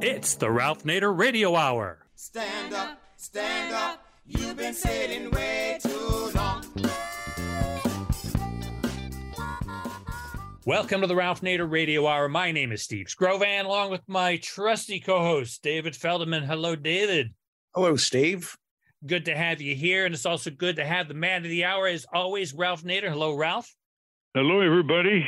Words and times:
It's 0.00 0.36
the 0.36 0.48
Ralph 0.48 0.84
Nader 0.84 1.16
Radio 1.16 1.56
Hour. 1.56 1.98
Stand 2.14 2.72
up, 2.72 3.00
stand 3.16 3.74
up. 3.74 4.04
You've 4.24 4.56
been 4.56 4.72
sitting 4.72 5.28
way 5.32 5.80
too 5.82 6.30
long. 6.36 6.64
Welcome 10.64 11.00
to 11.00 11.08
the 11.08 11.16
Ralph 11.16 11.40
Nader 11.40 11.68
Radio 11.68 12.06
Hour. 12.06 12.28
My 12.28 12.52
name 12.52 12.70
is 12.70 12.84
Steve 12.84 13.06
Scrovan, 13.06 13.64
along 13.64 13.90
with 13.90 14.02
my 14.06 14.36
trusty 14.36 15.00
co-host 15.00 15.64
David 15.64 15.96
Feldman. 15.96 16.44
Hello, 16.44 16.76
David. 16.76 17.34
Hello, 17.74 17.96
Steve. 17.96 18.56
Good 19.04 19.24
to 19.24 19.36
have 19.36 19.60
you 19.60 19.74
here, 19.74 20.06
and 20.06 20.14
it's 20.14 20.26
also 20.26 20.50
good 20.50 20.76
to 20.76 20.84
have 20.84 21.08
the 21.08 21.14
man 21.14 21.44
of 21.44 21.50
the 21.50 21.64
hour, 21.64 21.88
as 21.88 22.06
always, 22.12 22.54
Ralph 22.54 22.84
Nader. 22.84 23.08
Hello, 23.08 23.34
Ralph. 23.34 23.74
Hello, 24.32 24.60
everybody. 24.60 25.26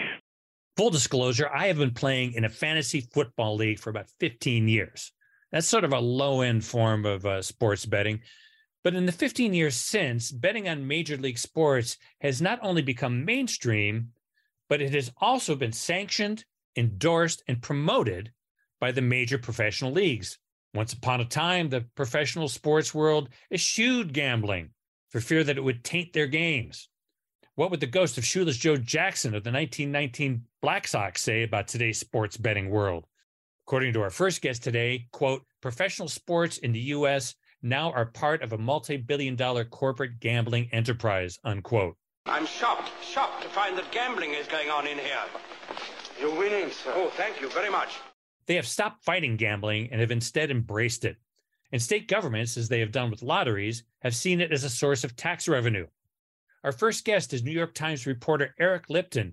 Full 0.76 0.90
disclosure: 0.90 1.48
I 1.48 1.66
have 1.66 1.78
been 1.78 1.94
playing 1.94 2.34
in 2.34 2.44
a 2.44 2.48
fantasy 2.48 3.00
football 3.00 3.56
league 3.56 3.78
for 3.78 3.90
about 3.90 4.10
15 4.20 4.68
years. 4.68 5.12
That's 5.52 5.66
sort 5.66 5.84
of 5.84 5.92
a 5.92 5.98
low-end 5.98 6.64
form 6.64 7.04
of 7.04 7.26
uh, 7.26 7.42
sports 7.42 7.84
betting. 7.84 8.20
But 8.82 8.94
in 8.94 9.04
the 9.04 9.12
15 9.12 9.52
years 9.52 9.76
since, 9.76 10.30
betting 10.30 10.68
on 10.68 10.86
major 10.86 11.16
league 11.16 11.38
sports 11.38 11.98
has 12.20 12.40
not 12.40 12.58
only 12.62 12.82
become 12.82 13.24
mainstream, 13.24 14.12
but 14.68 14.80
it 14.80 14.94
has 14.94 15.12
also 15.20 15.54
been 15.54 15.72
sanctioned, 15.72 16.44
endorsed, 16.76 17.42
and 17.46 17.60
promoted 17.60 18.32
by 18.80 18.92
the 18.92 19.02
major 19.02 19.36
professional 19.36 19.92
leagues. 19.92 20.38
Once 20.72 20.92
upon 20.92 21.20
a 21.20 21.24
time, 21.24 21.68
the 21.68 21.82
professional 21.94 22.48
sports 22.48 22.94
world 22.94 23.28
eschewed 23.52 24.12
gambling 24.12 24.70
for 25.10 25.20
fear 25.20 25.44
that 25.44 25.58
it 25.58 25.64
would 25.64 25.84
taint 25.84 26.12
their 26.12 26.28
games. 26.28 26.88
What 27.60 27.70
would 27.72 27.80
the 27.80 27.86
ghost 27.86 28.16
of 28.16 28.24
shoeless 28.24 28.56
Joe 28.56 28.78
Jackson 28.78 29.34
of 29.34 29.44
the 29.44 29.52
1919 29.52 30.46
Black 30.62 30.88
Sox 30.88 31.22
say 31.22 31.42
about 31.42 31.68
today's 31.68 32.00
sports 32.00 32.38
betting 32.38 32.70
world? 32.70 33.06
According 33.66 33.92
to 33.92 34.00
our 34.00 34.08
first 34.08 34.40
guest 34.40 34.62
today, 34.62 35.08
quote, 35.12 35.44
professional 35.60 36.08
sports 36.08 36.56
in 36.56 36.72
the 36.72 36.80
US 36.96 37.34
now 37.60 37.92
are 37.92 38.06
part 38.06 38.42
of 38.42 38.54
a 38.54 38.56
multi-billion 38.56 39.36
dollar 39.36 39.66
corporate 39.66 40.20
gambling 40.20 40.70
enterprise, 40.72 41.38
unquote. 41.44 41.98
I'm 42.24 42.46
shocked, 42.46 42.92
shocked 43.04 43.42
to 43.42 43.48
find 43.50 43.76
that 43.76 43.92
gambling 43.92 44.32
is 44.32 44.46
going 44.46 44.70
on 44.70 44.86
in 44.86 44.96
here. 44.96 45.26
You're 46.18 46.34
winning, 46.34 46.70
sir. 46.70 46.94
Oh, 46.94 47.10
thank 47.10 47.42
you 47.42 47.50
very 47.50 47.68
much. 47.68 47.98
They 48.46 48.54
have 48.54 48.66
stopped 48.66 49.04
fighting 49.04 49.36
gambling 49.36 49.90
and 49.92 50.00
have 50.00 50.10
instead 50.10 50.50
embraced 50.50 51.04
it. 51.04 51.18
And 51.72 51.82
state 51.82 52.08
governments, 52.08 52.56
as 52.56 52.70
they 52.70 52.80
have 52.80 52.90
done 52.90 53.10
with 53.10 53.20
lotteries, 53.20 53.82
have 53.98 54.16
seen 54.16 54.40
it 54.40 54.50
as 54.50 54.64
a 54.64 54.70
source 54.70 55.04
of 55.04 55.14
tax 55.14 55.46
revenue. 55.46 55.88
Our 56.62 56.72
first 56.72 57.06
guest 57.06 57.32
is 57.32 57.42
New 57.42 57.52
York 57.52 57.74
Times 57.74 58.06
reporter 58.06 58.54
Eric 58.60 58.90
Lipton, 58.90 59.32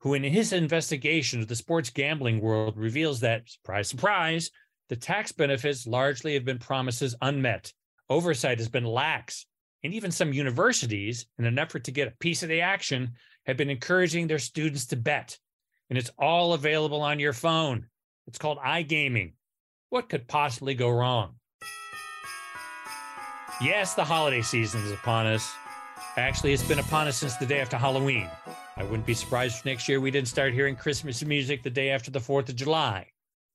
who, 0.00 0.12
in 0.12 0.22
his 0.22 0.52
investigation 0.52 1.40
of 1.40 1.48
the 1.48 1.56
sports 1.56 1.88
gambling 1.88 2.38
world, 2.40 2.76
reveals 2.76 3.20
that, 3.20 3.48
surprise, 3.48 3.88
surprise, 3.88 4.50
the 4.90 4.96
tax 4.96 5.32
benefits 5.32 5.86
largely 5.86 6.34
have 6.34 6.44
been 6.44 6.58
promises 6.58 7.16
unmet. 7.22 7.72
Oversight 8.10 8.58
has 8.58 8.68
been 8.68 8.84
lax. 8.84 9.46
And 9.84 9.94
even 9.94 10.10
some 10.10 10.34
universities, 10.34 11.26
in 11.38 11.46
an 11.46 11.58
effort 11.58 11.84
to 11.84 11.92
get 11.92 12.08
a 12.08 12.16
piece 12.18 12.42
of 12.42 12.50
the 12.50 12.60
action, 12.60 13.12
have 13.46 13.56
been 13.56 13.70
encouraging 13.70 14.26
their 14.26 14.38
students 14.38 14.86
to 14.86 14.96
bet. 14.96 15.38
And 15.88 15.98
it's 15.98 16.10
all 16.18 16.52
available 16.52 17.00
on 17.00 17.18
your 17.18 17.32
phone. 17.32 17.86
It's 18.26 18.38
called 18.38 18.58
iGaming. 18.58 19.32
What 19.88 20.10
could 20.10 20.28
possibly 20.28 20.74
go 20.74 20.90
wrong? 20.90 21.36
Yes, 23.62 23.94
the 23.94 24.04
holiday 24.04 24.42
season 24.42 24.82
is 24.82 24.92
upon 24.92 25.26
us. 25.26 25.50
Actually, 26.18 26.54
it's 26.54 26.62
been 26.62 26.78
upon 26.78 27.06
us 27.06 27.18
since 27.18 27.36
the 27.36 27.44
day 27.44 27.60
after 27.60 27.76
Halloween. 27.76 28.26
I 28.78 28.84
wouldn't 28.84 29.04
be 29.04 29.12
surprised 29.12 29.58
if 29.58 29.64
next 29.66 29.86
year 29.86 30.00
we 30.00 30.10
didn't 30.10 30.28
start 30.28 30.54
hearing 30.54 30.74
Christmas 30.74 31.22
music 31.22 31.62
the 31.62 31.68
day 31.68 31.90
after 31.90 32.10
the 32.10 32.18
4th 32.18 32.48
of 32.48 32.56
July. 32.56 33.06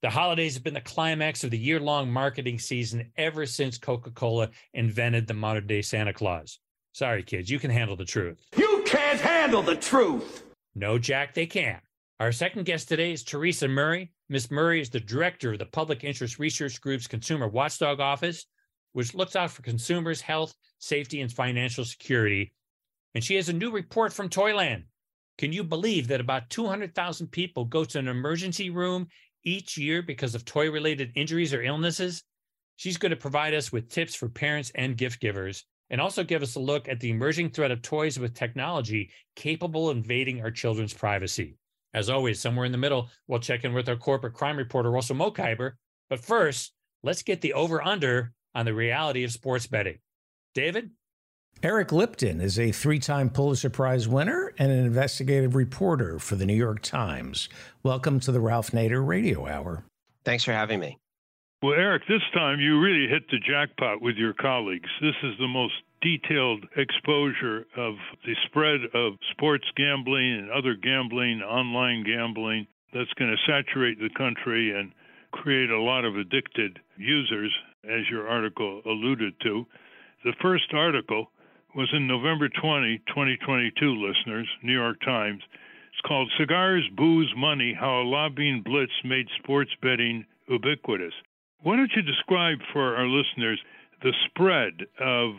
The 0.04 0.12
holidays 0.12 0.54
have 0.54 0.64
been 0.64 0.76
the 0.76 0.82
climax 0.82 1.44
of 1.44 1.50
the 1.50 1.58
year 1.58 1.80
long 1.80 2.12
marketing 2.12 2.60
season 2.60 3.12
ever 3.18 3.48
since 3.48 3.80
Coca 3.80 4.12
Cola 4.12 4.50
invented 4.76 5.26
the 5.26 5.34
modern 5.34 5.66
day 5.66 5.82
Santa 5.82 6.14
Claus. 6.14 6.60
Sorry, 6.94 7.24
kids, 7.24 7.50
you 7.50 7.58
can 7.58 7.72
handle 7.72 7.96
the 7.96 8.06
truth. 8.06 8.38
You 8.56 8.84
can't 8.86 9.20
handle 9.20 9.64
the 9.64 9.76
truth. 9.76 10.44
No, 10.76 11.00
Jack, 11.00 11.34
they 11.34 11.48
can't. 11.48 11.82
Our 12.20 12.32
second 12.32 12.66
guest 12.66 12.88
today 12.88 13.12
is 13.12 13.24
Teresa 13.24 13.68
Murray. 13.68 14.12
Miss 14.30 14.52
Murray 14.52 14.82
is 14.82 14.92
the 14.92 15.00
director 15.00 15.54
of 15.54 15.60
the 15.60 15.66
Public 15.66 16.04
Interest 16.04 16.38
Research 16.38 16.80
Group's 16.80 17.08
Consumer 17.08 17.48
Watchdog 17.48 18.00
Office, 18.00 18.46
which 18.94 19.14
looks 19.14 19.36
out 19.36 19.52
for 19.52 19.62
consumers' 19.62 20.22
health, 20.22 20.54
safety, 20.80 21.22
and 21.22 21.32
financial 21.32 21.86
security. 21.86 22.54
And 23.16 23.24
she 23.24 23.36
has 23.36 23.50
a 23.50 23.54
new 23.54 23.72
report 23.72 24.14
from 24.14 24.30
Toyland. 24.30 24.86
Can 25.38 25.54
you 25.54 25.64
believe 25.64 26.08
that 26.08 26.22
about 26.22 26.50
200,000 26.50 27.28
people 27.28 27.66
go 27.66 27.84
to 27.84 28.00
an 28.00 28.08
emergency 28.08 28.70
room 28.70 29.08
each 29.44 29.78
year 29.78 30.02
because 30.02 30.36
of 30.36 30.46
toy 30.46 30.70
related 30.70 31.12
injuries 31.16 31.54
or 31.54 31.64
illnesses? 31.64 32.24
She's 32.76 32.98
going 32.98 33.10
to 33.12 33.16
provide 33.16 33.54
us 33.54 33.72
with 33.72 33.90
tips 33.90 34.16
for 34.16 34.30
parents 34.30 34.72
and 34.76 34.98
gift 34.98 35.20
givers 35.20 35.66
and 35.90 36.00
also 36.00 36.24
give 36.24 36.42
us 36.42 36.56
a 36.56 36.60
look 36.60 36.88
at 36.88 37.00
the 37.00 37.10
emerging 37.10 37.52
threat 37.52 37.72
of 37.72 37.82
toys 37.82 38.18
with 38.18 38.34
technology 38.34 39.12
capable 39.36 39.90
of 39.90 39.98
invading 39.98 40.42
our 40.42 40.52
children's 40.52 40.94
privacy. 40.94 41.58
As 41.94 42.10
always, 42.10 42.40
somewhere 42.40 42.66
in 42.66 42.72
the 42.72 42.78
middle, 42.78 43.10
we'll 43.28 43.40
check 43.40 43.66
in 43.66 43.74
with 43.74 43.90
our 43.90 43.98
corporate 43.98 44.34
crime 44.34 44.58
reporter, 44.58 44.90
Russell 44.90 45.18
Mokhiber. 45.18 45.74
But 46.10 46.24
first, 46.24 46.72
let's 47.04 47.24
get 47.24 47.42
the 47.42 47.54
over 47.54 47.84
under 47.86 48.32
on 48.54 48.66
the 48.66 48.74
reality 48.74 49.24
of 49.24 49.32
sports 49.32 49.68
betting. 49.68 50.00
David? 50.54 50.92
Eric 51.64 51.92
Lipton 51.92 52.42
is 52.42 52.58
a 52.58 52.72
three 52.72 53.00
time 53.00 53.30
Pulitzer 53.30 53.70
Prize 53.70 54.08
winner 54.08 54.54
and 54.58 54.72
an 54.72 54.86
investigative 54.86 55.56
reporter 55.56 56.18
for 56.18 56.36
the 56.36 56.46
New 56.46 56.56
York 56.56 56.82
Times. 56.82 57.50
Welcome 57.84 58.20
to 58.22 58.32
the 58.32 58.40
Ralph 58.40 58.72
Nader 58.72 59.06
Radio 59.06 59.48
Hour. 59.48 59.84
Thanks 60.24 60.44
for 60.44 60.54
having 60.54 60.80
me. 60.80 60.98
Well, 61.62 61.74
Eric, 61.74 62.04
this 62.08 62.24
time 62.34 62.60
you 62.60 62.80
really 62.80 63.08
hit 63.08 63.30
the 63.30 63.38
jackpot 63.38 64.02
with 64.02 64.16
your 64.16 64.34
colleagues. 64.34 64.90
This 65.00 65.16
is 65.22 65.38
the 65.38 65.48
most 65.48 65.74
detailed 66.02 66.66
exposure 66.76 67.68
of 67.78 67.94
the 68.26 68.36
spread 68.48 68.82
of 68.96 69.14
sports 69.30 69.66
gambling 69.78 70.40
and 70.40 70.50
other 70.50 70.74
gambling, 70.74 71.42
online 71.42 72.04
gambling, 72.04 72.66
that's 72.94 73.14
going 73.14 73.30
to 73.30 73.52
saturate 73.52 74.00
the 74.00 74.10
country 74.18 74.78
and 74.78 74.92
create 75.32 75.70
a 75.70 75.82
lot 75.82 76.04
of 76.04 76.18
addicted 76.18 76.80
users, 76.98 77.54
as 77.84 78.10
your 78.10 78.28
article 78.28 78.82
alluded 78.86 79.34
to. 79.42 79.66
The 80.24 80.34
first 80.42 80.74
article 80.74 81.32
was 81.76 81.90
in 81.94 82.08
November 82.08 82.50
20, 82.50 83.00
2022, 83.08 83.96
listeners, 83.96 84.48
New 84.64 84.74
York 84.74 85.00
Times. 85.02 85.42
It's 85.92 86.08
called 86.08 86.32
Cigars, 86.38 86.88
Booze, 86.96 87.32
Money 87.36 87.76
How 87.78 88.02
a 88.02 88.04
Lobbying 88.04 88.62
Blitz 88.64 88.92
Made 89.04 89.28
Sports 89.42 89.72
Betting 89.82 90.26
Ubiquitous. 90.48 91.14
Why 91.64 91.76
don't 91.76 91.92
you 91.96 92.02
describe 92.02 92.60
for 92.74 92.96
our 92.96 93.08
listeners 93.08 93.60
the 94.02 94.14
spread 94.26 94.86
of 95.00 95.32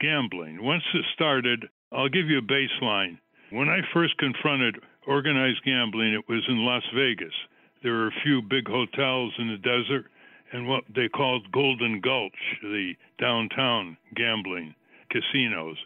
gambling? 0.00 0.62
Once 0.62 0.84
it 0.94 1.04
started, 1.14 1.68
I'll 1.92 2.08
give 2.08 2.26
you 2.26 2.38
a 2.38 2.42
baseline. 2.42 3.18
When 3.50 3.68
I 3.68 3.80
first 3.94 4.16
confronted 4.18 4.76
organized 5.06 5.64
gambling, 5.64 6.12
it 6.12 6.28
was 6.28 6.44
in 6.48 6.64
Las 6.64 6.84
Vegas. 6.94 7.34
There 7.82 7.92
were 7.92 8.08
a 8.08 8.22
few 8.22 8.42
big 8.42 8.68
hotels 8.68 9.32
in 9.38 9.48
the 9.48 9.56
desert 9.56 10.06
and 10.52 10.68
what 10.68 10.84
they 10.94 11.08
called 11.08 11.50
Golden 11.52 12.00
Gulch, 12.00 12.32
the 12.62 12.94
downtown 13.20 13.96
gambling 14.14 14.74
casinos. 15.10 15.76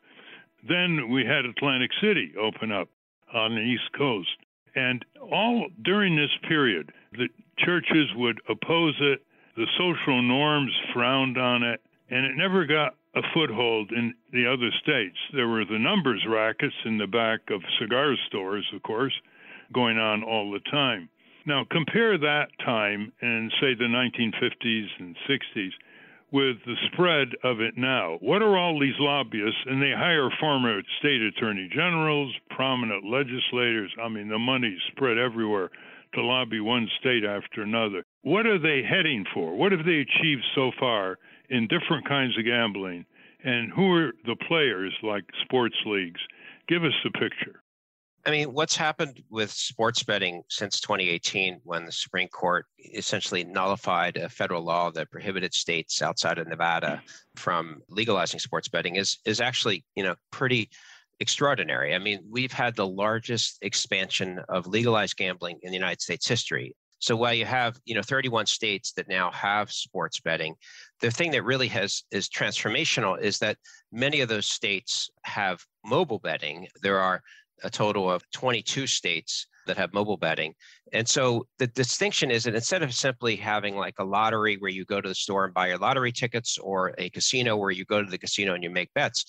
Then 0.68 1.10
we 1.10 1.24
had 1.24 1.44
Atlantic 1.44 1.90
City 2.00 2.32
open 2.40 2.70
up 2.70 2.88
on 3.34 3.54
the 3.54 3.60
East 3.60 3.92
Coast. 3.96 4.28
And 4.74 5.04
all 5.20 5.68
during 5.82 6.16
this 6.16 6.30
period, 6.48 6.92
the 7.12 7.28
churches 7.58 8.08
would 8.16 8.40
oppose 8.48 8.94
it, 9.00 9.22
the 9.56 9.66
social 9.76 10.22
norms 10.22 10.72
frowned 10.94 11.36
on 11.36 11.62
it, 11.62 11.80
and 12.10 12.24
it 12.24 12.36
never 12.36 12.64
got 12.64 12.94
a 13.14 13.22
foothold 13.34 13.90
in 13.92 14.14
the 14.32 14.46
other 14.46 14.70
states. 14.82 15.16
There 15.34 15.48
were 15.48 15.64
the 15.64 15.78
numbers 15.78 16.24
rackets 16.26 16.74
in 16.86 16.96
the 16.96 17.06
back 17.06 17.40
of 17.50 17.60
cigar 17.78 18.14
stores, 18.28 18.66
of 18.74 18.82
course, 18.82 19.12
going 19.72 19.98
on 19.98 20.22
all 20.22 20.50
the 20.50 20.60
time. 20.70 21.08
Now, 21.46 21.64
compare 21.70 22.18
that 22.18 22.48
time 22.64 23.12
and 23.20 23.52
say 23.60 23.74
the 23.74 23.84
1950s 23.84 24.86
and 25.00 25.16
60s 25.28 25.70
with 26.30 26.56
the 26.64 26.76
spread 26.92 27.28
of 27.44 27.60
it 27.60 27.76
now. 27.76 28.16
What 28.20 28.42
are 28.42 28.56
all 28.56 28.78
these 28.80 28.98
lobbyists? 28.98 29.60
And 29.66 29.82
they 29.82 29.92
hire 29.96 30.30
former 30.40 30.80
state 30.98 31.20
attorney 31.20 31.68
generals, 31.74 32.32
prominent 32.50 33.04
legislators. 33.04 33.92
I 34.02 34.08
mean, 34.08 34.28
the 34.28 34.38
money's 34.38 34.80
spread 34.92 35.18
everywhere 35.18 35.70
to 36.14 36.22
lobby 36.22 36.60
one 36.60 36.88
state 37.00 37.24
after 37.24 37.62
another. 37.62 38.04
What 38.22 38.46
are 38.46 38.58
they 38.58 38.82
heading 38.82 39.24
for? 39.34 39.54
What 39.56 39.72
have 39.72 39.84
they 39.84 40.04
achieved 40.04 40.44
so 40.54 40.70
far 40.78 41.18
in 41.50 41.68
different 41.68 42.08
kinds 42.08 42.38
of 42.38 42.44
gambling? 42.44 43.04
And 43.44 43.72
who 43.72 43.92
are 43.94 44.12
the 44.24 44.36
players 44.48 44.94
like 45.02 45.24
sports 45.44 45.76
leagues? 45.84 46.20
Give 46.68 46.84
us 46.84 46.92
the 47.04 47.10
picture. 47.10 47.61
I 48.24 48.30
mean, 48.30 48.52
what's 48.52 48.76
happened 48.76 49.20
with 49.30 49.50
sports 49.50 50.04
betting 50.04 50.44
since 50.48 50.80
2018 50.80 51.60
when 51.64 51.86
the 51.86 51.92
Supreme 51.92 52.28
Court 52.28 52.66
essentially 52.94 53.42
nullified 53.42 54.16
a 54.16 54.28
federal 54.28 54.62
law 54.62 54.92
that 54.92 55.10
prohibited 55.10 55.52
states 55.52 56.00
outside 56.02 56.38
of 56.38 56.46
Nevada 56.46 57.02
mm. 57.04 57.38
from 57.40 57.82
legalizing 57.88 58.38
sports 58.38 58.68
betting 58.68 58.96
is 58.96 59.18
is 59.24 59.40
actually, 59.40 59.84
you 59.96 60.04
know, 60.04 60.14
pretty 60.30 60.70
extraordinary. 61.18 61.94
I 61.94 61.98
mean, 61.98 62.20
we've 62.30 62.52
had 62.52 62.76
the 62.76 62.86
largest 62.86 63.58
expansion 63.62 64.40
of 64.48 64.68
legalized 64.68 65.16
gambling 65.16 65.58
in 65.62 65.70
the 65.70 65.76
United 65.76 66.00
States 66.00 66.26
history. 66.26 66.76
So 67.02 67.16
while 67.16 67.34
you 67.34 67.44
have, 67.44 67.80
you 67.84 67.96
know, 67.96 68.02
31 68.02 68.46
states 68.46 68.92
that 68.92 69.08
now 69.08 69.32
have 69.32 69.72
sports 69.72 70.20
betting, 70.20 70.54
the 71.00 71.10
thing 71.10 71.32
that 71.32 71.42
really 71.42 71.66
has 71.66 72.04
is 72.12 72.28
transformational 72.28 73.20
is 73.20 73.40
that 73.40 73.56
many 73.90 74.20
of 74.20 74.28
those 74.28 74.46
states 74.46 75.10
have 75.24 75.64
mobile 75.84 76.20
betting. 76.20 76.68
There 76.80 77.00
are 77.00 77.20
a 77.64 77.70
total 77.70 78.10
of 78.10 78.22
22 78.32 78.86
states 78.86 79.46
that 79.66 79.76
have 79.76 79.92
mobile 79.92 80.16
betting. 80.16 80.54
And 80.92 81.08
so 81.08 81.46
the 81.58 81.68
distinction 81.68 82.30
is 82.30 82.44
that 82.44 82.54
instead 82.54 82.82
of 82.82 82.92
simply 82.92 83.36
having 83.36 83.76
like 83.76 83.94
a 83.98 84.04
lottery 84.04 84.56
where 84.56 84.70
you 84.70 84.84
go 84.84 85.00
to 85.00 85.08
the 85.08 85.14
store 85.14 85.44
and 85.44 85.54
buy 85.54 85.68
your 85.68 85.78
lottery 85.78 86.12
tickets 86.12 86.58
or 86.58 86.94
a 86.98 87.10
casino 87.10 87.56
where 87.56 87.70
you 87.70 87.84
go 87.84 88.02
to 88.02 88.10
the 88.10 88.18
casino 88.18 88.54
and 88.54 88.62
you 88.62 88.70
make 88.70 88.92
bets, 88.94 89.24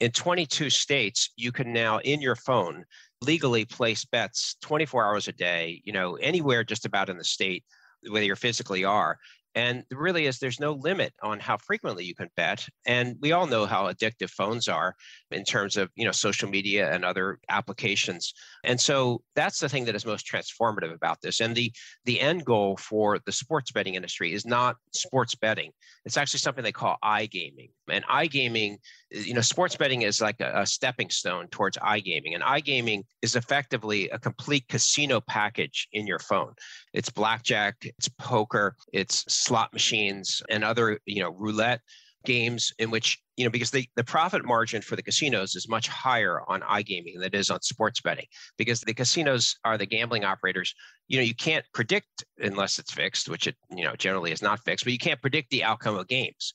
in 0.00 0.12
22 0.12 0.70
states, 0.70 1.30
you 1.36 1.50
can 1.50 1.72
now 1.72 1.98
in 1.98 2.20
your 2.20 2.36
phone 2.36 2.84
legally 3.22 3.64
place 3.64 4.04
bets 4.04 4.56
24 4.62 5.04
hours 5.04 5.26
a 5.26 5.32
day, 5.32 5.82
you 5.84 5.92
know, 5.92 6.14
anywhere 6.16 6.62
just 6.62 6.86
about 6.86 7.08
in 7.08 7.18
the 7.18 7.24
state, 7.24 7.64
whether 8.08 8.24
you 8.24 8.36
physically 8.36 8.84
are. 8.84 9.18
And 9.58 9.82
really 9.90 10.26
is 10.26 10.38
there's 10.38 10.60
no 10.60 10.74
limit 10.74 11.12
on 11.20 11.40
how 11.40 11.56
frequently 11.56 12.04
you 12.04 12.14
can 12.14 12.28
bet. 12.36 12.64
And 12.86 13.16
we 13.20 13.32
all 13.32 13.48
know 13.48 13.66
how 13.66 13.90
addictive 13.90 14.30
phones 14.30 14.68
are 14.68 14.94
in 15.32 15.42
terms 15.42 15.76
of, 15.76 15.90
you 15.96 16.04
know, 16.04 16.12
social 16.12 16.48
media 16.48 16.92
and 16.92 17.04
other 17.04 17.40
applications. 17.48 18.32
And 18.62 18.80
so 18.80 19.22
that's 19.34 19.58
the 19.58 19.68
thing 19.68 19.84
that 19.86 19.96
is 19.96 20.06
most 20.06 20.30
transformative 20.32 20.94
about 20.94 21.22
this. 21.22 21.40
And 21.40 21.56
the 21.56 21.72
the 22.04 22.20
end 22.20 22.44
goal 22.44 22.76
for 22.76 23.18
the 23.26 23.32
sports 23.32 23.72
betting 23.72 23.96
industry 23.96 24.32
is 24.32 24.46
not 24.46 24.76
sports 24.94 25.34
betting. 25.34 25.72
It's 26.04 26.16
actually 26.16 26.38
something 26.38 26.62
they 26.62 26.70
call 26.70 26.96
iGaming. 27.02 27.70
And 27.90 28.04
iGaming, 28.04 28.76
you 29.10 29.34
know, 29.34 29.40
sports 29.40 29.74
betting 29.74 30.02
is 30.02 30.20
like 30.20 30.40
a, 30.40 30.52
a 30.60 30.66
stepping 30.66 31.10
stone 31.10 31.48
towards 31.48 31.76
iGaming. 31.78 32.34
And 32.34 32.44
iGaming 32.44 33.02
is 33.22 33.34
effectively 33.34 34.08
a 34.10 34.20
complete 34.20 34.68
casino 34.68 35.20
package 35.20 35.88
in 35.92 36.06
your 36.06 36.20
phone. 36.20 36.54
It's 36.92 37.10
blackjack, 37.10 37.74
it's 37.82 38.08
poker, 38.20 38.76
it's 38.92 39.24
slot 39.48 39.72
machines 39.72 40.42
and 40.50 40.62
other, 40.62 40.98
you 41.06 41.22
know, 41.22 41.30
roulette 41.30 41.80
games 42.24 42.72
in 42.78 42.90
which, 42.90 43.18
you 43.38 43.44
know, 43.44 43.50
because 43.50 43.70
the, 43.70 43.88
the 43.96 44.04
profit 44.04 44.44
margin 44.44 44.82
for 44.82 44.94
the 44.94 45.02
casinos 45.02 45.56
is 45.56 45.68
much 45.68 45.88
higher 45.88 46.42
on 46.48 46.60
iGaming 46.60 47.14
than 47.14 47.24
it 47.24 47.34
is 47.34 47.48
on 47.48 47.62
sports 47.62 48.00
betting 48.02 48.26
because 48.58 48.80
the 48.80 48.92
casinos 48.92 49.56
are 49.64 49.78
the 49.78 49.86
gambling 49.86 50.24
operators. 50.24 50.74
You 51.06 51.16
know, 51.18 51.24
you 51.24 51.34
can't 51.34 51.64
predict 51.72 52.24
unless 52.38 52.78
it's 52.78 52.92
fixed, 52.92 53.30
which 53.30 53.46
it, 53.46 53.56
you 53.74 53.84
know, 53.84 53.96
generally 53.96 54.32
is 54.32 54.42
not 54.42 54.62
fixed, 54.64 54.84
but 54.84 54.92
you 54.92 54.98
can't 54.98 55.20
predict 55.22 55.48
the 55.50 55.64
outcome 55.64 55.96
of 55.96 56.06
games. 56.08 56.52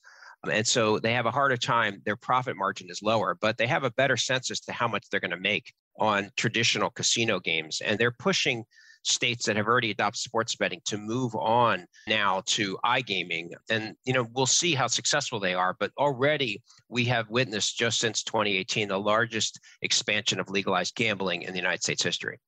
And 0.51 0.67
so 0.67 0.99
they 0.99 1.13
have 1.13 1.25
a 1.25 1.31
harder 1.31 1.57
time. 1.57 2.01
Their 2.05 2.17
profit 2.17 2.55
margin 2.55 2.87
is 2.91 3.01
lower, 3.01 3.35
but 3.39 3.57
they 3.57 3.67
have 3.67 3.85
a 3.85 3.91
better 3.91 4.17
sense 4.17 4.51
as 4.51 4.59
to 4.61 4.73
how 4.73 4.87
much 4.87 5.05
they're 5.09 5.21
going 5.21 5.31
to 5.31 5.37
make 5.37 5.73
on 5.97 6.29
traditional 6.35 6.91
casino 6.91 7.39
games. 7.39 7.81
And 7.83 7.97
they're 7.97 8.11
pushing 8.11 8.65
states 9.03 9.45
that 9.45 9.55
have 9.55 9.67
already 9.67 9.91
adopted 9.91 10.19
sports 10.19 10.55
betting 10.55 10.81
to 10.85 10.97
move 10.97 11.35
on 11.35 11.85
now 12.07 12.41
to 12.45 12.77
iGaming. 12.85 13.51
And, 13.69 13.95
you 14.05 14.13
know, 14.13 14.27
we'll 14.33 14.45
see 14.45 14.73
how 14.73 14.88
successful 14.88 15.39
they 15.39 15.53
are. 15.53 15.75
But 15.79 15.91
already 15.97 16.61
we 16.89 17.05
have 17.05 17.29
witnessed 17.29 17.77
just 17.77 18.00
since 18.00 18.23
2018 18.23 18.88
the 18.88 18.97
largest 18.97 19.59
expansion 19.81 20.39
of 20.39 20.50
legalized 20.50 20.95
gambling 20.95 21.44
in 21.44 21.51
the 21.53 21.59
United 21.59 21.83
States 21.83 22.03
history. 22.03 22.39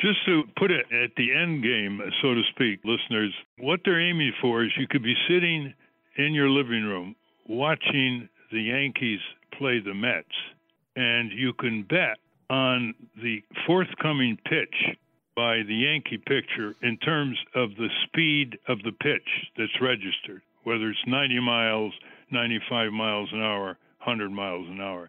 Just 0.00 0.24
to 0.24 0.44
put 0.56 0.70
it 0.70 0.86
at 0.92 1.10
the 1.16 1.34
end 1.34 1.62
game, 1.62 2.00
so 2.22 2.34
to 2.34 2.42
speak, 2.54 2.80
listeners, 2.84 3.34
what 3.58 3.80
they're 3.84 4.00
aiming 4.00 4.32
for 4.40 4.64
is 4.64 4.70
you 4.78 4.86
could 4.88 5.02
be 5.02 5.14
sitting 5.28 5.74
in 6.16 6.32
your 6.32 6.48
living 6.48 6.84
room 6.84 7.14
watching 7.46 8.28
the 8.50 8.62
Yankees 8.62 9.20
play 9.58 9.78
the 9.80 9.92
Mets, 9.92 10.26
and 10.96 11.30
you 11.32 11.52
can 11.52 11.82
bet 11.82 12.16
on 12.48 12.94
the 13.22 13.42
forthcoming 13.66 14.38
pitch 14.48 14.96
by 15.36 15.62
the 15.66 15.74
Yankee 15.74 16.18
pitcher 16.18 16.74
in 16.82 16.96
terms 16.98 17.38
of 17.54 17.70
the 17.76 17.88
speed 18.06 18.58
of 18.68 18.78
the 18.82 18.92
pitch 18.92 19.28
that's 19.56 19.80
registered, 19.80 20.42
whether 20.64 20.90
it's 20.90 21.06
90 21.06 21.40
miles, 21.40 21.92
95 22.30 22.92
miles 22.92 23.28
an 23.32 23.40
hour, 23.40 23.78
100 24.04 24.30
miles 24.30 24.66
an 24.68 24.80
hour. 24.80 25.08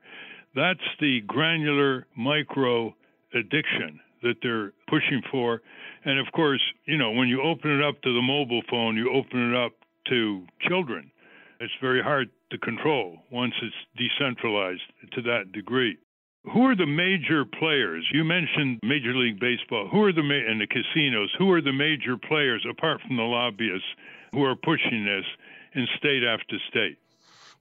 That's 0.55 0.79
the 0.99 1.21
granular 1.21 2.07
micro 2.15 2.93
addiction 3.33 3.99
that 4.23 4.35
they're 4.43 4.73
pushing 4.87 5.21
for. 5.31 5.61
And 6.05 6.19
of 6.19 6.31
course, 6.33 6.61
you 6.85 6.97
know, 6.97 7.11
when 7.11 7.27
you 7.27 7.41
open 7.41 7.71
it 7.71 7.83
up 7.83 8.01
to 8.01 8.13
the 8.13 8.21
mobile 8.21 8.61
phone, 8.69 8.95
you 8.97 9.11
open 9.13 9.53
it 9.53 9.57
up 9.57 9.73
to 10.09 10.45
children. 10.67 11.11
It's 11.59 11.73
very 11.81 12.01
hard 12.01 12.29
to 12.51 12.57
control 12.57 13.17
once 13.31 13.53
it's 13.61 13.75
decentralized 13.97 14.81
to 15.13 15.21
that 15.23 15.51
degree. 15.51 15.97
Who 16.45 16.65
are 16.67 16.75
the 16.75 16.87
major 16.87 17.45
players? 17.45 18.07
You 18.11 18.23
mentioned 18.23 18.79
Major 18.83 19.13
League 19.15 19.39
Baseball. 19.39 19.87
Who 19.91 20.01
are 20.03 20.11
the 20.11 20.23
ma- 20.23 20.33
and 20.33 20.59
the 20.59 20.67
casinos? 20.67 21.29
Who 21.37 21.51
are 21.51 21.61
the 21.61 21.71
major 21.71 22.17
players 22.17 22.65
apart 22.69 22.99
from 23.05 23.17
the 23.17 23.23
lobbyists 23.23 23.87
who 24.31 24.43
are 24.43 24.55
pushing 24.55 25.05
this 25.05 25.25
in 25.75 25.87
state 25.97 26.23
after 26.23 26.57
state? 26.67 26.97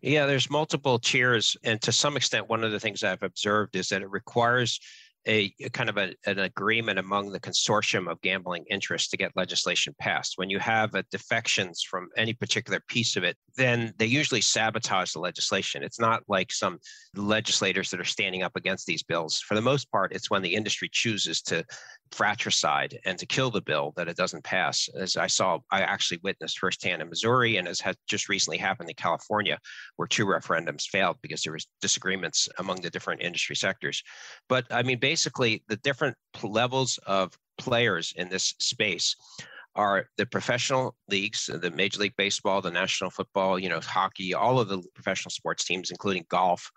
Yeah, 0.01 0.25
there's 0.25 0.49
multiple 0.49 0.99
tiers, 0.99 1.59
and 1.63 1.81
to 1.83 1.93
some 1.93 2.17
extent, 2.17 2.49
one 2.49 2.65
of 2.65 2.73
the 2.73 2.81
things 2.81 3.05
I've 3.05 3.23
observed 3.23 3.77
is 3.77 3.91
that 3.91 4.01
it 4.01 4.11
requires 4.11 4.81
a, 5.27 5.53
a 5.61 5.71
kind 5.71 5.89
of 5.89 5.97
a, 5.97 6.15
an 6.27 6.39
agreement 6.39 6.99
among 6.99 7.31
the 7.31 7.41
consortium 7.41 8.11
of 8.11 8.21
gambling 8.23 8.65
interests 8.71 9.09
to 9.11 9.17
get 9.17 9.33
legislation 9.37 9.95
passed. 9.99 10.35
When 10.37 10.51
you 10.51 10.59
have 10.59 10.93
defections 11.11 11.83
from 11.83 12.09
any 12.17 12.33
particular 12.33 12.81
piece 12.89 13.17
of 13.17 13.25
it, 13.25 13.37
then 13.57 13.93
they 13.99 14.07
usually 14.07 14.41
sabotage 14.41 15.13
the 15.13 15.21
legislation. 15.21 15.83
It's 15.83 16.01
not 16.01 16.23
like 16.29 16.53
some 16.53 16.79
legislators 17.15 17.91
that 17.91 18.01
are 18.01 18.05
standing 18.05 18.43
up 18.43 18.57
against 18.57 18.87
these 18.87 19.03
bills. 19.03 19.41
For 19.41 19.55
the 19.55 19.61
most 19.61 19.91
part, 19.91 20.13
it's 20.13 20.31
when 20.31 20.43
the 20.43 20.55
industry 20.55 20.89
chooses 20.91 21.43
to 21.43 21.65
fratricide 22.13 22.99
and 23.05 23.19
to 23.19 23.27
kill 23.27 23.51
the 23.51 23.61
bill 23.61 23.93
that 23.97 24.09
it 24.09 24.17
doesn't 24.17 24.45
pass. 24.45 24.89
As 24.97 25.17
I 25.17 25.27
saw, 25.27 25.59
I 25.71 25.83
actually 25.83 26.21
witnessed 26.23 26.59
firsthand 26.59 27.03
in 27.03 27.09
Missouri, 27.09 27.57
and 27.57 27.69
as 27.69 27.81
has 27.81 27.97
just 28.09 28.29
recently 28.29 28.59
happened 28.59 28.89
in 28.89 28.97
California, 28.97 29.59
where 29.97 30.09
two 30.09 30.27
referendums 30.27 30.83
failed 30.83 31.19
because 31.23 31.43
there 31.43 31.53
was 31.53 31.67
disagreements 31.81 32.49
among 32.59 32.81
the 32.81 32.91
different 32.91 33.23
industry 33.23 33.57
sectors. 33.57 34.03
But 34.49 34.67
I 34.71 34.83
mean, 34.83 34.99
basically, 35.11 35.61
the 35.67 35.77
different 35.79 36.17
levels 36.41 36.97
of 37.05 37.37
players 37.59 38.15
in 38.15 38.29
this 38.29 38.55
space 38.61 39.17
are 39.75 40.07
the 40.17 40.25
professional 40.25 40.95
leagues, 41.09 41.51
the 41.53 41.71
Major 41.73 41.99
League 41.99 42.15
Baseball, 42.17 42.63
the 42.63 42.71
National 42.71 43.11
Football, 43.11 43.59
you 43.59 43.69
know, 43.69 43.81
hockey, 43.81 44.35
all 44.35 44.61
of 44.61 44.69
the 44.69 44.81
professional 44.95 45.33
sports 45.33 45.65
teams, 45.65 45.91
including 45.91 46.25
golf, 46.29 46.71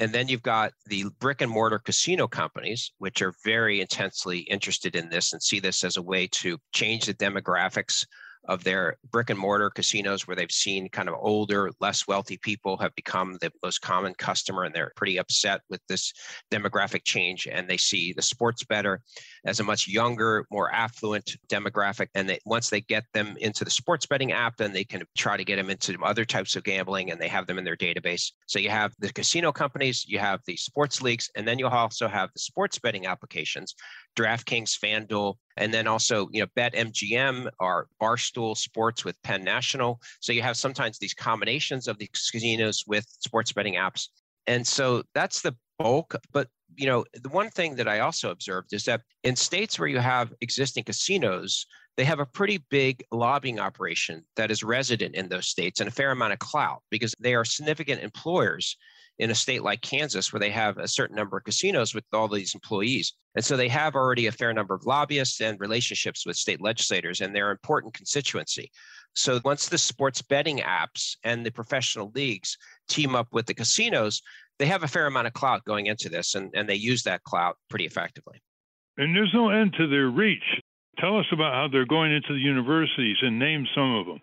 and 0.00 0.12
then 0.12 0.26
you've 0.26 0.42
got 0.42 0.72
the 0.86 1.04
brick 1.20 1.40
and 1.40 1.52
mortar 1.52 1.78
casino 1.78 2.26
companies, 2.26 2.90
which 2.98 3.22
are 3.22 3.32
very 3.44 3.80
intensely 3.80 4.40
interested 4.40 4.96
in 4.96 5.08
this 5.08 5.32
and 5.32 5.40
see 5.40 5.60
this 5.60 5.84
as 5.84 5.96
a 5.96 6.02
way 6.02 6.26
to 6.26 6.58
change 6.72 7.06
the 7.06 7.14
demographics 7.14 8.04
of 8.48 8.64
their 8.64 8.96
brick 9.12 9.30
and 9.30 9.38
mortar 9.38 9.70
casinos 9.70 10.26
where 10.26 10.34
they've 10.34 10.50
seen 10.50 10.88
kind 10.88 11.08
of 11.08 11.14
older, 11.18 11.70
less 11.80 12.08
wealthy 12.08 12.38
people 12.38 12.78
have 12.78 12.94
become 12.94 13.36
the 13.40 13.52
most 13.62 13.80
common 13.82 14.14
customer 14.14 14.64
and 14.64 14.74
they're 14.74 14.92
pretty 14.96 15.18
upset 15.18 15.60
with 15.68 15.80
this 15.88 16.12
demographic 16.50 17.04
change. 17.04 17.46
And 17.46 17.68
they 17.68 17.76
see 17.76 18.12
the 18.12 18.22
sports 18.22 18.64
bettor 18.64 19.02
as 19.44 19.60
a 19.60 19.64
much 19.64 19.86
younger, 19.86 20.46
more 20.50 20.72
affluent 20.72 21.36
demographic. 21.48 22.08
And 22.14 22.28
they, 22.28 22.38
once 22.46 22.70
they 22.70 22.80
get 22.80 23.04
them 23.12 23.36
into 23.38 23.64
the 23.64 23.70
sports 23.70 24.06
betting 24.06 24.32
app, 24.32 24.56
then 24.56 24.72
they 24.72 24.84
can 24.84 25.02
try 25.16 25.36
to 25.36 25.44
get 25.44 25.56
them 25.56 25.70
into 25.70 25.96
other 26.02 26.24
types 26.24 26.56
of 26.56 26.64
gambling 26.64 27.10
and 27.10 27.20
they 27.20 27.28
have 27.28 27.46
them 27.46 27.58
in 27.58 27.64
their 27.64 27.76
database. 27.76 28.32
So 28.46 28.58
you 28.58 28.70
have 28.70 28.94
the 28.98 29.12
casino 29.12 29.52
companies, 29.52 30.06
you 30.08 30.18
have 30.18 30.40
the 30.46 30.56
sports 30.56 31.02
leagues, 31.02 31.30
and 31.36 31.46
then 31.46 31.58
you'll 31.58 31.68
also 31.68 32.08
have 32.08 32.30
the 32.32 32.40
sports 32.40 32.78
betting 32.78 33.06
applications 33.06 33.74
DraftKings, 34.18 34.78
FanDuel, 34.78 35.34
and 35.56 35.72
then 35.72 35.86
also, 35.86 36.28
you 36.32 36.40
know, 36.40 36.46
BetMGM 36.56 37.48
or 37.60 37.86
Barstool 38.02 38.56
Sports 38.56 39.04
with 39.04 39.20
Penn 39.22 39.44
National. 39.44 40.00
So 40.20 40.32
you 40.32 40.42
have 40.42 40.56
sometimes 40.56 40.98
these 40.98 41.14
combinations 41.14 41.86
of 41.86 41.98
these 41.98 42.30
casinos 42.32 42.84
with 42.86 43.06
sports 43.20 43.52
betting 43.52 43.74
apps. 43.74 44.08
And 44.46 44.66
so 44.66 45.02
that's 45.14 45.40
the 45.42 45.54
bulk. 45.78 46.16
But, 46.32 46.48
you 46.76 46.86
know, 46.86 47.04
the 47.14 47.28
one 47.28 47.50
thing 47.50 47.76
that 47.76 47.86
I 47.86 48.00
also 48.00 48.30
observed 48.30 48.72
is 48.72 48.84
that 48.84 49.02
in 49.22 49.36
states 49.36 49.78
where 49.78 49.88
you 49.88 49.98
have 49.98 50.32
existing 50.40 50.84
casinos, 50.84 51.66
they 51.96 52.04
have 52.04 52.20
a 52.20 52.26
pretty 52.26 52.64
big 52.70 53.04
lobbying 53.12 53.60
operation 53.60 54.24
that 54.36 54.50
is 54.50 54.62
resident 54.62 55.14
in 55.14 55.28
those 55.28 55.48
states 55.48 55.80
and 55.80 55.88
a 55.88 55.92
fair 55.92 56.10
amount 56.10 56.32
of 56.32 56.38
clout 56.38 56.82
because 56.90 57.14
they 57.20 57.34
are 57.34 57.44
significant 57.44 58.02
employers 58.02 58.76
in 59.18 59.30
a 59.30 59.34
state 59.34 59.62
like 59.62 59.80
Kansas, 59.80 60.32
where 60.32 60.40
they 60.40 60.50
have 60.50 60.78
a 60.78 60.88
certain 60.88 61.16
number 61.16 61.36
of 61.36 61.44
casinos 61.44 61.94
with 61.94 62.04
all 62.12 62.28
these 62.28 62.54
employees. 62.54 63.14
And 63.34 63.44
so 63.44 63.56
they 63.56 63.68
have 63.68 63.94
already 63.94 64.26
a 64.26 64.32
fair 64.32 64.52
number 64.52 64.74
of 64.74 64.86
lobbyists 64.86 65.40
and 65.40 65.58
relationships 65.60 66.24
with 66.24 66.36
state 66.36 66.60
legislators, 66.60 67.20
and 67.20 67.34
they're 67.34 67.50
important 67.50 67.94
constituency. 67.94 68.70
So 69.14 69.40
once 69.44 69.68
the 69.68 69.78
sports 69.78 70.22
betting 70.22 70.58
apps 70.58 71.16
and 71.24 71.44
the 71.44 71.50
professional 71.50 72.12
leagues 72.14 72.56
team 72.88 73.16
up 73.16 73.28
with 73.32 73.46
the 73.46 73.54
casinos, 73.54 74.22
they 74.58 74.66
have 74.66 74.82
a 74.82 74.88
fair 74.88 75.06
amount 75.06 75.26
of 75.26 75.32
clout 75.32 75.64
going 75.64 75.86
into 75.86 76.08
this, 76.08 76.34
and, 76.34 76.50
and 76.54 76.68
they 76.68 76.74
use 76.74 77.02
that 77.04 77.24
clout 77.24 77.56
pretty 77.70 77.86
effectively. 77.86 78.40
And 78.96 79.14
there's 79.14 79.34
no 79.34 79.50
end 79.50 79.74
to 79.78 79.88
their 79.88 80.08
reach. 80.08 80.42
Tell 80.98 81.18
us 81.18 81.26
about 81.32 81.54
how 81.54 81.68
they're 81.70 81.86
going 81.86 82.12
into 82.12 82.32
the 82.32 82.40
universities 82.40 83.16
and 83.22 83.38
name 83.38 83.66
some 83.74 83.94
of 83.94 84.06
them. 84.06 84.20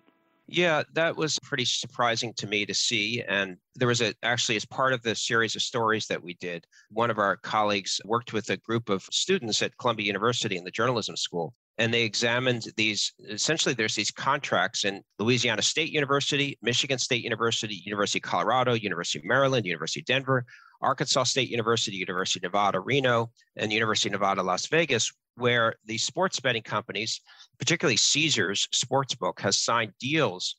Yeah, 0.48 0.84
that 0.94 1.16
was 1.16 1.40
pretty 1.40 1.66
surprising 1.66 2.32
to 2.38 2.46
me 2.48 2.66
to 2.68 2.74
see. 2.74 3.24
And 3.28 3.58
there 3.74 3.88
was 3.88 4.02
a 4.02 4.14
actually, 4.22 4.56
as 4.58 4.66
part 4.66 4.94
of 4.94 5.02
the 5.02 5.16
series 5.16 5.56
of 5.56 5.64
stories 5.64 6.06
that 6.08 6.22
we 6.22 6.36
did, 6.36 6.66
one 6.92 7.10
of 7.10 7.18
our 7.18 7.38
colleagues 7.38 8.00
worked 8.06 8.32
with 8.32 8.50
a 8.52 8.58
group 8.58 8.90
of 8.90 9.04
students 9.12 9.62
at 9.64 9.76
Columbia 9.80 10.06
University 10.06 10.56
in 10.56 10.64
the 10.64 10.72
journalism 10.72 11.16
school. 11.18 11.54
and 11.78 11.94
they 11.94 12.04
examined 12.04 12.68
these 12.78 13.12
essentially 13.30 13.74
there's 13.76 13.96
these 13.96 14.12
contracts 14.12 14.86
in 14.86 15.02
louisiana 15.20 15.62
state 15.62 15.92
university 15.92 16.58
michigan 16.62 16.98
state 16.98 17.24
university 17.24 17.82
university 17.86 18.20
of 18.20 18.24
colorado 18.24 18.74
university 18.74 19.20
of 19.20 19.26
maryland 19.26 19.66
university 19.66 20.00
of 20.00 20.06
denver 20.06 20.46
arkansas 20.82 21.24
state 21.24 21.50
university 21.50 21.98
university 21.98 22.40
of 22.40 22.44
nevada 22.44 22.80
reno 22.80 23.30
and 23.58 23.72
university 23.72 24.10
of 24.10 24.14
nevada 24.14 24.42
las 24.42 24.68
vegas 24.68 25.12
where 25.36 25.76
the 25.86 25.98
sports 25.98 26.40
betting 26.40 26.64
companies 26.64 27.22
particularly 27.60 27.98
caesars 27.98 28.68
sportsbook 28.74 29.40
has 29.40 29.58
signed 29.58 29.92
deals 30.00 30.56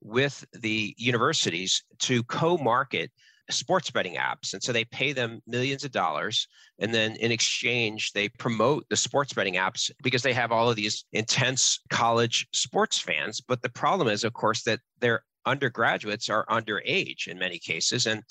with 0.00 0.44
the 0.52 0.94
universities 0.98 1.82
to 1.98 2.22
co-market 2.24 3.10
sports 3.50 3.90
betting 3.90 4.16
apps. 4.16 4.52
And 4.52 4.62
so 4.62 4.72
they 4.72 4.84
pay 4.84 5.12
them 5.12 5.40
millions 5.46 5.84
of 5.84 5.90
dollars. 5.90 6.48
And 6.78 6.92
then 6.92 7.16
in 7.16 7.32
exchange, 7.32 8.12
they 8.12 8.28
promote 8.28 8.86
the 8.90 8.96
sports 8.96 9.32
betting 9.32 9.54
apps 9.54 9.90
because 10.02 10.22
they 10.22 10.32
have 10.32 10.52
all 10.52 10.70
of 10.70 10.76
these 10.76 11.04
intense 11.12 11.80
college 11.90 12.46
sports 12.52 12.98
fans. 12.98 13.40
But 13.40 13.62
the 13.62 13.70
problem 13.70 14.08
is, 14.08 14.24
of 14.24 14.32
course, 14.32 14.62
that 14.64 14.80
their 15.00 15.22
undergraduates 15.46 16.28
are 16.28 16.46
underage 16.46 17.26
in 17.26 17.38
many 17.38 17.58
cases. 17.58 18.06
And 18.06 18.22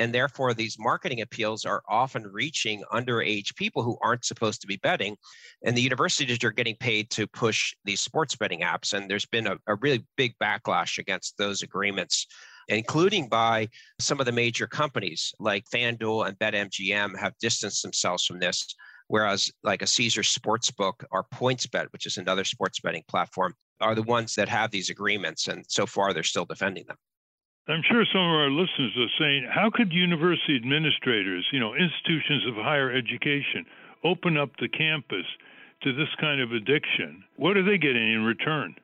and 0.00 0.14
therefore, 0.14 0.54
these 0.54 0.78
marketing 0.78 1.20
appeals 1.20 1.66
are 1.66 1.82
often 1.86 2.22
reaching 2.22 2.82
underage 2.90 3.54
people 3.54 3.82
who 3.82 3.98
aren't 4.02 4.24
supposed 4.24 4.62
to 4.62 4.66
be 4.66 4.78
betting. 4.78 5.14
And 5.62 5.76
the 5.76 5.82
universities 5.82 6.42
are 6.42 6.50
getting 6.50 6.76
paid 6.76 7.10
to 7.10 7.26
push 7.26 7.74
these 7.84 8.00
sports 8.00 8.34
betting 8.34 8.62
apps. 8.62 8.94
And 8.94 9.10
there's 9.10 9.26
been 9.26 9.46
a, 9.46 9.56
a 9.66 9.74
really 9.74 10.06
big 10.16 10.32
backlash 10.42 10.96
against 10.98 11.36
those 11.36 11.62
agreements 11.62 12.26
including 12.68 13.28
by 13.28 13.68
some 13.98 14.20
of 14.20 14.26
the 14.26 14.32
major 14.32 14.64
companies 14.64 15.32
like 15.40 15.64
FanDuel 15.74 16.28
and 16.28 16.38
BetMGM 16.38 17.18
have 17.18 17.32
distanced 17.40 17.82
themselves 17.82 18.24
from 18.24 18.38
this. 18.38 18.76
Whereas, 19.08 19.50
like 19.64 19.82
a 19.82 19.88
Caesar 19.88 20.22
Sportsbook 20.22 21.04
or 21.10 21.26
PointsBet, 21.34 21.86
which 21.90 22.06
is 22.06 22.16
another 22.16 22.44
sports 22.44 22.78
betting 22.78 23.02
platform, 23.08 23.54
are 23.80 23.96
the 23.96 24.04
ones 24.04 24.36
that 24.36 24.48
have 24.48 24.70
these 24.70 24.88
agreements. 24.88 25.48
And 25.48 25.64
so 25.66 25.84
far, 25.84 26.12
they're 26.14 26.22
still 26.22 26.44
defending 26.44 26.84
them. 26.86 26.96
I'm 27.68 27.82
sure 27.88 28.04
some 28.12 28.22
of 28.22 28.34
our 28.34 28.50
listeners 28.50 28.92
are 28.96 29.12
saying, 29.18 29.48
how 29.52 29.70
could 29.72 29.92
university 29.92 30.56
administrators, 30.56 31.46
you 31.52 31.60
know, 31.60 31.74
institutions 31.74 32.46
of 32.48 32.54
higher 32.54 32.90
education, 32.90 33.64
open 34.04 34.36
up 34.36 34.50
the 34.58 34.68
campus 34.68 35.26
to 35.82 35.92
this 35.92 36.08
kind 36.20 36.40
of 36.40 36.52
addiction? 36.52 37.22
What 37.36 37.56
are 37.56 37.62
they 37.62 37.78
getting 37.78 38.12
in 38.12 38.24
return? 38.24 38.74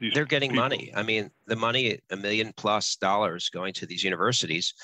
These 0.00 0.12
They're 0.14 0.24
getting 0.24 0.50
people. 0.50 0.64
money. 0.64 0.92
I 0.94 1.02
mean, 1.02 1.30
the 1.46 1.56
money, 1.56 1.98
a 2.10 2.16
million 2.16 2.52
plus 2.56 2.96
dollars 2.96 3.48
going 3.48 3.72
to 3.74 3.86
these 3.86 4.04
universities. 4.04 4.74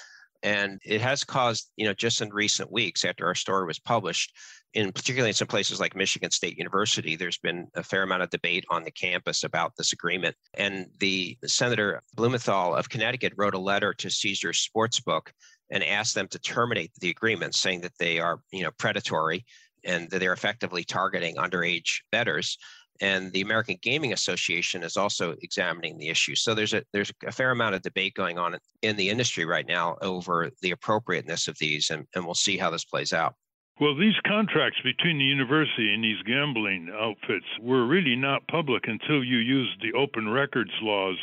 And 0.45 0.79
it 0.85 1.01
has 1.01 1.25
caused, 1.25 1.71
you 1.77 1.87
know, 1.87 1.95
just 1.95 2.21
in 2.21 2.29
recent 2.29 2.71
weeks 2.71 3.05
after 3.05 3.27
our 3.27 3.35
story 3.35 3.67
was 3.67 3.79
published, 3.79 4.37
in 4.75 4.93
particularly 4.93 5.31
in 5.31 5.35
some 5.35 5.49
places 5.49 5.81
like 5.81 5.97
Michigan 5.97 6.31
State 6.31 6.59
University, 6.59 7.17
there's 7.17 7.39
been 7.39 7.69
a 7.75 7.83
fair 7.83 8.03
amount 8.03 8.23
of 8.23 8.31
debate 8.31 8.67
on 8.69 8.85
the 8.85 8.91
campus 8.91 9.43
about 9.43 9.73
this 9.77 9.95
agreement. 9.95 10.37
And 10.53 10.87
the 11.01 11.39
Senator 11.47 12.03
Blumenthal 12.15 12.75
of 12.75 12.91
Connecticut 12.91 13.33
wrote 13.39 13.55
a 13.55 13.59
letter 13.59 13.95
to 13.95 14.11
Caesar 14.11 14.53
Sportsbook 14.53 15.29
and 15.71 15.83
asked 15.83 16.15
them 16.15 16.29
to 16.29 16.39
terminate 16.39 16.93
the 17.01 17.09
agreement, 17.09 17.55
saying 17.55 17.81
that 17.81 17.97
they 17.99 18.19
are, 18.19 18.41
you 18.53 18.65
know, 18.65 18.71
predatory 18.73 19.47
and 19.83 20.11
that 20.11 20.19
they're 20.19 20.35
effectively 20.35 20.85
targeting 20.85 21.37
underage 21.37 22.01
bettors 22.13 22.59
and 23.01 23.33
the 23.33 23.41
American 23.41 23.77
Gaming 23.83 24.13
Association 24.13 24.83
is 24.83 24.97
also 24.97 25.35
examining 25.43 25.99
the 25.99 26.09
issue. 26.09 26.35
So 26.35 26.55
there's 26.55 26.75
a 26.75 26.83
there's 26.93 27.13
a 27.27 27.33
fair 27.33 27.51
amount 27.51 27.75
of 27.75 27.83
debate 27.83 28.15
going 28.15 28.39
on 28.39 28.57
in 28.83 28.97
the 28.97 29.11
industry 29.11 29.45
right 29.45 29.67
now 29.67 29.97
over 30.01 30.51
the 30.63 30.71
appropriateness 30.71 31.49
of 31.49 31.59
these, 31.59 31.91
and, 31.91 32.07
and 32.15 32.25
we'll 32.25 32.35
see 32.35 32.57
how 32.57 32.71
this 32.71 32.85
plays 32.85 33.13
out. 33.13 33.35
Well, 33.81 33.97
these 33.97 34.15
contracts 34.25 34.79
between 34.85 35.19
the 35.19 35.25
university 35.25 35.93
and 35.93 36.05
these 36.05 36.23
gambling 36.23 36.93
outfits 36.95 37.47
were 37.61 37.85
really 37.87 38.15
not 38.15 38.47
public 38.47 38.85
until 38.87 39.25
you 39.25 39.39
used 39.39 39.83
the 39.83 39.93
open 39.99 40.29
records 40.29 40.71
laws 40.81 41.17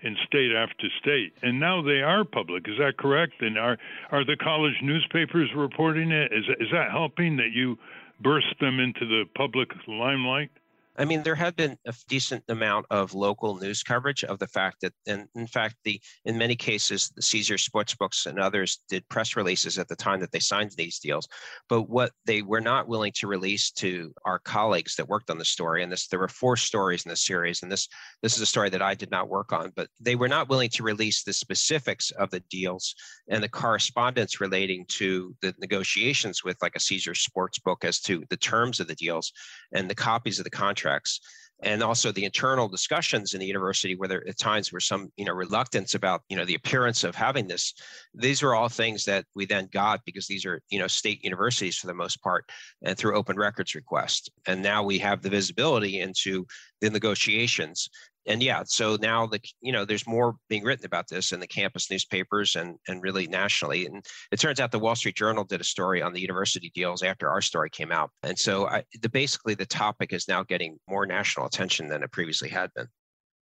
in 0.00 0.16
state 0.26 0.52
after 0.52 0.88
state, 1.00 1.34
and 1.42 1.60
now 1.60 1.82
they 1.82 2.00
are 2.00 2.24
public. 2.24 2.66
Is 2.68 2.78
that 2.78 2.96
correct? 2.96 3.42
And 3.42 3.58
are 3.58 3.76
are 4.10 4.24
the 4.24 4.36
college 4.36 4.76
newspapers 4.82 5.50
reporting 5.54 6.10
it? 6.10 6.32
Is 6.32 6.44
is 6.60 6.68
that 6.72 6.90
helping 6.90 7.36
that 7.36 7.50
you 7.52 7.76
burst 8.20 8.54
them 8.60 8.80
into 8.80 9.04
the 9.04 9.24
public 9.36 9.68
limelight? 9.86 10.50
I 10.98 11.04
mean, 11.04 11.22
there 11.22 11.36
had 11.36 11.54
been 11.54 11.78
a 11.86 11.94
decent 12.08 12.42
amount 12.48 12.86
of 12.90 13.14
local 13.14 13.56
news 13.56 13.84
coverage 13.84 14.24
of 14.24 14.40
the 14.40 14.48
fact 14.48 14.80
that, 14.82 14.92
and 15.06 15.28
in 15.36 15.46
fact, 15.46 15.76
the 15.84 16.00
in 16.24 16.36
many 16.36 16.56
cases, 16.56 17.12
the 17.14 17.22
Caesar 17.22 17.54
Sportsbooks 17.54 18.26
and 18.26 18.40
others 18.40 18.80
did 18.88 19.08
press 19.08 19.36
releases 19.36 19.78
at 19.78 19.86
the 19.86 19.94
time 19.94 20.18
that 20.18 20.32
they 20.32 20.40
signed 20.40 20.72
these 20.76 20.98
deals. 20.98 21.28
But 21.68 21.82
what 21.82 22.10
they 22.26 22.42
were 22.42 22.60
not 22.60 22.88
willing 22.88 23.12
to 23.12 23.28
release 23.28 23.70
to 23.72 24.12
our 24.24 24.40
colleagues 24.40 24.96
that 24.96 25.08
worked 25.08 25.30
on 25.30 25.38
the 25.38 25.44
story, 25.44 25.84
and 25.84 25.92
this 25.92 26.08
there 26.08 26.18
were 26.18 26.26
four 26.26 26.56
stories 26.56 27.04
in 27.04 27.10
the 27.10 27.16
series, 27.16 27.62
and 27.62 27.70
this 27.70 27.88
this 28.20 28.34
is 28.34 28.42
a 28.42 28.46
story 28.46 28.68
that 28.70 28.82
I 28.82 28.94
did 28.94 29.12
not 29.12 29.28
work 29.28 29.52
on, 29.52 29.72
but 29.76 29.88
they 30.00 30.16
were 30.16 30.28
not 30.28 30.48
willing 30.48 30.70
to 30.70 30.82
release 30.82 31.22
the 31.22 31.32
specifics 31.32 32.10
of 32.10 32.30
the 32.30 32.40
deals 32.50 32.96
and 33.28 33.40
the 33.40 33.48
correspondence 33.48 34.40
relating 34.40 34.84
to 34.88 35.36
the 35.42 35.54
negotiations 35.60 36.42
with 36.42 36.56
like 36.60 36.74
a 36.74 36.80
Caesar 36.80 37.12
Sportsbook 37.12 37.84
as 37.84 38.00
to 38.00 38.24
the 38.30 38.36
terms 38.36 38.80
of 38.80 38.88
the 38.88 38.96
deals 38.96 39.32
and 39.72 39.88
the 39.88 39.94
copies 39.94 40.38
of 40.40 40.44
the 40.44 40.50
contracts 40.88 41.20
and 41.60 41.82
also 41.82 42.12
the 42.12 42.24
internal 42.24 42.68
discussions 42.68 43.34
in 43.34 43.40
the 43.40 43.46
university 43.46 43.96
where 43.96 44.08
there 44.08 44.28
at 44.28 44.38
times 44.38 44.72
were 44.72 44.80
some 44.80 45.10
you 45.16 45.24
know 45.24 45.32
reluctance 45.32 45.96
about 45.96 46.22
you 46.28 46.36
know 46.36 46.44
the 46.44 46.54
appearance 46.54 47.02
of 47.02 47.16
having 47.16 47.48
this. 47.48 47.74
These 48.14 48.42
were 48.42 48.54
all 48.54 48.68
things 48.68 49.04
that 49.06 49.24
we 49.34 49.44
then 49.44 49.68
got 49.72 50.04
because 50.04 50.28
these 50.28 50.46
are 50.46 50.60
you 50.70 50.78
know 50.78 50.86
state 50.86 51.24
universities 51.24 51.76
for 51.76 51.88
the 51.88 51.94
most 51.94 52.22
part 52.22 52.44
and 52.82 52.96
through 52.96 53.16
open 53.16 53.36
records 53.36 53.74
request. 53.74 54.30
And 54.46 54.62
now 54.62 54.84
we 54.84 54.98
have 54.98 55.20
the 55.20 55.30
visibility 55.30 55.98
into 55.98 56.46
the 56.80 56.90
negotiations 56.90 57.90
and 58.26 58.42
yeah, 58.42 58.62
so 58.66 58.96
now 59.00 59.26
the 59.26 59.40
you 59.60 59.72
know 59.72 59.84
there's 59.84 60.06
more 60.06 60.36
being 60.48 60.64
written 60.64 60.86
about 60.86 61.08
this 61.08 61.32
in 61.32 61.40
the 61.40 61.46
campus 61.46 61.90
newspapers 61.90 62.56
and 62.56 62.76
and 62.86 63.02
really 63.02 63.26
nationally. 63.26 63.86
And 63.86 64.04
it 64.30 64.38
turns 64.38 64.60
out 64.60 64.70
the 64.70 64.78
Wall 64.78 64.94
Street 64.94 65.16
Journal 65.16 65.44
did 65.44 65.60
a 65.60 65.64
story 65.64 66.02
on 66.02 66.12
the 66.12 66.20
university 66.20 66.70
deals 66.74 67.02
after 67.02 67.28
our 67.28 67.40
story 67.40 67.70
came 67.70 67.90
out. 67.92 68.10
And 68.22 68.38
so 68.38 68.68
I, 68.68 68.84
the 69.00 69.08
basically 69.08 69.54
the 69.54 69.66
topic 69.66 70.12
is 70.12 70.28
now 70.28 70.42
getting 70.42 70.78
more 70.88 71.06
national 71.06 71.46
attention 71.46 71.88
than 71.88 72.02
it 72.02 72.12
previously 72.12 72.48
had 72.48 72.72
been. 72.74 72.88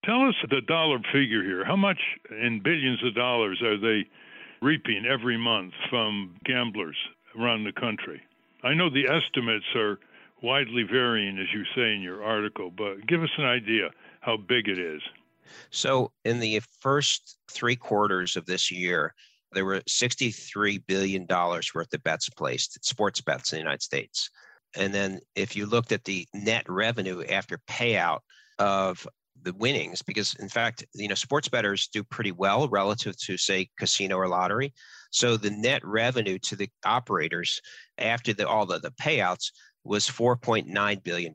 Tell 0.05 0.29
us 0.29 0.35
the 0.49 0.61
dollar 0.61 0.99
figure 1.13 1.43
here. 1.43 1.65
How 1.65 1.77
much 1.77 1.99
in 2.31 2.61
billions 2.63 3.03
of 3.03 3.15
dollars 3.15 3.61
are 3.63 3.79
they 3.79 4.05
reaping 4.63 5.05
every 5.05 5.37
month 5.37 5.73
from 5.91 6.37
gamblers 6.45 6.97
around 7.39 7.65
the 7.65 7.73
country? 7.73 8.23
I 8.63 8.75
know 8.75 8.91
the 8.91 9.09
estimates 9.09 9.67
are 9.75 9.99
widely 10.43 10.83
varying, 10.83 11.39
as 11.39 11.53
you 11.53 11.65
say 11.75 11.95
in 11.95 12.03
your 12.03 12.23
article, 12.23 12.71
but 12.71 13.07
give 13.07 13.23
us 13.23 13.31
an 13.39 13.45
idea 13.45 13.91
how 14.27 14.37
big 14.37 14.69
it 14.69 14.79
is. 14.79 15.01
So, 15.71 16.11
in 16.25 16.41
the 16.41 16.61
first 16.81 17.39
three 17.51 17.77
quarters 17.77 18.37
of 18.37 18.45
this 18.45 18.71
year, 18.73 19.15
there 19.53 19.65
were 19.65 19.81
$63 19.89 20.83
billion 20.89 21.27
worth 21.29 21.95
of 21.95 22.03
bets 22.03 22.29
placed, 22.31 22.85
sports 22.85 23.21
bets 23.21 23.53
in 23.53 23.57
the 23.57 23.63
United 23.63 23.83
States. 23.83 24.29
And 24.77 24.93
then 24.93 25.21
if 25.37 25.55
you 25.55 25.65
looked 25.65 25.93
at 25.93 26.05
the 26.05 26.27
net 26.35 26.65
revenue 26.69 27.23
after 27.31 27.61
payout 27.71 28.19
of 28.59 29.07
the 29.41 29.55
winnings, 29.55 30.03
because 30.03 30.35
in 30.41 30.49
fact, 30.49 30.85
you 30.95 31.07
know, 31.07 31.15
sports 31.15 31.49
bettors 31.49 31.87
do 31.87 32.03
pretty 32.03 32.33
well 32.33 32.69
relative 32.69 33.17
to, 33.19 33.37
say, 33.39 33.69
casino 33.79 34.17
or 34.17 34.29
lottery. 34.29 34.75
So 35.13 35.37
the 35.37 35.51
net 35.51 35.83
revenue 35.85 36.39
to 36.41 36.57
the 36.57 36.69
operators 36.85 37.61
after 37.97 38.35
the, 38.35 38.47
all 38.49 38.67
the 38.67 38.93
payouts 39.01 39.53
was 39.87 40.07
$4.9 40.07 41.03
billion 41.05 41.35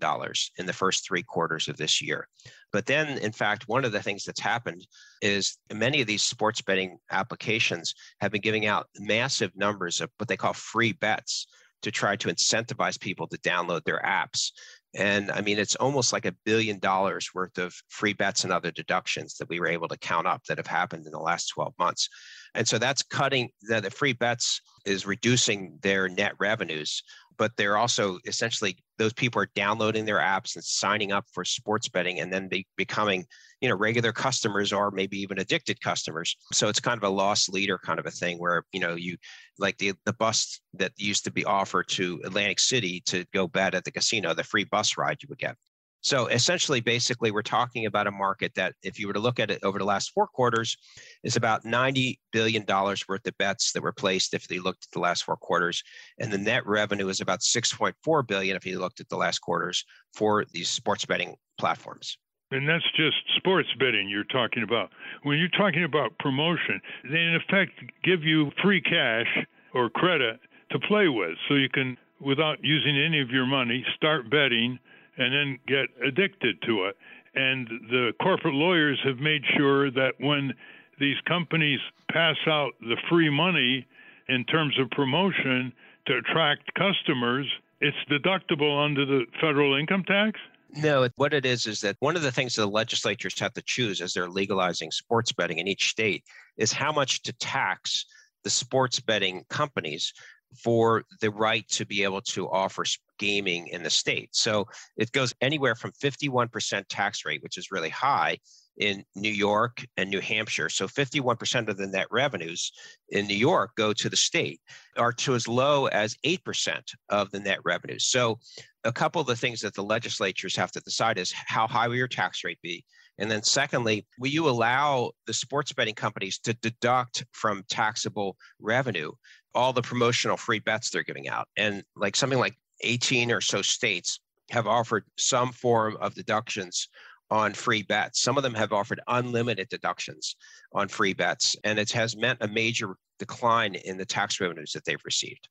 in 0.57 0.65
the 0.65 0.73
first 0.73 1.05
three 1.05 1.23
quarters 1.23 1.67
of 1.67 1.77
this 1.77 2.01
year. 2.01 2.27
But 2.71 2.85
then, 2.85 3.17
in 3.17 3.31
fact, 3.31 3.67
one 3.67 3.85
of 3.85 3.91
the 3.91 4.01
things 4.01 4.23
that's 4.23 4.39
happened 4.39 4.85
is 5.21 5.57
many 5.73 6.01
of 6.01 6.07
these 6.07 6.23
sports 6.23 6.61
betting 6.61 6.97
applications 7.11 7.93
have 8.19 8.31
been 8.31 8.41
giving 8.41 8.65
out 8.65 8.87
massive 8.97 9.51
numbers 9.55 10.01
of 10.01 10.09
what 10.17 10.27
they 10.27 10.37
call 10.37 10.53
free 10.53 10.93
bets 10.93 11.47
to 11.81 11.91
try 11.91 12.15
to 12.15 12.27
incentivize 12.27 12.99
people 12.99 13.27
to 13.27 13.37
download 13.39 13.83
their 13.83 14.01
apps. 14.05 14.51
And 14.93 15.31
I 15.31 15.41
mean, 15.41 15.57
it's 15.57 15.75
almost 15.75 16.11
like 16.11 16.25
a 16.25 16.35
billion 16.45 16.79
dollars 16.79 17.29
worth 17.33 17.57
of 17.57 17.73
free 17.87 18.13
bets 18.13 18.43
and 18.43 18.51
other 18.51 18.71
deductions 18.71 19.35
that 19.37 19.47
we 19.47 19.59
were 19.59 19.67
able 19.67 19.87
to 19.87 19.97
count 19.97 20.27
up 20.27 20.43
that 20.45 20.57
have 20.57 20.67
happened 20.67 21.05
in 21.05 21.11
the 21.11 21.19
last 21.19 21.47
12 21.47 21.73
months. 21.79 22.09
And 22.53 22.67
so 22.67 22.77
that's 22.77 23.01
cutting 23.01 23.49
the, 23.61 23.79
the 23.79 23.89
free 23.89 24.13
bets 24.13 24.59
is 24.85 25.05
reducing 25.05 25.79
their 25.81 26.09
net 26.09 26.33
revenues 26.39 27.03
but 27.37 27.51
they're 27.57 27.77
also 27.77 28.19
essentially 28.25 28.77
those 28.97 29.13
people 29.13 29.41
are 29.41 29.49
downloading 29.55 30.05
their 30.05 30.17
apps 30.17 30.55
and 30.55 30.63
signing 30.63 31.11
up 31.11 31.25
for 31.33 31.43
sports 31.43 31.89
betting 31.89 32.19
and 32.19 32.31
then 32.31 32.47
be, 32.47 32.65
becoming 32.77 33.25
you 33.61 33.69
know 33.69 33.75
regular 33.75 34.11
customers 34.11 34.73
or 34.73 34.91
maybe 34.91 35.17
even 35.17 35.39
addicted 35.39 35.81
customers. 35.81 36.35
So 36.53 36.67
it's 36.67 36.79
kind 36.79 36.97
of 36.97 37.03
a 37.03 37.13
lost 37.13 37.51
leader 37.51 37.77
kind 37.77 37.99
of 37.99 38.05
a 38.05 38.11
thing 38.11 38.37
where 38.37 38.63
you 38.71 38.79
know 38.79 38.95
you 38.95 39.17
like 39.59 39.77
the 39.77 39.93
the 40.05 40.13
bus 40.13 40.59
that 40.73 40.91
used 40.97 41.23
to 41.25 41.31
be 41.31 41.45
offered 41.45 41.87
to 41.89 42.21
atlantic 42.25 42.59
city 42.59 43.01
to 43.05 43.25
go 43.33 43.47
bet 43.47 43.75
at 43.75 43.83
the 43.83 43.91
casino 43.91 44.33
the 44.33 44.43
free 44.43 44.63
bus 44.63 44.97
ride 44.97 45.17
you 45.21 45.27
would 45.29 45.37
get 45.37 45.55
So 46.01 46.27
essentially, 46.27 46.81
basically, 46.81 47.31
we're 47.31 47.43
talking 47.43 47.85
about 47.85 48.07
a 48.07 48.11
market 48.11 48.53
that, 48.55 48.73
if 48.81 48.99
you 48.99 49.07
were 49.07 49.13
to 49.13 49.19
look 49.19 49.39
at 49.39 49.51
it 49.51 49.63
over 49.63 49.77
the 49.77 49.85
last 49.85 50.11
four 50.11 50.27
quarters, 50.27 50.75
is 51.23 51.35
about 51.35 51.63
$90 51.63 52.17
billion 52.31 52.65
worth 52.67 53.25
of 53.27 53.37
bets 53.37 53.71
that 53.73 53.83
were 53.83 53.91
placed 53.91 54.33
if 54.33 54.49
you 54.49 54.63
looked 54.63 54.85
at 54.85 54.91
the 54.91 54.99
last 54.99 55.23
four 55.23 55.37
quarters. 55.37 55.83
And 56.19 56.31
the 56.31 56.39
net 56.39 56.65
revenue 56.65 57.07
is 57.07 57.21
about 57.21 57.41
6.4 57.41 58.27
billion 58.27 58.55
if 58.55 58.65
you 58.65 58.79
looked 58.79 58.99
at 58.99 59.09
the 59.09 59.17
last 59.17 59.39
quarters 59.39 59.85
for 60.13 60.43
these 60.51 60.69
sports 60.69 61.05
betting 61.05 61.35
platforms. 61.59 62.17
And 62.49 62.67
that's 62.67 62.83
just 62.97 63.15
sports 63.37 63.69
betting 63.79 64.09
you're 64.09 64.25
talking 64.25 64.63
about. 64.63 64.89
When 65.23 65.37
you're 65.37 65.49
talking 65.49 65.83
about 65.83 66.17
promotion, 66.19 66.81
they 67.09 67.19
in 67.19 67.35
effect 67.35 67.73
give 68.03 68.23
you 68.23 68.51
free 68.61 68.81
cash 68.81 69.27
or 69.73 69.89
credit 69.89 70.39
to 70.71 70.79
play 70.79 71.07
with. 71.07 71.37
So 71.47 71.55
you 71.55 71.69
can, 71.69 71.95
without 72.19 72.57
using 72.61 72.97
any 72.97 73.21
of 73.21 73.29
your 73.29 73.45
money, 73.45 73.85
start 73.95 74.29
betting 74.29 74.79
and 75.21 75.33
then 75.33 75.59
get 75.67 75.87
addicted 76.05 76.61
to 76.63 76.85
it. 76.85 76.97
And 77.35 77.67
the 77.89 78.11
corporate 78.21 78.53
lawyers 78.53 78.99
have 79.05 79.19
made 79.19 79.41
sure 79.55 79.89
that 79.91 80.13
when 80.19 80.53
these 80.99 81.15
companies 81.27 81.79
pass 82.11 82.35
out 82.47 82.71
the 82.81 82.97
free 83.09 83.29
money 83.29 83.87
in 84.27 84.43
terms 84.45 84.77
of 84.79 84.89
promotion 84.91 85.71
to 86.07 86.17
attract 86.17 86.73
customers, 86.73 87.47
it's 87.79 87.97
deductible 88.09 88.83
under 88.83 89.05
the 89.05 89.25
federal 89.39 89.75
income 89.75 90.03
tax? 90.03 90.39
No, 90.75 91.07
what 91.17 91.33
it 91.33 91.45
is 91.45 91.65
is 91.65 91.81
that 91.81 91.97
one 91.99 92.15
of 92.15 92.21
the 92.21 92.31
things 92.31 92.55
the 92.55 92.65
legislatures 92.65 93.37
have 93.39 93.53
to 93.53 93.61
choose 93.61 93.99
as 94.01 94.13
they're 94.13 94.29
legalizing 94.29 94.91
sports 94.91 95.31
betting 95.31 95.57
in 95.57 95.67
each 95.67 95.89
state 95.89 96.23
is 96.57 96.71
how 96.71 96.91
much 96.91 97.23
to 97.23 97.33
tax 97.33 98.05
the 98.43 98.49
sports 98.49 98.99
betting 98.99 99.43
companies 99.49 100.13
for 100.55 101.03
the 101.21 101.31
right 101.31 101.67
to 101.69 101.85
be 101.85 102.03
able 102.03 102.21
to 102.21 102.49
offer 102.49 102.83
gaming 103.19 103.67
in 103.67 103.83
the 103.83 103.89
state. 103.89 104.29
So 104.33 104.65
it 104.97 105.11
goes 105.11 105.33
anywhere 105.41 105.75
from 105.75 105.91
51% 105.91 106.83
tax 106.89 107.25
rate, 107.25 107.43
which 107.43 107.57
is 107.57 107.71
really 107.71 107.89
high 107.89 108.37
in 108.77 109.03
New 109.15 109.31
York 109.31 109.85
and 109.97 110.09
New 110.09 110.21
Hampshire. 110.21 110.69
So 110.69 110.87
51% 110.87 111.67
of 111.67 111.77
the 111.77 111.87
net 111.87 112.07
revenues 112.09 112.71
in 113.09 113.27
New 113.27 113.35
York 113.35 113.71
go 113.75 113.93
to 113.93 114.09
the 114.09 114.17
state, 114.17 114.59
or 114.97 115.13
to 115.13 115.35
as 115.35 115.47
low 115.47 115.85
as 115.87 116.15
8% 116.25 116.81
of 117.09 117.29
the 117.31 117.39
net 117.39 117.59
revenues. 117.63 118.07
So 118.07 118.39
a 118.83 118.91
couple 118.91 119.21
of 119.21 119.27
the 119.27 119.35
things 119.35 119.61
that 119.61 119.75
the 119.75 119.83
legislatures 119.83 120.55
have 120.55 120.71
to 120.71 120.79
decide 120.79 121.17
is 121.17 121.31
how 121.31 121.67
high 121.67 121.87
will 121.87 121.95
your 121.95 122.07
tax 122.07 122.43
rate 122.43 122.59
be? 122.63 122.83
And 123.19 123.29
then 123.29 123.43
secondly, 123.43 124.07
will 124.17 124.29
you 124.29 124.49
allow 124.49 125.11
the 125.27 125.33
sports 125.33 125.73
betting 125.73 125.93
companies 125.93 126.39
to 126.39 126.53
deduct 126.53 127.23
from 127.33 127.63
taxable 127.69 128.35
revenue 128.59 129.11
all 129.53 129.73
the 129.73 129.81
promotional 129.81 130.37
free 130.37 130.59
bets 130.59 130.89
they're 130.89 131.03
giving 131.03 131.27
out? 131.27 131.47
And 131.57 131.83
like 131.95 132.15
something 132.15 132.39
like 132.39 132.55
18 132.81 133.31
or 133.31 133.41
so 133.41 133.61
states 133.61 134.19
have 134.49 134.67
offered 134.67 135.05
some 135.17 135.51
form 135.51 135.97
of 136.01 136.13
deductions 136.13 136.89
on 137.29 137.53
free 137.53 137.83
bets. 137.83 138.21
Some 138.21 138.37
of 138.37 138.43
them 138.43 138.53
have 138.53 138.73
offered 138.73 138.99
unlimited 139.07 139.69
deductions 139.69 140.35
on 140.73 140.89
free 140.89 141.13
bets, 141.13 141.55
and 141.63 141.79
it 141.79 141.91
has 141.91 142.17
meant 142.17 142.39
a 142.41 142.47
major 142.47 142.95
decline 143.19 143.75
in 143.75 143.97
the 143.97 144.05
tax 144.05 144.41
revenues 144.41 144.73
that 144.73 144.83
they've 144.83 145.01
received. 145.05 145.47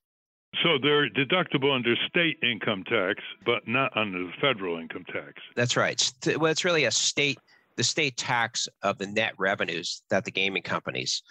So 0.63 0.79
they're 0.83 1.09
deductible 1.09 1.75
under 1.75 1.95
state 2.09 2.37
income 2.43 2.85
tax, 2.85 3.23
but 3.47 3.67
not 3.67 3.97
under 3.97 4.25
the 4.25 4.33
federal 4.41 4.79
income 4.79 5.05
tax. 5.07 5.41
That's 5.57 5.77
right. 5.77 6.13
Well, 6.37 6.51
it's 6.51 6.65
really 6.65 6.85
a 6.85 6.91
state, 6.91 7.39
the 7.77 7.85
state 7.85 8.17
tax 8.17 8.69
of 8.83 8.99
the 8.99 9.07
net 9.07 9.33
revenues 9.39 10.03
that 10.11 10.25
the 10.25 10.31
gaming 10.31 10.63
companies. 10.63 11.23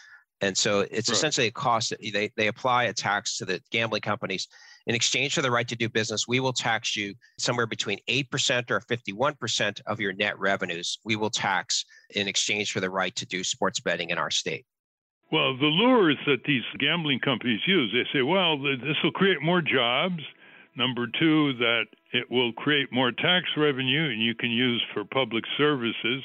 And 0.41 0.57
so 0.57 0.81
it's 0.81 1.09
right. 1.09 1.15
essentially 1.15 1.47
a 1.47 1.51
cost 1.51 1.89
that 1.89 1.99
they, 2.01 2.31
they 2.37 2.47
apply 2.47 2.85
a 2.85 2.93
tax 2.93 3.37
to 3.37 3.45
the 3.45 3.61
gambling 3.71 4.01
companies 4.01 4.47
in 4.89 4.95
exchange 4.95 5.35
for 5.35 5.43
the 5.43 5.51
right 5.51 5.67
to 5.67 5.75
do 5.75 5.87
business, 5.87 6.27
we 6.27 6.39
will 6.39 6.51
tax 6.51 6.95
you 6.95 7.13
somewhere 7.37 7.67
between 7.67 7.99
8% 8.09 8.71
or 8.71 8.81
51% 8.81 9.81
of 9.85 9.99
your 9.99 10.13
net 10.13 10.37
revenues. 10.39 10.97
We 11.03 11.15
will 11.15 11.29
tax 11.29 11.85
in 12.15 12.27
exchange 12.27 12.71
for 12.71 12.79
the 12.79 12.89
right 12.89 13.15
to 13.15 13.25
do 13.27 13.43
sports 13.43 13.79
betting 13.79 14.09
in 14.09 14.17
our 14.17 14.31
state. 14.31 14.65
Well, 15.31 15.55
the 15.55 15.67
lures 15.67 16.17
that 16.25 16.43
these 16.43 16.63
gambling 16.79 17.19
companies 17.19 17.61
use, 17.67 17.93
they 17.93 18.17
say, 18.17 18.23
well, 18.23 18.57
this 18.57 18.97
will 19.03 19.11
create 19.11 19.43
more 19.43 19.61
jobs. 19.61 20.23
Number 20.75 21.05
two, 21.19 21.53
that 21.57 21.85
it 22.13 22.31
will 22.31 22.51
create 22.53 22.91
more 22.91 23.11
tax 23.11 23.45
revenue 23.55 24.09
and 24.09 24.23
you 24.23 24.33
can 24.33 24.49
use 24.49 24.83
for 24.91 25.03
public 25.05 25.43
services. 25.55 26.23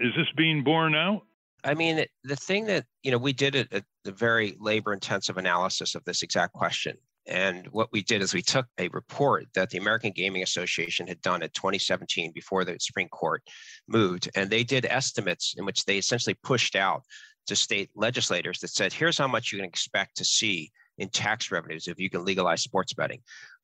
Is 0.00 0.12
this 0.16 0.26
being 0.36 0.64
borne 0.64 0.96
out? 0.96 1.22
I 1.64 1.74
mean, 1.74 2.04
the 2.24 2.36
thing 2.36 2.66
that, 2.66 2.84
you 3.02 3.10
know, 3.10 3.18
we 3.18 3.32
did 3.32 3.54
a, 3.54 3.82
a 4.06 4.10
very 4.10 4.56
labor 4.58 4.92
intensive 4.92 5.36
analysis 5.36 5.94
of 5.94 6.04
this 6.04 6.22
exact 6.22 6.52
question. 6.52 6.96
And 7.26 7.68
what 7.68 7.92
we 7.92 8.02
did 8.02 8.20
is 8.20 8.34
we 8.34 8.42
took 8.42 8.66
a 8.78 8.88
report 8.88 9.46
that 9.54 9.70
the 9.70 9.78
American 9.78 10.10
Gaming 10.10 10.42
Association 10.42 11.06
had 11.06 11.22
done 11.22 11.42
in 11.42 11.50
2017 11.50 12.32
before 12.34 12.64
the 12.64 12.76
Supreme 12.80 13.08
Court 13.08 13.42
moved, 13.86 14.28
and 14.34 14.50
they 14.50 14.64
did 14.64 14.86
estimates 14.86 15.54
in 15.56 15.64
which 15.64 15.84
they 15.84 15.98
essentially 15.98 16.34
pushed 16.42 16.74
out 16.74 17.02
to 17.46 17.54
state 17.54 17.90
legislators 17.94 18.58
that 18.60 18.68
said, 18.68 18.92
here's 18.92 19.18
how 19.18 19.28
much 19.28 19.52
you 19.52 19.58
can 19.58 19.68
expect 19.68 20.16
to 20.16 20.24
see 20.24 20.72
in 20.98 21.08
tax 21.08 21.50
revenues 21.50 21.88
if 21.88 21.98
you 21.98 22.10
can 22.10 22.24
legalize 22.24 22.62
sports 22.62 22.92
betting. 22.92 23.20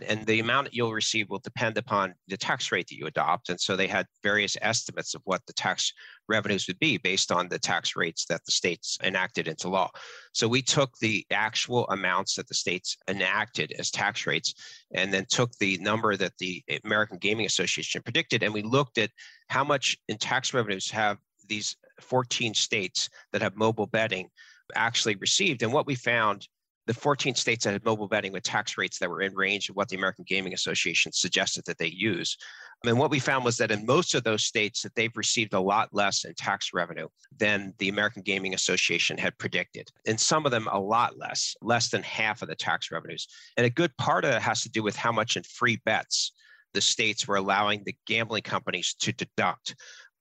And 0.07 0.25
the 0.27 0.41
amount 0.41 0.67
that 0.67 0.75
you'll 0.75 0.93
receive 0.93 1.29
will 1.29 1.41
depend 1.41 1.77
upon 1.77 2.14
the 2.29 2.37
tax 2.37 2.73
rate 2.73 2.87
that 2.88 2.97
you 2.97 3.07
adopt. 3.07 3.49
And 3.49 3.61
so 3.61 3.77
they 3.77 3.87
had 3.87 4.07
various 4.23 4.57
estimates 4.62 5.14
of 5.14 5.23
what 5.25 5.45
the 5.47 5.53
tax 5.53 5.93
revenues 6.29 6.67
would 6.69 6.79
be 6.79 6.99
based 6.99 7.31
on 7.33 7.49
the 7.49 7.59
tax 7.59 7.97
rates 7.97 8.25
that 8.27 8.45
the 8.45 8.53
states 8.53 8.99
enacted 9.03 9.49
into 9.49 9.69
law. 9.69 9.91
So 10.33 10.49
we 10.49 10.62
took 10.62 10.97
the 10.99 11.27
actual 11.31 11.87
amounts 11.88 12.37
that 12.37 12.49
the 12.49 12.55
states 12.55 12.97
enacted 13.09 13.73
as 13.79 13.91
tax 13.91 14.27
rates 14.27 14.55
and 14.93 15.12
then 15.12 15.27
took 15.29 15.51
the 15.59 15.79
number 15.79 16.17
that 16.17 16.38
the 16.38 16.62
American 16.85 17.19
Gaming 17.19 17.47
Association 17.47 18.03
predicted 18.03 18.43
and 18.43 18.55
we 18.55 18.62
looked 18.62 18.99
at 18.99 19.11
how 19.49 19.64
much 19.64 19.97
in 20.09 20.19
tax 20.19 20.55
revenues 20.55 20.91
have 20.91 21.19
these 21.49 21.77
14 22.01 22.55
states 22.55 23.09
that 23.33 23.43
have 23.43 23.57
mobile 23.57 23.87
betting 23.87 24.29
actually 24.75 25.17
received. 25.17 25.62
And 25.62 25.73
what 25.73 25.87
we 25.87 25.95
found 25.95 26.47
the 26.88 26.94
14 26.94 27.35
states 27.35 27.64
that 27.64 27.74
had 27.74 27.85
mobile 27.85 28.09
betting 28.09 28.33
with 28.33 28.42
tax 28.42 28.79
rates 28.79 28.98
that 28.98 29.11
were 29.11 29.20
in 29.20 29.35
range 29.35 29.68
of 29.68 29.77
what 29.77 29.90
the 29.90 29.96
American 29.96 30.24
Gaming 30.27 30.55
Association 30.55 31.12
suggested 31.12 31.62
that 31.66 31.77
they 31.77 31.88
use. 31.88 32.38
And 32.87 32.98
what 32.98 33.11
we 33.11 33.18
found 33.18 33.44
was 33.44 33.59
that 33.59 33.70
in 33.70 33.85
most 33.85 34.14
of 34.14 34.24
those 34.24 34.44
states 34.44 34.81
that 34.83 34.94
they've 34.94 35.14
received 35.14 35.53
a 35.53 35.61
lot 35.61 35.90
less 35.92 36.24
in 36.24 36.33
tax 36.33 36.70
revenue 36.72 37.09
than 37.37 37.74
the 37.77 37.90
American 37.90 38.22
Gaming 38.22 38.55
Association 38.55 39.18
had 39.18 39.37
predicted. 39.37 39.90
In 40.07 40.16
some 40.16 40.46
of 40.46 40.51
them, 40.51 40.66
a 40.72 40.81
lot 40.81 41.18
less, 41.18 41.55
less 41.61 41.90
than 41.90 42.03
half 42.03 42.40
of 42.40 42.48
the 42.48 42.57
tax 42.57 42.90
revenues. 42.90 43.29
And 43.59 43.66
a 43.66 43.70
good 43.70 43.94
part 43.98 44.24
of 44.24 44.33
it 44.33 44.40
has 44.40 44.62
to 44.62 44.70
do 44.70 44.83
with 44.83 44.96
how 44.96 45.12
much 45.12 45.37
in 45.37 45.42
free 45.42 45.79
bets 45.85 46.33
the 46.72 46.81
states 46.81 47.29
were 47.29 47.37
allowing 47.37 47.83
the 47.85 47.96
gambling 48.07 48.42
companies 48.44 48.94
to 49.01 49.12
deduct. 49.12 49.74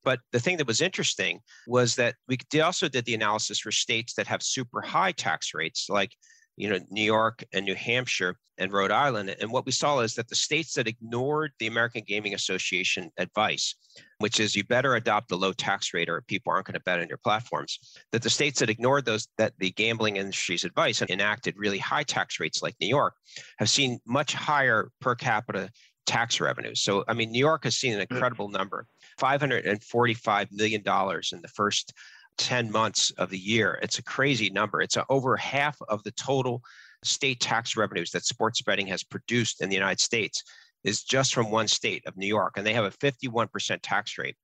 But 0.03 0.19
the 0.33 0.39
thing 0.41 0.57
that 0.57 0.67
was 0.67 0.81
interesting 0.81 1.39
was 1.65 1.95
that 1.95 2.15
we 2.27 2.37
also 2.61 2.89
did 2.89 3.05
the 3.05 3.13
analysis 3.13 3.59
for 3.59 3.71
states 3.71 4.15
that 4.15 4.27
have 4.27 4.43
super 4.43 4.81
high 4.81 5.13
tax 5.13 5.53
rates, 5.53 5.87
like 5.89 6.11
you 6.57 6.69
know, 6.69 6.79
New 6.89 7.03
York 7.03 7.43
and 7.53 7.65
New 7.65 7.75
Hampshire 7.75 8.35
and 8.57 8.71
Rhode 8.71 8.91
Island. 8.91 9.35
And 9.39 9.51
what 9.51 9.65
we 9.65 9.71
saw 9.71 9.99
is 9.99 10.15
that 10.15 10.27
the 10.27 10.35
states 10.35 10.73
that 10.73 10.87
ignored 10.87 11.51
the 11.59 11.67
American 11.67 12.03
Gaming 12.05 12.33
Association 12.33 13.11
advice, 13.17 13.75
which 14.17 14.39
is 14.39 14.55
you 14.55 14.63
better 14.63 14.95
adopt 14.95 15.31
a 15.31 15.35
low 15.35 15.53
tax 15.53 15.93
rate 15.93 16.09
or 16.09 16.21
people 16.21 16.51
aren't 16.51 16.65
going 16.65 16.73
to 16.73 16.79
bet 16.79 16.99
on 16.99 17.07
your 17.07 17.19
platforms, 17.19 17.79
that 18.11 18.23
the 18.23 18.29
states 18.29 18.59
that 18.59 18.69
ignored 18.69 19.05
those 19.05 19.27
that 19.37 19.53
the 19.59 19.71
gambling 19.71 20.17
industry's 20.17 20.63
advice 20.63 21.01
and 21.01 21.11
enacted 21.11 21.53
really 21.57 21.77
high 21.77 22.03
tax 22.03 22.39
rates 22.39 22.63
like 22.63 22.75
New 22.81 22.87
York 22.87 23.13
have 23.59 23.69
seen 23.69 23.99
much 24.07 24.33
higher 24.33 24.89
per 24.99 25.13
capita 25.13 25.69
tax 26.07 26.39
revenues. 26.39 26.81
So 26.81 27.03
I 27.07 27.13
mean 27.13 27.31
New 27.31 27.39
York 27.39 27.65
has 27.65 27.75
seen 27.75 27.93
an 27.93 27.99
mm. 27.99 28.11
incredible 28.11 28.49
number, 28.49 28.87
545 29.19 30.47
million 30.51 30.81
dollars 30.81 31.31
in 31.33 31.41
the 31.41 31.49
first 31.49 31.93
10 32.37 32.71
months 32.71 33.11
of 33.11 33.29
the 33.29 33.37
year. 33.37 33.79
It's 33.81 33.99
a 33.99 34.03
crazy 34.03 34.49
number. 34.49 34.81
It's 34.81 34.97
over 35.09 35.37
half 35.37 35.77
of 35.89 36.03
the 36.03 36.11
total 36.11 36.63
state 37.03 37.39
tax 37.39 37.75
revenues 37.77 38.11
that 38.11 38.25
sports 38.25 38.61
betting 38.61 38.87
has 38.87 39.03
produced 39.03 39.61
in 39.61 39.69
the 39.69 39.75
United 39.75 39.99
States 39.99 40.43
is 40.83 41.03
just 41.03 41.33
from 41.33 41.51
one 41.51 41.67
state 41.67 42.05
of 42.07 42.17
New 42.17 42.27
York, 42.27 42.53
and 42.57 42.65
they 42.65 42.73
have 42.73 42.85
a 42.85 42.91
51% 42.91 43.79
tax 43.81 44.17
rate. 44.17 44.35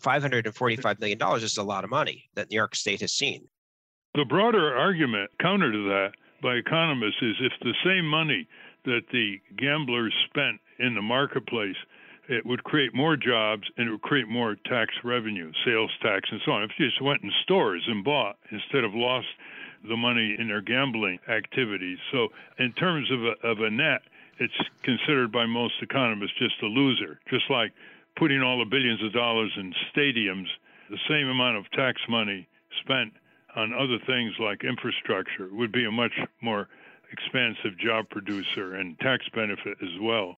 $545 0.00 1.00
million 1.00 1.18
is 1.42 1.56
a 1.56 1.62
lot 1.62 1.84
of 1.84 1.90
money 1.90 2.28
that 2.34 2.50
New 2.50 2.56
York 2.56 2.76
State 2.76 3.00
has 3.00 3.12
seen. 3.12 3.48
The 4.14 4.24
broader 4.24 4.76
argument 4.76 5.30
counter 5.40 5.72
to 5.72 5.88
that 5.88 6.12
by 6.42 6.54
economists 6.54 7.20
is 7.20 7.36
if 7.40 7.52
the 7.60 7.74
same 7.84 8.06
money 8.06 8.46
that 8.84 9.02
the 9.12 9.36
gamblers 9.56 10.14
spent 10.30 10.60
in 10.78 10.94
the 10.94 11.02
marketplace 11.02 11.76
it 12.28 12.44
would 12.44 12.62
create 12.62 12.94
more 12.94 13.16
jobs 13.16 13.64
and 13.76 13.88
it 13.88 13.90
would 13.90 14.02
create 14.02 14.28
more 14.28 14.56
tax 14.66 14.92
revenue, 15.02 15.52
sales 15.64 15.90
tax, 16.02 16.28
and 16.30 16.40
so 16.44 16.52
on. 16.52 16.62
If 16.62 16.70
you 16.78 16.86
just 16.88 17.00
went 17.00 17.22
in 17.22 17.32
stores 17.42 17.82
and 17.86 18.04
bought 18.04 18.36
instead 18.50 18.84
of 18.84 18.94
lost 18.94 19.26
the 19.88 19.96
money 19.96 20.36
in 20.38 20.48
their 20.48 20.60
gambling 20.60 21.18
activities. 21.28 21.98
So, 22.12 22.28
in 22.58 22.72
terms 22.72 23.10
of 23.10 23.24
a, 23.24 23.46
of 23.46 23.60
a 23.60 23.70
net, 23.70 24.02
it's 24.38 24.54
considered 24.82 25.32
by 25.32 25.46
most 25.46 25.74
economists 25.82 26.38
just 26.38 26.60
a 26.62 26.66
loser, 26.66 27.20
just 27.30 27.50
like 27.50 27.72
putting 28.16 28.42
all 28.42 28.58
the 28.58 28.64
billions 28.64 29.02
of 29.02 29.12
dollars 29.12 29.52
in 29.56 29.72
stadiums, 29.94 30.46
the 30.90 30.98
same 31.08 31.28
amount 31.28 31.56
of 31.56 31.70
tax 31.72 32.00
money 32.08 32.48
spent 32.80 33.12
on 33.56 33.72
other 33.72 33.98
things 34.06 34.34
like 34.38 34.64
infrastructure 34.64 35.48
would 35.52 35.72
be 35.72 35.84
a 35.84 35.90
much 35.90 36.12
more 36.42 36.68
expansive 37.12 37.78
job 37.78 38.08
producer 38.10 38.74
and 38.74 38.98
tax 39.00 39.24
benefit 39.34 39.78
as 39.82 40.00
well. 40.00 40.36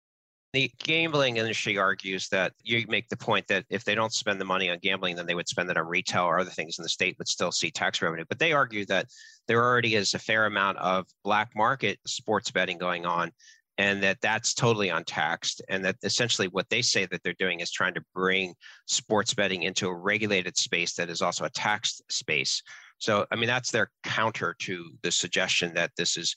The 0.54 0.70
gambling 0.78 1.36
industry 1.36 1.76
argues 1.76 2.28
that 2.30 2.54
you 2.62 2.86
make 2.88 3.08
the 3.10 3.16
point 3.18 3.46
that 3.48 3.66
if 3.68 3.84
they 3.84 3.94
don't 3.94 4.14
spend 4.14 4.40
the 4.40 4.46
money 4.46 4.70
on 4.70 4.78
gambling, 4.78 5.16
then 5.16 5.26
they 5.26 5.34
would 5.34 5.48
spend 5.48 5.70
it 5.70 5.76
on 5.76 5.86
retail 5.86 6.24
or 6.24 6.38
other 6.38 6.50
things, 6.50 6.78
and 6.78 6.84
the 6.84 6.88
state 6.88 7.18
would 7.18 7.28
still 7.28 7.52
see 7.52 7.70
tax 7.70 8.00
revenue. 8.00 8.24
But 8.26 8.38
they 8.38 8.52
argue 8.52 8.86
that 8.86 9.06
there 9.46 9.62
already 9.62 9.94
is 9.94 10.14
a 10.14 10.18
fair 10.18 10.46
amount 10.46 10.78
of 10.78 11.06
black 11.22 11.50
market 11.54 11.98
sports 12.06 12.50
betting 12.50 12.78
going 12.78 13.04
on, 13.04 13.30
and 13.78 14.02
that 14.02 14.20
that's 14.20 14.52
totally 14.52 14.88
untaxed, 14.88 15.62
and 15.68 15.84
that 15.84 15.96
essentially 16.02 16.48
what 16.48 16.68
they 16.68 16.82
say 16.82 17.06
that 17.06 17.22
they're 17.22 17.32
doing 17.38 17.60
is 17.60 17.70
trying 17.70 17.94
to 17.94 18.02
bring 18.14 18.54
sports 18.86 19.32
betting 19.32 19.62
into 19.62 19.88
a 19.88 19.94
regulated 19.94 20.56
space 20.56 20.94
that 20.94 21.08
is 21.08 21.22
also 21.22 21.44
a 21.44 21.50
taxed 21.50 22.02
space. 22.10 22.62
So, 23.00 23.24
I 23.30 23.36
mean, 23.36 23.46
that's 23.46 23.70
their 23.70 23.90
counter 24.02 24.56
to 24.58 24.90
the 25.02 25.12
suggestion 25.12 25.72
that 25.74 25.92
this 25.96 26.16
is 26.16 26.34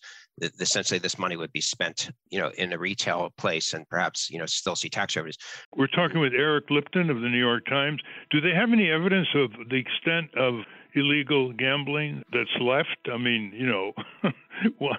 essentially 0.60 0.99
this 0.99 1.17
money 1.17 1.36
would 1.36 1.51
be 1.51 1.62
spent, 1.62 2.12
you 2.30 2.39
know, 2.39 2.51
in 2.58 2.71
a 2.71 2.77
retail 2.77 3.32
place 3.38 3.73
and 3.73 3.89
perhaps, 3.89 4.30
you 4.30 4.38
know, 4.38 4.45
still 4.45 4.75
see 4.75 4.88
tax 4.88 5.15
revenues. 5.15 5.38
We're 5.75 5.88
talking 5.88 6.19
with 6.19 6.34
Eric 6.34 6.65
Lipton 6.69 7.10
of 7.10 7.21
the 7.21 7.30
New 7.30 7.39
York 7.39 7.65
Times. 7.65 7.99
Do 8.30 8.41
they 8.41 8.51
have 8.51 8.71
any 8.71 8.91
evidence 8.91 9.27
of 9.34 9.49
the 9.69 9.75
extent 9.77 10.30
of 10.38 10.54
illegal 10.93 11.54
gambling 11.54 12.23
that's 12.32 12.49
left? 12.60 12.97
I 13.12 13.17
mean, 13.17 13.51
you 13.56 13.67
know, 13.67 13.93
why? 14.77 14.97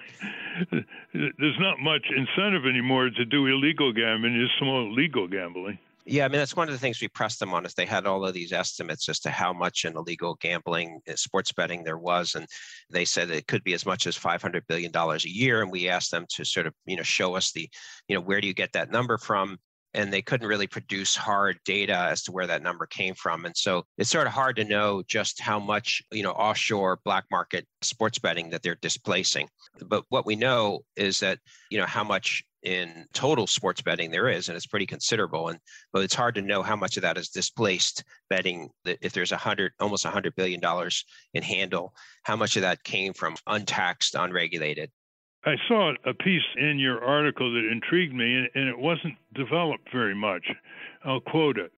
There's 1.13 1.59
not 1.59 1.79
much 1.79 2.05
incentive 2.15 2.65
anymore 2.65 3.09
to 3.09 3.25
do 3.25 3.47
illegal 3.47 3.93
gambling. 3.93 4.47
Some 4.59 4.67
more 4.67 4.83
legal 4.83 5.27
gambling. 5.27 5.79
Yeah, 6.05 6.25
I 6.25 6.27
mean 6.27 6.39
that's 6.39 6.55
one 6.55 6.67
of 6.67 6.73
the 6.73 6.79
things 6.79 6.99
we 6.99 7.07
pressed 7.07 7.39
them 7.39 7.53
on 7.53 7.65
is 7.65 7.73
they 7.73 7.85
had 7.85 8.05
all 8.05 8.25
of 8.25 8.33
these 8.33 8.51
estimates 8.51 9.07
as 9.07 9.21
to 9.21 9.29
how 9.29 9.53
much 9.53 9.85
in 9.85 9.95
illegal 9.95 10.35
gambling, 10.41 10.99
uh, 11.09 11.15
sports 11.15 11.53
betting 11.53 11.85
there 11.85 11.97
was, 11.97 12.35
and 12.35 12.45
they 12.89 13.05
said 13.05 13.29
it 13.29 13.47
could 13.47 13.63
be 13.63 13.73
as 13.73 13.85
much 13.85 14.05
as 14.05 14.17
500 14.17 14.67
billion 14.67 14.91
dollars 14.91 15.23
a 15.23 15.33
year. 15.33 15.61
And 15.61 15.71
we 15.71 15.87
asked 15.87 16.11
them 16.11 16.25
to 16.31 16.43
sort 16.43 16.67
of 16.67 16.73
you 16.85 16.97
know 16.97 17.03
show 17.03 17.35
us 17.35 17.53
the 17.53 17.69
you 18.09 18.15
know 18.15 18.21
where 18.21 18.41
do 18.41 18.47
you 18.47 18.53
get 18.53 18.73
that 18.73 18.91
number 18.91 19.17
from, 19.17 19.57
and 19.93 20.11
they 20.11 20.21
couldn't 20.21 20.47
really 20.47 20.67
produce 20.67 21.15
hard 21.15 21.59
data 21.65 21.95
as 21.95 22.23
to 22.23 22.31
where 22.31 22.47
that 22.47 22.63
number 22.63 22.85
came 22.85 23.13
from. 23.15 23.45
And 23.45 23.55
so 23.55 23.83
it's 23.97 24.09
sort 24.09 24.27
of 24.27 24.33
hard 24.33 24.55
to 24.57 24.63
know 24.63 25.03
just 25.07 25.39
how 25.39 25.59
much 25.59 26.01
you 26.11 26.23
know 26.23 26.31
offshore 26.31 26.99
black 27.03 27.25
market 27.31 27.67
sports 27.81 28.19
betting 28.19 28.49
that 28.49 28.63
they're 28.63 28.75
displacing. 28.81 29.47
But 29.85 30.05
what 30.09 30.25
we 30.25 30.35
know 30.35 30.81
is 30.95 31.19
that 31.19 31.39
you 31.69 31.77
know 31.77 31.85
how 31.85 32.03
much 32.03 32.43
in 32.63 33.05
total 33.13 33.45
sports 33.45 33.81
betting 33.81 34.09
there 34.09 34.29
is, 34.29 34.47
and 34.47 34.55
it's 34.55 34.65
pretty 34.65 34.85
considerable. 34.85 35.49
And 35.49 35.59
but 35.91 36.03
it's 36.03 36.15
hard 36.15 36.35
to 36.35 36.41
know 36.41 36.63
how 36.63 36.75
much 36.75 36.97
of 36.97 37.03
that 37.03 37.17
is 37.17 37.29
displaced 37.29 38.03
betting. 38.29 38.69
That 38.85 38.97
if 39.01 39.13
there's 39.13 39.31
a 39.31 39.37
hundred, 39.37 39.73
almost 39.79 40.05
a 40.05 40.09
hundred 40.09 40.35
billion 40.35 40.59
dollars 40.59 41.05
in 41.33 41.43
handle, 41.43 41.93
how 42.23 42.35
much 42.35 42.55
of 42.55 42.61
that 42.61 42.83
came 42.83 43.13
from 43.13 43.35
untaxed, 43.47 44.15
unregulated? 44.15 44.91
I 45.45 45.55
saw 45.67 45.93
a 46.05 46.13
piece 46.13 46.41
in 46.55 46.79
your 46.79 47.03
article 47.03 47.53
that 47.53 47.69
intrigued 47.69 48.13
me, 48.13 48.35
and, 48.35 48.49
and 48.55 48.69
it 48.69 48.79
wasn't 48.79 49.15
developed 49.33 49.89
very 49.91 50.15
much. 50.15 50.47
I'll 51.03 51.19
quote 51.19 51.57
it. 51.57 51.71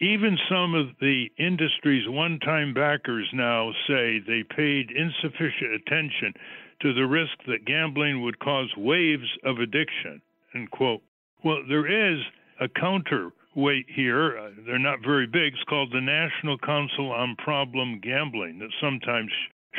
Even 0.00 0.36
some 0.50 0.74
of 0.74 0.88
the 1.00 1.30
industry's 1.38 2.08
one 2.08 2.40
time 2.40 2.74
backers 2.74 3.28
now 3.32 3.70
say 3.86 4.18
they 4.18 4.42
paid 4.42 4.90
insufficient 4.90 5.74
attention 5.74 6.34
to 6.80 6.92
the 6.92 7.06
risk 7.06 7.32
that 7.46 7.64
gambling 7.64 8.22
would 8.22 8.40
cause 8.40 8.68
waves 8.76 9.28
of 9.44 9.58
addiction. 9.58 10.20
End 10.54 10.70
quote. 10.72 11.02
Well, 11.44 11.62
there 11.68 11.86
is 11.86 12.18
a 12.60 12.68
counterweight 12.68 13.86
here. 13.88 14.36
Uh, 14.36 14.50
they're 14.66 14.80
not 14.80 14.98
very 15.04 15.26
big. 15.26 15.54
It's 15.54 15.62
called 15.68 15.92
the 15.92 16.00
National 16.00 16.58
Council 16.58 17.12
on 17.12 17.36
Problem 17.36 18.00
Gambling 18.02 18.58
that 18.58 18.70
sometimes 18.80 19.30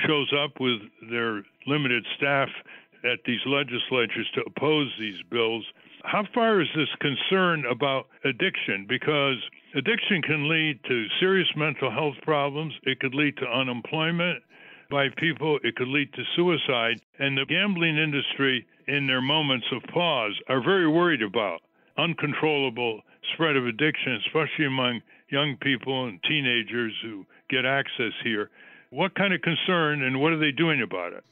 shows 0.08 0.32
up 0.34 0.60
with 0.62 0.80
their 1.10 1.44
limited 1.68 2.06
staff 2.16 2.50
at 3.04 3.20
these 3.26 3.42
legislatures 3.46 4.30
to 4.36 4.42
oppose 4.46 4.92
these 5.00 5.22
bills. 5.30 5.66
How 6.04 6.24
far 6.34 6.62
is 6.62 6.68
this 6.76 6.90
concern 7.00 7.66
about 7.66 8.08
addiction? 8.24 8.86
Because 8.88 9.38
addiction 9.76 10.22
can 10.22 10.50
lead 10.50 10.80
to 10.88 11.06
serious 11.20 11.48
mental 11.56 11.92
health 11.92 12.16
problems, 12.24 12.74
it 12.84 13.00
could 13.00 13.16
lead 13.16 13.38
to 13.38 13.46
unemployment 13.48 14.44
by 14.90 15.08
people, 15.18 15.60
it 15.64 15.76
could 15.76 15.88
lead 15.88 16.14
to 16.14 16.24
suicide. 16.36 17.02
And 17.20 17.38
the 17.38 17.46
gambling 17.46 17.98
industry 17.98 18.66
in 18.88 19.08
their 19.08 19.22
moments 19.22 19.66
of 19.72 19.82
pause, 19.94 20.34
are 20.48 20.62
very 20.62 20.88
worried 20.88 21.22
about 21.22 21.62
uncontrollable 21.98 23.02
spread 23.34 23.56
of 23.56 23.66
addiction, 23.66 24.20
especially 24.26 24.66
among 24.66 25.02
young 25.30 25.56
people 25.62 26.06
and 26.06 26.20
teenagers 26.24 26.94
who 27.02 27.26
get 27.50 27.66
access 27.66 28.14
here. 28.24 28.50
What 28.90 29.16
kind 29.16 29.34
of 29.34 29.42
concern 29.42 30.04
and 30.04 30.20
what 30.20 30.34
are 30.34 30.40
they 30.40 30.52
doing 30.52 30.82
about 30.82 31.14
it? 31.14 31.24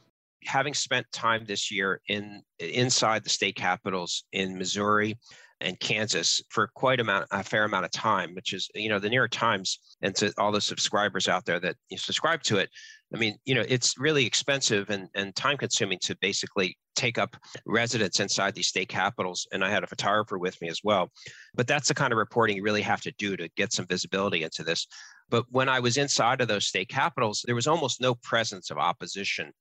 Having 0.45 0.73
spent 0.73 1.05
time 1.11 1.45
this 1.45 1.71
year 1.71 2.01
in 2.07 2.41
inside 2.59 3.23
the 3.23 3.29
state 3.29 3.55
capitals 3.55 4.23
in 4.31 4.57
Missouri 4.57 5.17
and 5.61 5.79
Kansas 5.79 6.41
for 6.49 6.67
quite 6.75 6.99
amount 6.99 7.27
a 7.31 7.43
fair 7.43 7.63
amount 7.63 7.85
of 7.85 7.91
time, 7.91 8.33
which 8.33 8.53
is 8.53 8.69
you 8.75 8.89
know 8.89 8.99
the 8.99 9.09
New 9.09 9.15
York 9.15 9.31
Times 9.31 9.79
and 10.01 10.15
to 10.15 10.33
all 10.37 10.51
the 10.51 10.61
subscribers 10.61 11.27
out 11.27 11.45
there 11.45 11.59
that 11.59 11.75
you 11.89 11.97
subscribe 11.97 12.41
to 12.43 12.57
it. 12.57 12.69
I 13.13 13.17
mean, 13.17 13.37
you 13.45 13.55
know, 13.55 13.65
it's 13.67 13.97
really 13.97 14.25
expensive 14.25 14.89
and, 14.89 15.09
and 15.15 15.35
time 15.35 15.57
consuming 15.57 15.99
to 16.03 16.17
basically 16.21 16.77
take 16.95 17.17
up 17.17 17.35
residence 17.65 18.19
inside 18.19 18.53
these 18.53 18.67
state 18.67 18.89
capitals. 18.89 19.47
And 19.51 19.63
I 19.63 19.69
had 19.69 19.83
a 19.83 19.87
photographer 19.87 20.37
with 20.37 20.59
me 20.61 20.69
as 20.69 20.81
well. 20.83 21.09
But 21.53 21.67
that's 21.67 21.87
the 21.87 21.93
kind 21.93 22.13
of 22.13 22.17
reporting 22.17 22.57
you 22.57 22.63
really 22.63 22.81
have 22.81 23.01
to 23.01 23.13
do 23.17 23.35
to 23.37 23.49
get 23.57 23.73
some 23.73 23.87
visibility 23.87 24.43
into 24.43 24.63
this. 24.63 24.87
But 25.29 25.45
when 25.49 25.69
I 25.69 25.79
was 25.79 25.97
inside 25.97 26.41
of 26.41 26.47
those 26.47 26.67
state 26.67 26.89
capitals, 26.89 27.43
there 27.45 27.55
was 27.55 27.67
almost 27.67 28.01
no 28.01 28.15
presence 28.15 28.69
of 28.69 28.77
opposition 28.77 29.51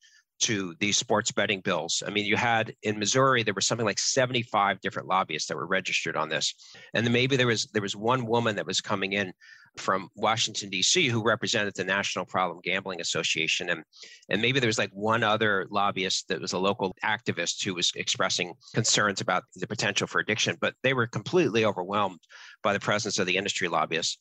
to 0.41 0.75
these 0.81 0.97
sports 0.97 1.31
betting 1.33 1.61
bills. 1.61 2.03
I 2.07 2.11
mean, 2.11 2.25
you 2.25 2.37
had 2.37 2.75
in 2.83 2.99
Missouri 2.99 3.43
there 3.43 3.55
were 3.55 3.61
something 3.61 3.87
like 3.87 3.99
75 3.99 4.81
different 4.81 5.09
lobbyists 5.09 5.49
that 5.49 5.57
were 5.57 5.67
registered 5.67 6.17
on 6.17 6.29
this, 6.29 6.55
and 6.95 7.07
then 7.07 7.13
maybe 7.13 7.37
there 7.37 7.47
was 7.47 7.67
there 7.73 7.83
was 7.83 7.97
one 7.97 8.27
woman 8.27 8.57
that 8.57 8.67
was 8.67 8.81
coming 8.81 9.13
in 9.13 9.33
from 9.77 10.09
Washington 10.17 10.69
D.C. 10.69 11.09
who 11.09 11.23
represented 11.23 11.75
the 11.75 11.85
National 11.85 12.25
Problem 12.25 12.61
Gambling 12.63 13.01
Association, 13.01 13.71
and 13.71 13.83
and 14.29 14.43
maybe 14.43 14.61
there 14.61 14.69
was 14.69 14.79
like 14.79 14.91
one 14.93 15.23
other 15.23 15.67
lobbyist 15.71 16.29
that 16.29 16.41
was 16.41 16.53
a 16.53 16.59
local 16.59 16.95
activist 17.05 17.65
who 17.65 17.75
was 17.75 17.93
expressing 17.97 18.55
concerns 18.75 19.21
about 19.21 19.45
the 19.57 19.67
potential 19.67 20.07
for 20.07 20.21
addiction, 20.21 20.57
but 20.61 20.75
they 20.83 20.95
were 20.95 21.07
completely 21.07 21.65
overwhelmed 21.65 22.21
by 22.63 22.73
the 22.73 22.81
presence 22.81 23.19
of 23.19 23.27
the 23.27 23.37
industry 23.37 23.69
lobbyists. 23.69 24.19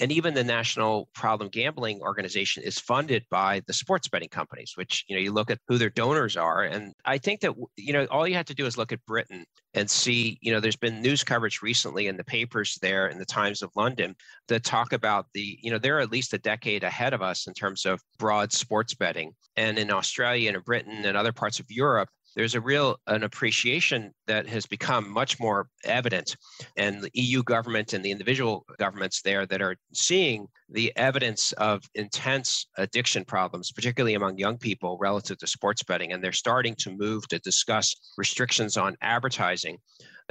And 0.00 0.10
even 0.10 0.32
the 0.32 0.44
National 0.44 1.08
Problem 1.14 1.50
Gambling 1.50 2.00
Organization 2.00 2.62
is 2.62 2.78
funded 2.78 3.24
by 3.30 3.60
the 3.66 3.74
sports 3.74 4.08
betting 4.08 4.30
companies, 4.30 4.72
which, 4.74 5.04
you 5.06 5.14
know, 5.14 5.20
you 5.20 5.32
look 5.32 5.50
at 5.50 5.58
who 5.68 5.76
their 5.76 5.90
donors 5.90 6.36
are. 6.36 6.62
And 6.62 6.94
I 7.04 7.18
think 7.18 7.40
that, 7.40 7.52
you 7.76 7.92
know, 7.92 8.06
all 8.06 8.26
you 8.26 8.34
have 8.36 8.46
to 8.46 8.54
do 8.54 8.64
is 8.64 8.78
look 8.78 8.92
at 8.92 9.04
Britain 9.04 9.44
and 9.74 9.90
see, 9.90 10.38
you 10.40 10.50
know, 10.50 10.60
there's 10.60 10.76
been 10.76 11.02
news 11.02 11.22
coverage 11.22 11.60
recently 11.60 12.06
in 12.06 12.16
the 12.16 12.24
papers 12.24 12.78
there 12.80 13.08
in 13.08 13.18
the 13.18 13.26
Times 13.26 13.60
of 13.60 13.70
London 13.76 14.14
that 14.48 14.64
talk 14.64 14.91
about 14.92 15.26
the, 15.34 15.58
you 15.62 15.70
know, 15.70 15.78
they're 15.78 16.00
at 16.00 16.12
least 16.12 16.34
a 16.34 16.38
decade 16.38 16.84
ahead 16.84 17.12
of 17.12 17.22
us 17.22 17.46
in 17.46 17.54
terms 17.54 17.84
of 17.84 18.00
broad 18.18 18.52
sports 18.52 18.94
betting. 18.94 19.32
And 19.56 19.78
in 19.78 19.90
Australia 19.90 20.48
and 20.48 20.56
in 20.56 20.62
Britain 20.62 21.04
and 21.04 21.16
other 21.16 21.32
parts 21.32 21.60
of 21.60 21.66
Europe, 21.68 22.08
there's 22.34 22.54
a 22.54 22.60
real 22.60 22.96
an 23.06 23.22
appreciation 23.22 24.12
that 24.26 24.46
has 24.46 24.66
become 24.66 25.08
much 25.10 25.38
more 25.40 25.68
evident 25.84 26.36
and 26.76 27.02
the 27.02 27.10
eu 27.14 27.42
government 27.42 27.92
and 27.92 28.04
the 28.04 28.10
individual 28.10 28.64
governments 28.78 29.22
there 29.22 29.46
that 29.46 29.62
are 29.62 29.76
seeing 29.92 30.46
the 30.70 30.92
evidence 30.96 31.52
of 31.52 31.82
intense 31.94 32.66
addiction 32.78 33.24
problems 33.24 33.72
particularly 33.72 34.14
among 34.14 34.38
young 34.38 34.58
people 34.58 34.96
relative 35.00 35.38
to 35.38 35.46
sports 35.46 35.82
betting 35.82 36.12
and 36.12 36.22
they're 36.22 36.32
starting 36.32 36.74
to 36.74 36.90
move 36.90 37.26
to 37.28 37.38
discuss 37.40 37.94
restrictions 38.16 38.76
on 38.76 38.96
advertising 39.02 39.78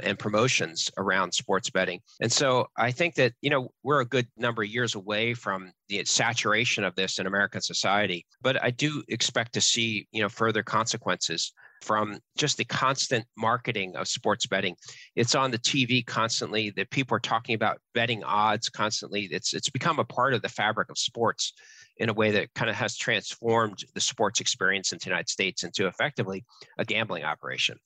and 0.02 0.18
promotions 0.18 0.90
around 0.98 1.32
sports 1.32 1.70
betting. 1.70 2.00
And 2.20 2.30
so 2.30 2.66
I 2.76 2.90
think 2.90 3.14
that, 3.16 3.32
you 3.40 3.50
know, 3.50 3.70
we're 3.82 4.00
a 4.00 4.06
good 4.06 4.26
number 4.36 4.62
of 4.62 4.68
years 4.68 4.94
away 4.94 5.34
from 5.34 5.72
the 5.88 6.04
saturation 6.04 6.84
of 6.84 6.94
this 6.94 7.18
in 7.18 7.26
American 7.26 7.60
society, 7.60 8.26
but 8.40 8.62
I 8.62 8.70
do 8.70 9.02
expect 9.08 9.52
to 9.54 9.60
see, 9.60 10.06
you 10.12 10.22
know, 10.22 10.28
further 10.28 10.62
consequences 10.62 11.52
from 11.82 12.18
just 12.36 12.56
the 12.56 12.64
constant 12.64 13.24
marketing 13.36 13.96
of 13.96 14.08
sports 14.08 14.46
betting. 14.46 14.76
It's 15.16 15.34
on 15.34 15.50
the 15.50 15.58
TV 15.58 16.04
constantly. 16.04 16.70
That 16.70 16.90
people 16.90 17.16
are 17.16 17.20
talking 17.20 17.54
about 17.54 17.78
betting 17.94 18.22
odds 18.24 18.68
constantly. 18.68 19.28
It's 19.30 19.52
it's 19.54 19.70
become 19.70 19.98
a 19.98 20.04
part 20.04 20.34
of 20.34 20.42
the 20.42 20.48
fabric 20.48 20.90
of 20.90 20.98
sports 20.98 21.52
in 21.98 22.08
a 22.08 22.12
way 22.14 22.30
that 22.30 22.52
kind 22.54 22.70
of 22.70 22.76
has 22.76 22.96
transformed 22.96 23.84
the 23.94 24.00
sports 24.00 24.40
experience 24.40 24.92
in 24.92 24.98
the 24.98 25.08
United 25.08 25.28
States 25.28 25.62
into 25.62 25.86
effectively 25.86 26.44
a 26.78 26.84
gambling 26.84 27.24
operation. 27.24 27.78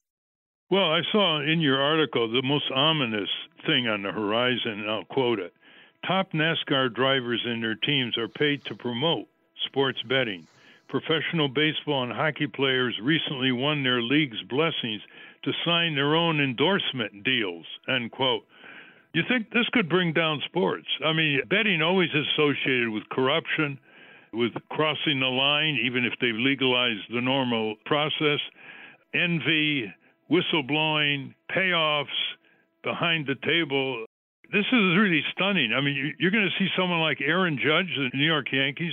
Well, 0.71 0.91
I 0.91 1.03
saw 1.13 1.41
in 1.41 1.61
your 1.61 1.81
article 1.81 2.31
the 2.31 2.43
most 2.43 2.71
ominous 2.75 3.29
thing 3.67 3.87
on 3.87 4.03
the 4.03 4.13
horizon, 4.13 4.81
and 4.81 4.91
I'll 4.91 5.05
quote 5.05 5.39
it. 5.39 5.53
Top 6.07 6.33
NASCAR 6.33 6.93
drivers 6.93 7.43
and 7.45 7.63
their 7.63 7.75
teams 7.75 8.17
are 8.19 8.29
paid 8.29 8.65
to 8.67 8.75
promote 8.75 9.27
sports 9.65 10.03
betting 10.03 10.47
professional 10.89 11.49
baseball 11.49 12.05
and 12.05 12.13
hockey 12.13 12.47
players 12.47 12.99
recently 13.03 13.53
won 13.53 13.83
their 13.83 14.03
league's 14.03 14.43
blessings 14.49 15.03
to 15.45 15.53
sign 15.65 15.95
their 15.95 16.15
own 16.15 16.41
endorsement 16.41 17.25
deals, 17.25 17.67
end 17.89 18.11
quote. 18.11 18.45
You 19.13 19.23
think 19.29 19.51
this 19.51 19.69
could 19.73 19.89
bring 19.89 20.13
down 20.13 20.43
sports? 20.45 20.87
I 21.05 21.13
mean, 21.13 21.41
betting 21.49 21.81
always 21.83 22.11
is 22.11 22.27
associated 22.35 22.91
with 22.91 23.09
corruption, 23.11 23.79
with 24.33 24.53
crossing 24.71 25.21
the 25.21 25.27
line, 25.27 25.79
even 25.83 26.05
if 26.05 26.13
they've 26.21 26.35
legalized 26.35 27.05
the 27.13 27.23
normal 27.23 27.77
process, 27.87 28.41
envy, 29.15 29.93
whistleblowing, 30.31 31.35
payoffs, 31.51 32.07
behind 32.83 33.27
the 33.27 33.35
table. 33.47 34.05
This 34.53 34.67
is 34.67 34.97
really 34.99 35.23
stunning. 35.33 35.73
I 35.73 35.81
mean, 35.81 36.15
you're 36.19 36.31
going 36.31 36.49
to 36.49 36.59
see 36.59 36.69
someone 36.77 37.01
like 37.01 37.21
Aaron 37.21 37.57
Judge, 37.57 37.89
the 37.97 38.11
New 38.15 38.27
York 38.27 38.47
Yankees, 38.53 38.93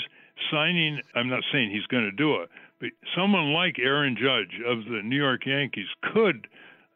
signing. 0.51 1.01
I'm 1.15 1.29
not 1.29 1.43
saying 1.51 1.71
he's 1.71 1.87
going 1.87 2.03
to 2.03 2.11
do 2.11 2.35
it, 2.41 2.49
but 2.79 2.89
someone 3.15 3.53
like 3.53 3.79
Aaron 3.79 4.15
Judge 4.15 4.61
of 4.65 4.85
the 4.85 5.01
New 5.03 5.17
York 5.17 5.45
Yankees 5.45 5.87
could, 6.13 6.47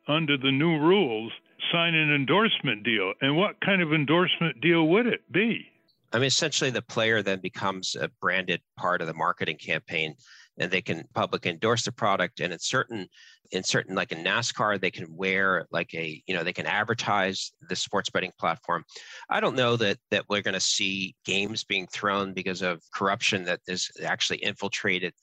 under 0.08 0.38
the 0.38 0.52
new 0.52 0.78
rules, 0.80 1.32
sign 1.72 1.96
an 1.96 2.14
endorsement 2.14 2.84
deal. 2.84 3.14
And 3.22 3.36
what 3.36 3.60
kind 3.62 3.82
of 3.82 3.94
endorsement 3.94 4.62
deal 4.62 4.88
would 4.88 5.08
it 5.08 5.32
be? 5.32 5.68
I 6.14 6.18
mean, 6.18 6.28
essentially, 6.28 6.70
the 6.70 6.82
player 6.82 7.22
then 7.22 7.40
becomes 7.42 7.96
a 7.96 8.10
branded 8.22 8.62
part 8.78 9.02
of 9.02 9.08
the 9.08 9.14
marketing 9.14 9.58
campaign, 9.58 10.16
and 10.60 10.72
they 10.72 10.82
can 10.82 11.04
publicly 11.14 11.52
endorse 11.52 11.86
the 11.86 11.92
product. 11.92 12.40
And 12.40 12.52
in 12.52 12.60
certain, 12.60 13.08
in 13.52 13.64
certain, 13.64 13.96
like 13.96 14.12
in 14.12 14.24
NASCAR, 14.24 14.80
they 14.80 14.92
can 14.92 15.08
wear 15.16 15.68
like 15.72 15.94
a, 15.94 16.22
you 16.28 16.36
know, 16.36 16.44
they 16.44 16.54
can 16.54 16.66
advertise 16.66 17.52
the 17.70 17.76
sports 17.76 18.10
betting 18.10 18.32
platform. 18.40 18.84
I 19.30 19.40
don't 19.40 19.56
know 19.56 19.76
that 19.78 19.98
that 20.12 20.26
we're 20.30 20.42
going 20.42 20.54
to 20.54 20.60
see 20.60 21.16
games 21.26 21.64
being 21.64 21.88
thrown 21.88 22.34
because 22.34 22.62
of 22.62 22.82
corruption 22.94 23.44
that 23.46 23.62
is 23.68 23.90
actually 24.04 24.38
infiltrated 24.38 25.14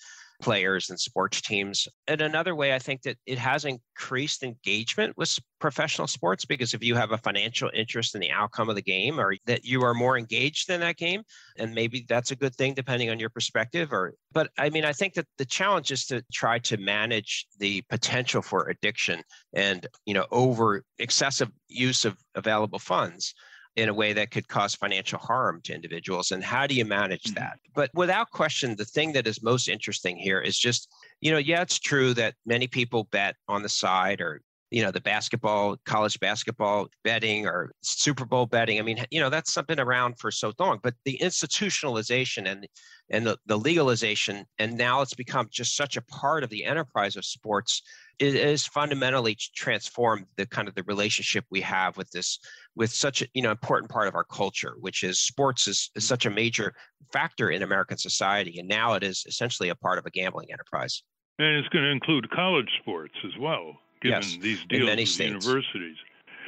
players 0.45 0.91
and 0.91 1.01
sports 1.01 1.41
teams. 1.41 1.89
And 2.07 2.21
another 2.21 2.55
way, 2.55 2.75
I 2.75 2.79
think 2.79 3.01
that 3.03 3.17
it 3.25 3.39
has 3.39 3.65
increased 3.65 4.43
engagement 4.43 5.17
with 5.17 5.39
professional 5.59 6.07
sports 6.07 6.45
because 6.45 6.75
if 6.75 6.85
you 6.85 6.95
have 6.97 7.13
a 7.13 7.19
financial 7.19 7.71
interest 7.73 8.15
in 8.15 8.21
the 8.21 8.31
outcome 8.31 8.69
of 8.69 8.77
the 8.77 8.83
game 8.83 9.19
or 9.19 9.35
that 9.47 9.65
you 9.65 9.81
are 9.83 9.95
more 9.95 10.19
engaged 10.19 10.69
in 10.69 10.81
that 10.81 10.99
game, 10.99 11.23
and 11.57 11.75
maybe 11.75 12.05
that's 12.11 12.31
a 12.31 12.37
good 12.37 12.55
thing 12.55 12.75
depending 12.75 13.09
on 13.09 13.19
your 13.19 13.31
perspective. 13.31 13.91
Or, 13.91 14.13
but 14.33 14.51
I 14.59 14.69
mean, 14.69 14.85
I 14.85 14.93
think 14.93 15.15
that 15.15 15.27
the 15.39 15.47
challenge 15.47 15.91
is 15.91 16.05
to 16.09 16.23
try 16.31 16.59
to 16.59 16.77
manage 16.77 17.47
the 17.59 17.81
potential 17.89 18.43
for 18.43 18.69
addiction 18.69 19.23
and, 19.55 19.87
you 20.05 20.13
know, 20.13 20.27
over 20.31 20.85
excessive 20.99 21.51
use 21.69 22.05
of 22.05 22.19
available 22.35 22.79
funds 22.79 23.33
in 23.77 23.89
a 23.89 23.95
way 23.95 24.13
that 24.13 24.31
could 24.31 24.47
cause 24.49 24.75
financial 24.75 25.19
harm 25.19 25.61
to 25.65 25.75
individuals 25.75 26.31
and 26.31 26.45
how 26.45 26.67
do 26.67 26.75
you 26.75 26.85
manage 26.85 27.25
mm-hmm. 27.25 27.35
that 27.35 27.59
but 27.75 27.91
without 27.95 28.31
question 28.31 28.77
the 28.77 28.85
thing 28.85 29.13
that 29.13 29.27
is 29.27 29.43
most 29.43 29.69
interesting 29.69 30.17
here 30.17 30.41
is 30.41 30.59
just 30.59 30.89
you 31.21 31.31
know 31.31 31.39
yeah 31.39 31.63
it's 31.63 31.79
true 31.79 32.15
that 32.15 32.35
many 32.47 32.67
people 32.67 33.05
bet 33.11 33.37
on 33.49 33.63
the 33.63 33.69
side 33.69 34.21
or 34.21 34.41
you 34.71 34.83
know 34.83 34.91
the 34.91 35.01
basketball 35.01 35.77
college 35.85 36.19
basketball 36.19 36.89
betting 37.05 37.47
or 37.47 37.71
super 37.83 38.25
bowl 38.25 38.47
betting 38.47 38.79
i 38.79 38.83
mean 38.83 39.05
you 39.11 39.21
know 39.21 39.31
that's 39.31 39.53
something 39.53 39.79
around 39.79 40.19
for 40.19 40.31
so 40.31 40.53
long 40.59 40.81
but 40.83 40.95
the 41.05 41.19
institutionalization 41.23 42.51
and 42.51 42.67
and 43.11 43.27
the, 43.27 43.37
the 43.47 43.57
legalization 43.57 44.45
and 44.59 44.77
now 44.77 45.01
it's 45.01 45.15
become 45.15 45.47
just 45.51 45.77
such 45.77 45.97
a 45.97 46.03
part 46.03 46.43
of 46.43 46.51
the 46.51 46.65
enterprise 46.65 47.17
of 47.17 47.25
sports 47.25 47.83
it 48.19 48.35
is 48.35 48.67
fundamentally 48.67 49.37
transformed 49.55 50.27
the 50.37 50.47
kind 50.47 50.69
of 50.69 50.75
the 50.75 50.83
relationship 50.85 51.45
we 51.51 51.61
have 51.61 51.97
with 51.97 52.11
this 52.11 52.39
with 52.77 52.91
such 52.93 53.23
a 53.23 53.27
you 53.35 53.43
know 53.43 53.51
important 53.51 53.91
part 53.91 54.09
of 54.09 54.15
our 54.15 54.25
culture 54.25 54.75
which 54.81 55.03
is 55.03 55.19
sports 55.19 55.67
is, 55.69 55.91
is 55.95 56.07
such 56.07 56.27
a 56.27 56.31
major 56.31 56.75
factor 57.13 57.51
in 57.51 57.63
american 57.63 57.97
society 57.99 58.59
and 58.59 58.69
now 58.69 58.95
it 58.95 59.03
is 59.03 59.25
essentially 59.27 59.69
a 59.69 59.75
part 59.75 59.99
of 59.99 60.07
a 60.07 60.11
gambling 60.11 60.49
enterprise 60.53 61.03
and 61.39 61.57
it's 61.57 61.69
going 61.69 61.85
to 61.85 61.91
include 61.91 62.29
college 62.31 62.71
sports 62.81 63.15
as 63.25 63.33
well 63.41 63.75
given 64.03 64.21
yes, 64.23 64.37
these 64.41 64.65
deals 64.69 64.81
in 64.81 64.87
many 64.87 65.03
with 65.03 65.09
states. 65.09 65.47
universities 65.47 65.97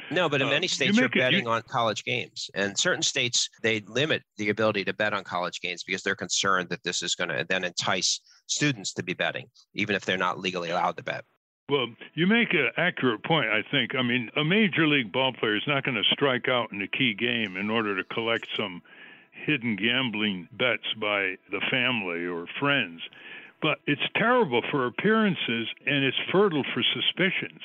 no, 0.09 0.29
but 0.29 0.41
in 0.41 0.47
Uh, 0.47 0.51
many 0.51 0.67
states, 0.67 0.95
you 0.97 1.03
are 1.03 1.07
it- 1.07 1.15
you- 1.15 1.21
betting 1.21 1.47
on 1.47 1.61
college 1.63 2.05
games, 2.05 2.49
and 2.53 2.77
certain 2.77 3.01
states 3.01 3.49
they 3.61 3.81
limit 3.81 4.23
the 4.37 4.47
ability 4.49 4.85
to 4.85 4.93
bet 4.93 5.13
on 5.13 5.25
college 5.25 5.59
games 5.59 5.83
because 5.83 6.01
they're 6.01 6.15
concerned 6.15 6.69
that 6.69 6.81
this 6.83 7.03
is 7.03 7.13
going 7.13 7.29
to 7.29 7.45
then 7.49 7.65
entice 7.65 8.21
students 8.45 8.93
to 8.93 9.03
be 9.03 9.13
betting, 9.13 9.47
even 9.73 9.97
if 9.97 10.05
they're 10.05 10.17
not 10.17 10.39
legally 10.39 10.69
allowed 10.69 10.95
to 10.95 11.03
bet. 11.03 11.25
Well, 11.69 11.87
you 12.13 12.27
make 12.27 12.53
an 12.53 12.69
accurate 12.77 13.23
point, 13.25 13.49
I 13.49 13.61
think. 13.69 13.93
I 13.93 14.01
mean, 14.01 14.29
a 14.37 14.43
major 14.45 14.87
league 14.87 15.11
ball 15.11 15.33
player 15.33 15.57
is 15.57 15.67
not 15.67 15.83
going 15.83 15.95
to 15.95 16.03
strike 16.13 16.47
out 16.47 16.71
in 16.71 16.81
a 16.81 16.87
key 16.87 17.13
game 17.13 17.57
in 17.57 17.69
order 17.69 17.97
to 17.97 18.05
collect 18.05 18.47
some 18.55 18.81
hidden 19.45 19.75
gambling 19.75 20.47
bets 20.53 20.87
by 20.99 21.35
the 21.51 21.59
family 21.69 22.25
or 22.25 22.47
friends. 22.59 23.01
But 23.61 23.79
it's 23.85 24.01
terrible 24.15 24.61
for 24.71 24.85
appearances 24.85 25.67
and 25.85 26.05
it's 26.05 26.17
fertile 26.31 26.63
for 26.73 26.83
suspicions. 26.93 27.59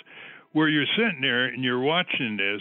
Where 0.53 0.69
you're 0.69 0.85
sitting 0.97 1.21
there 1.21 1.45
and 1.47 1.63
you're 1.63 1.81
watching 1.81 2.37
this, 2.37 2.61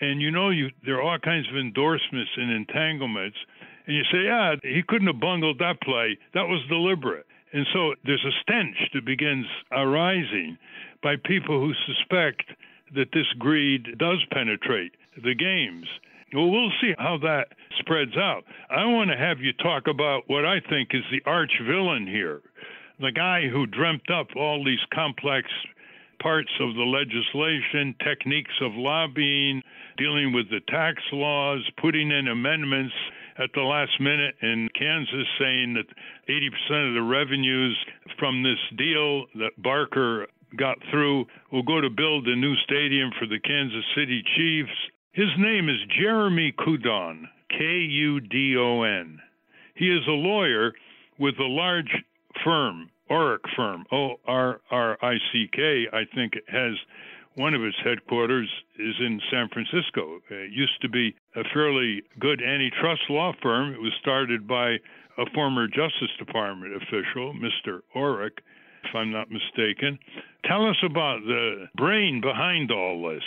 and 0.00 0.20
you 0.20 0.32
know 0.32 0.50
you 0.50 0.70
there 0.84 0.96
are 0.96 1.02
all 1.02 1.18
kinds 1.18 1.48
of 1.48 1.56
endorsements 1.56 2.30
and 2.36 2.50
entanglements, 2.50 3.36
and 3.86 3.96
you 3.96 4.02
say, 4.10 4.24
yeah, 4.24 4.56
he 4.62 4.82
couldn't 4.86 5.06
have 5.06 5.20
bungled 5.20 5.60
that 5.60 5.80
play. 5.80 6.18
That 6.34 6.48
was 6.48 6.60
deliberate. 6.68 7.26
And 7.52 7.66
so 7.72 7.94
there's 8.04 8.24
a 8.24 8.40
stench 8.42 8.76
that 8.94 9.04
begins 9.04 9.46
arising 9.70 10.56
by 11.02 11.16
people 11.16 11.60
who 11.60 11.72
suspect 11.86 12.44
that 12.94 13.12
this 13.12 13.26
greed 13.38 13.98
does 13.98 14.24
penetrate 14.30 14.92
the 15.22 15.34
games. 15.34 15.86
Well, 16.32 16.50
we'll 16.50 16.72
see 16.80 16.94
how 16.98 17.18
that 17.18 17.48
spreads 17.78 18.16
out. 18.16 18.44
I 18.70 18.86
want 18.86 19.10
to 19.10 19.16
have 19.16 19.40
you 19.40 19.52
talk 19.52 19.86
about 19.86 20.22
what 20.28 20.46
I 20.46 20.60
think 20.60 20.90
is 20.92 21.02
the 21.10 21.22
arch 21.28 21.52
villain 21.66 22.06
here 22.06 22.40
the 23.00 23.10
guy 23.10 23.48
who 23.48 23.66
dreamt 23.66 24.08
up 24.10 24.28
all 24.36 24.64
these 24.64 24.78
complex 24.94 25.48
parts 26.22 26.52
of 26.60 26.74
the 26.74 26.82
legislation, 26.82 27.96
techniques 28.04 28.54
of 28.60 28.70
lobbying, 28.74 29.60
dealing 29.98 30.32
with 30.32 30.48
the 30.50 30.60
tax 30.68 31.02
laws, 31.12 31.68
putting 31.80 32.12
in 32.12 32.28
amendments 32.28 32.94
at 33.38 33.50
the 33.54 33.62
last 33.62 34.00
minute 34.00 34.34
in 34.42 34.68
Kansas 34.78 35.26
saying 35.38 35.74
that 35.74 35.86
80% 36.28 36.88
of 36.88 36.94
the 36.94 37.02
revenues 37.02 37.76
from 38.18 38.42
this 38.42 38.58
deal 38.76 39.26
that 39.36 39.62
Barker 39.62 40.26
got 40.56 40.78
through 40.90 41.26
will 41.50 41.62
go 41.62 41.80
to 41.80 41.90
build 41.90 42.26
a 42.28 42.36
new 42.36 42.54
stadium 42.64 43.10
for 43.18 43.26
the 43.26 43.40
Kansas 43.40 43.84
City 43.96 44.22
Chiefs. 44.36 44.70
His 45.12 45.30
name 45.38 45.68
is 45.68 45.76
Jeremy 45.98 46.52
Kudon, 46.58 47.24
K 47.50 47.64
U 47.64 48.20
D 48.20 48.56
O 48.58 48.82
N. 48.82 49.18
He 49.74 49.86
is 49.86 50.06
a 50.06 50.10
lawyer 50.10 50.72
with 51.18 51.38
a 51.38 51.44
large 51.44 51.90
firm, 52.44 52.90
Orrick 53.10 53.44
firm, 53.56 53.84
O 53.92 54.16
R 54.26 54.60
R 54.70 54.98
I 55.02 55.14
C 55.32 55.48
K. 55.52 55.86
I 55.92 56.02
think 56.14 56.34
it 56.34 56.44
has 56.48 56.74
one 57.34 57.54
of 57.54 57.62
its 57.62 57.76
headquarters 57.82 58.48
is 58.78 58.94
in 59.00 59.20
San 59.30 59.48
Francisco. 59.48 60.20
It 60.30 60.52
used 60.52 60.80
to 60.82 60.88
be 60.88 61.14
a 61.36 61.44
fairly 61.52 62.02
good 62.18 62.42
antitrust 62.42 63.02
law 63.08 63.32
firm. 63.42 63.72
It 63.72 63.80
was 63.80 63.92
started 64.00 64.46
by 64.46 64.76
a 65.18 65.26
former 65.34 65.66
Justice 65.66 66.10
Department 66.18 66.74
official, 66.76 67.34
Mr. 67.34 67.80
Orrick, 67.94 68.38
if 68.84 68.94
I'm 68.94 69.10
not 69.10 69.30
mistaken. 69.30 69.98
Tell 70.44 70.66
us 70.66 70.76
about 70.82 71.20
the 71.24 71.68
brain 71.76 72.20
behind 72.20 72.70
all 72.70 73.08
this. 73.10 73.22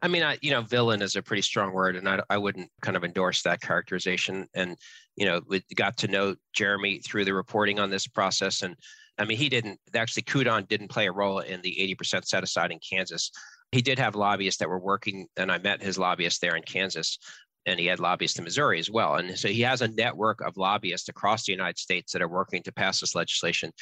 I 0.00 0.08
mean, 0.08 0.22
I, 0.22 0.38
you 0.42 0.52
know, 0.52 0.62
villain 0.62 1.02
is 1.02 1.16
a 1.16 1.22
pretty 1.22 1.42
strong 1.42 1.72
word, 1.72 1.96
and 1.96 2.08
I, 2.08 2.20
I 2.30 2.38
wouldn't 2.38 2.70
kind 2.82 2.96
of 2.96 3.04
endorse 3.04 3.42
that 3.42 3.60
characterization. 3.60 4.46
And 4.54 4.76
you 5.16 5.26
know, 5.26 5.40
we 5.48 5.62
got 5.74 5.96
to 5.98 6.08
know 6.08 6.36
Jeremy 6.52 7.00
through 7.00 7.24
the 7.24 7.34
reporting 7.34 7.80
on 7.80 7.90
this 7.90 8.06
process, 8.06 8.62
and 8.62 8.76
I 9.18 9.24
mean, 9.24 9.38
he 9.38 9.48
didn't 9.48 9.80
actually. 9.94 10.22
Kudon 10.22 10.68
didn't 10.68 10.88
play 10.88 11.08
a 11.08 11.12
role 11.12 11.40
in 11.40 11.60
the 11.62 11.96
80% 12.00 12.24
set 12.24 12.44
aside 12.44 12.70
in 12.70 12.78
Kansas. 12.78 13.32
He 13.72 13.82
did 13.82 13.98
have 13.98 14.14
lobbyists 14.14 14.58
that 14.60 14.68
were 14.68 14.78
working, 14.78 15.28
and 15.36 15.52
I 15.52 15.58
met 15.58 15.82
his 15.82 15.98
lobbyist 15.98 16.40
there 16.40 16.56
in 16.56 16.62
Kansas, 16.62 17.18
and 17.66 17.78
he 17.78 17.86
had 17.86 18.00
lobbyists 18.00 18.38
in 18.38 18.44
Missouri 18.44 18.78
as 18.78 18.90
well. 18.90 19.16
And 19.16 19.38
so 19.38 19.48
he 19.48 19.60
has 19.62 19.82
a 19.82 19.88
network 19.88 20.40
of 20.40 20.56
lobbyists 20.56 21.08
across 21.08 21.44
the 21.44 21.52
United 21.52 21.78
States 21.78 22.12
that 22.12 22.22
are 22.22 22.28
working 22.28 22.62
to 22.62 22.72
pass 22.72 23.00
this 23.00 23.14
legislation. 23.14 23.72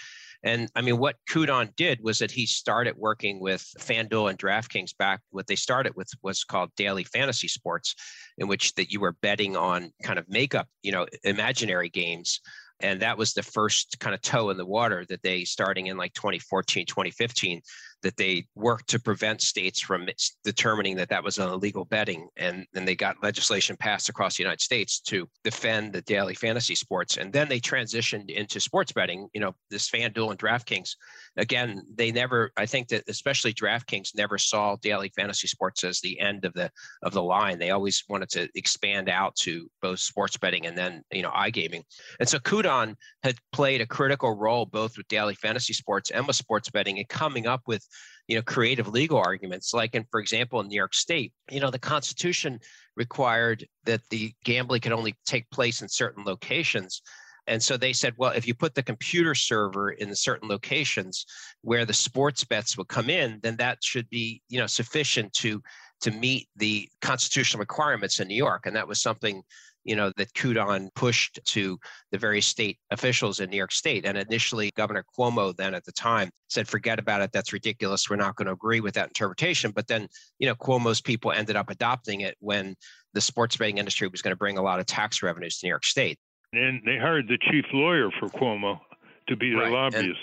And 0.42 0.68
I 0.74 0.80
mean, 0.80 0.98
what 0.98 1.16
Kudon 1.30 1.74
did 1.76 2.02
was 2.02 2.18
that 2.18 2.30
he 2.30 2.46
started 2.46 2.96
working 2.96 3.40
with 3.40 3.64
FanDuel 3.78 4.30
and 4.30 4.38
DraftKings 4.38 4.96
back. 4.96 5.20
What 5.30 5.46
they 5.46 5.56
started 5.56 5.94
with 5.96 6.08
was 6.22 6.44
called 6.44 6.70
daily 6.76 7.04
fantasy 7.04 7.48
sports, 7.48 7.94
in 8.38 8.48
which 8.48 8.74
that 8.74 8.90
you 8.90 9.00
were 9.00 9.16
betting 9.22 9.56
on 9.56 9.92
kind 10.02 10.18
of 10.18 10.28
makeup, 10.28 10.68
you 10.82 10.92
know, 10.92 11.06
imaginary 11.24 11.88
games. 11.88 12.40
And 12.80 13.00
that 13.00 13.16
was 13.16 13.32
the 13.32 13.42
first 13.42 13.98
kind 14.00 14.14
of 14.14 14.20
toe 14.20 14.50
in 14.50 14.58
the 14.58 14.66
water 14.66 15.04
that 15.08 15.22
they, 15.22 15.44
starting 15.44 15.86
in 15.86 15.96
like 15.96 16.12
2014, 16.12 16.84
2015, 16.86 17.62
that 18.02 18.16
they 18.16 18.46
worked 18.54 18.88
to 18.88 19.00
prevent 19.00 19.40
states 19.40 19.80
from 19.80 20.08
determining 20.44 20.96
that 20.96 21.08
that 21.08 21.24
was 21.24 21.38
an 21.38 21.48
illegal 21.48 21.84
betting. 21.84 22.28
And 22.36 22.66
then 22.72 22.84
they 22.84 22.94
got 22.94 23.22
legislation 23.22 23.76
passed 23.76 24.08
across 24.08 24.36
the 24.36 24.42
United 24.42 24.60
States 24.60 25.00
to 25.00 25.28
defend 25.42 25.92
the 25.92 26.02
daily 26.02 26.34
fantasy 26.34 26.74
sports. 26.74 27.16
And 27.16 27.32
then 27.32 27.48
they 27.48 27.60
transitioned 27.60 28.30
into 28.30 28.60
sports 28.60 28.92
betting, 28.92 29.28
you 29.32 29.40
know, 29.40 29.54
this 29.70 29.90
FanDuel 29.90 30.30
and 30.30 30.38
DraftKings. 30.38 30.90
Again, 31.36 31.82
they 31.94 32.12
never, 32.12 32.52
I 32.56 32.66
think 32.66 32.88
that 32.88 33.04
especially 33.08 33.52
DraftKings 33.52 34.14
never 34.14 34.38
saw 34.38 34.76
daily 34.82 35.10
fantasy 35.16 35.48
sports 35.48 35.84
as 35.84 36.00
the 36.00 36.18
end 36.20 36.44
of 36.44 36.52
the 36.54 36.70
of 37.02 37.12
the 37.12 37.22
line. 37.22 37.58
They 37.58 37.70
always 37.70 38.04
wanted 38.08 38.28
to 38.30 38.48
expand 38.54 39.08
out 39.08 39.34
to 39.36 39.68
both 39.82 40.00
sports 40.00 40.36
betting 40.36 40.66
and 40.66 40.76
then, 40.76 41.02
you 41.12 41.22
know, 41.22 41.30
iGaming. 41.30 41.82
And 42.20 42.28
so 42.28 42.38
Kudon 42.38 42.94
had 43.22 43.36
played 43.52 43.80
a 43.80 43.86
critical 43.86 44.36
role 44.36 44.66
both 44.66 44.96
with 44.96 45.08
daily 45.08 45.34
fantasy 45.34 45.72
sports 45.72 46.10
and 46.10 46.26
with 46.26 46.36
sports 46.36 46.70
betting 46.70 46.98
and 46.98 47.08
coming 47.08 47.46
up 47.46 47.62
with 47.66 47.86
you 48.28 48.36
know 48.36 48.42
creative 48.42 48.88
legal 48.88 49.18
arguments 49.18 49.72
like 49.72 49.94
in 49.94 50.04
for 50.10 50.20
example 50.20 50.60
in 50.60 50.68
new 50.68 50.76
york 50.76 50.94
state 50.94 51.32
you 51.50 51.60
know 51.60 51.70
the 51.70 51.78
constitution 51.78 52.58
required 52.96 53.66
that 53.84 54.00
the 54.10 54.32
gambling 54.44 54.80
could 54.80 54.92
only 54.92 55.14
take 55.26 55.48
place 55.50 55.82
in 55.82 55.88
certain 55.88 56.24
locations 56.24 57.02
and 57.48 57.62
so 57.62 57.76
they 57.76 57.92
said 57.92 58.14
well 58.16 58.32
if 58.32 58.46
you 58.46 58.54
put 58.54 58.74
the 58.74 58.82
computer 58.82 59.34
server 59.34 59.90
in 59.90 60.08
the 60.08 60.16
certain 60.16 60.48
locations 60.48 61.24
where 61.62 61.84
the 61.84 61.92
sports 61.92 62.44
bets 62.44 62.76
would 62.76 62.88
come 62.88 63.10
in 63.10 63.38
then 63.42 63.56
that 63.56 63.78
should 63.82 64.08
be 64.10 64.42
you 64.48 64.58
know 64.58 64.66
sufficient 64.66 65.32
to 65.32 65.62
to 66.00 66.10
meet 66.10 66.48
the 66.56 66.88
constitutional 67.00 67.60
requirements 67.60 68.20
in 68.20 68.28
New 68.28 68.36
York. 68.36 68.66
And 68.66 68.76
that 68.76 68.88
was 68.88 69.00
something 69.00 69.42
you 69.86 69.94
know, 69.94 70.12
that 70.16 70.32
Kudon 70.34 70.88
pushed 70.94 71.38
to 71.44 71.78
the 72.10 72.18
various 72.18 72.46
state 72.46 72.78
officials 72.90 73.38
in 73.38 73.48
New 73.48 73.56
York 73.56 73.70
State. 73.70 74.04
And 74.04 74.18
initially, 74.18 74.70
Governor 74.76 75.04
Cuomo, 75.16 75.56
then 75.56 75.74
at 75.74 75.84
the 75.84 75.92
time, 75.92 76.30
said, 76.48 76.66
forget 76.66 76.98
about 76.98 77.22
it. 77.22 77.30
That's 77.32 77.52
ridiculous. 77.52 78.10
We're 78.10 78.16
not 78.16 78.34
going 78.34 78.46
to 78.46 78.52
agree 78.52 78.80
with 78.80 78.94
that 78.94 79.08
interpretation. 79.08 79.70
But 79.70 79.86
then, 79.86 80.08
you 80.40 80.48
know, 80.48 80.56
Cuomo's 80.56 81.00
people 81.00 81.30
ended 81.30 81.54
up 81.54 81.70
adopting 81.70 82.22
it 82.22 82.36
when 82.40 82.74
the 83.14 83.20
sports 83.20 83.56
betting 83.56 83.78
industry 83.78 84.08
was 84.08 84.22
going 84.22 84.32
to 84.32 84.36
bring 84.36 84.58
a 84.58 84.62
lot 84.62 84.80
of 84.80 84.86
tax 84.86 85.22
revenues 85.22 85.58
to 85.58 85.66
New 85.66 85.70
York 85.70 85.84
State. 85.84 86.18
And 86.52 86.82
they 86.84 86.98
hired 86.98 87.28
the 87.28 87.38
chief 87.50 87.64
lawyer 87.72 88.10
for 88.18 88.28
Cuomo 88.28 88.80
to 89.28 89.36
be 89.36 89.50
the 89.50 89.56
right. 89.56 89.72
lobbyist. 89.72 90.04
And, 90.04 90.16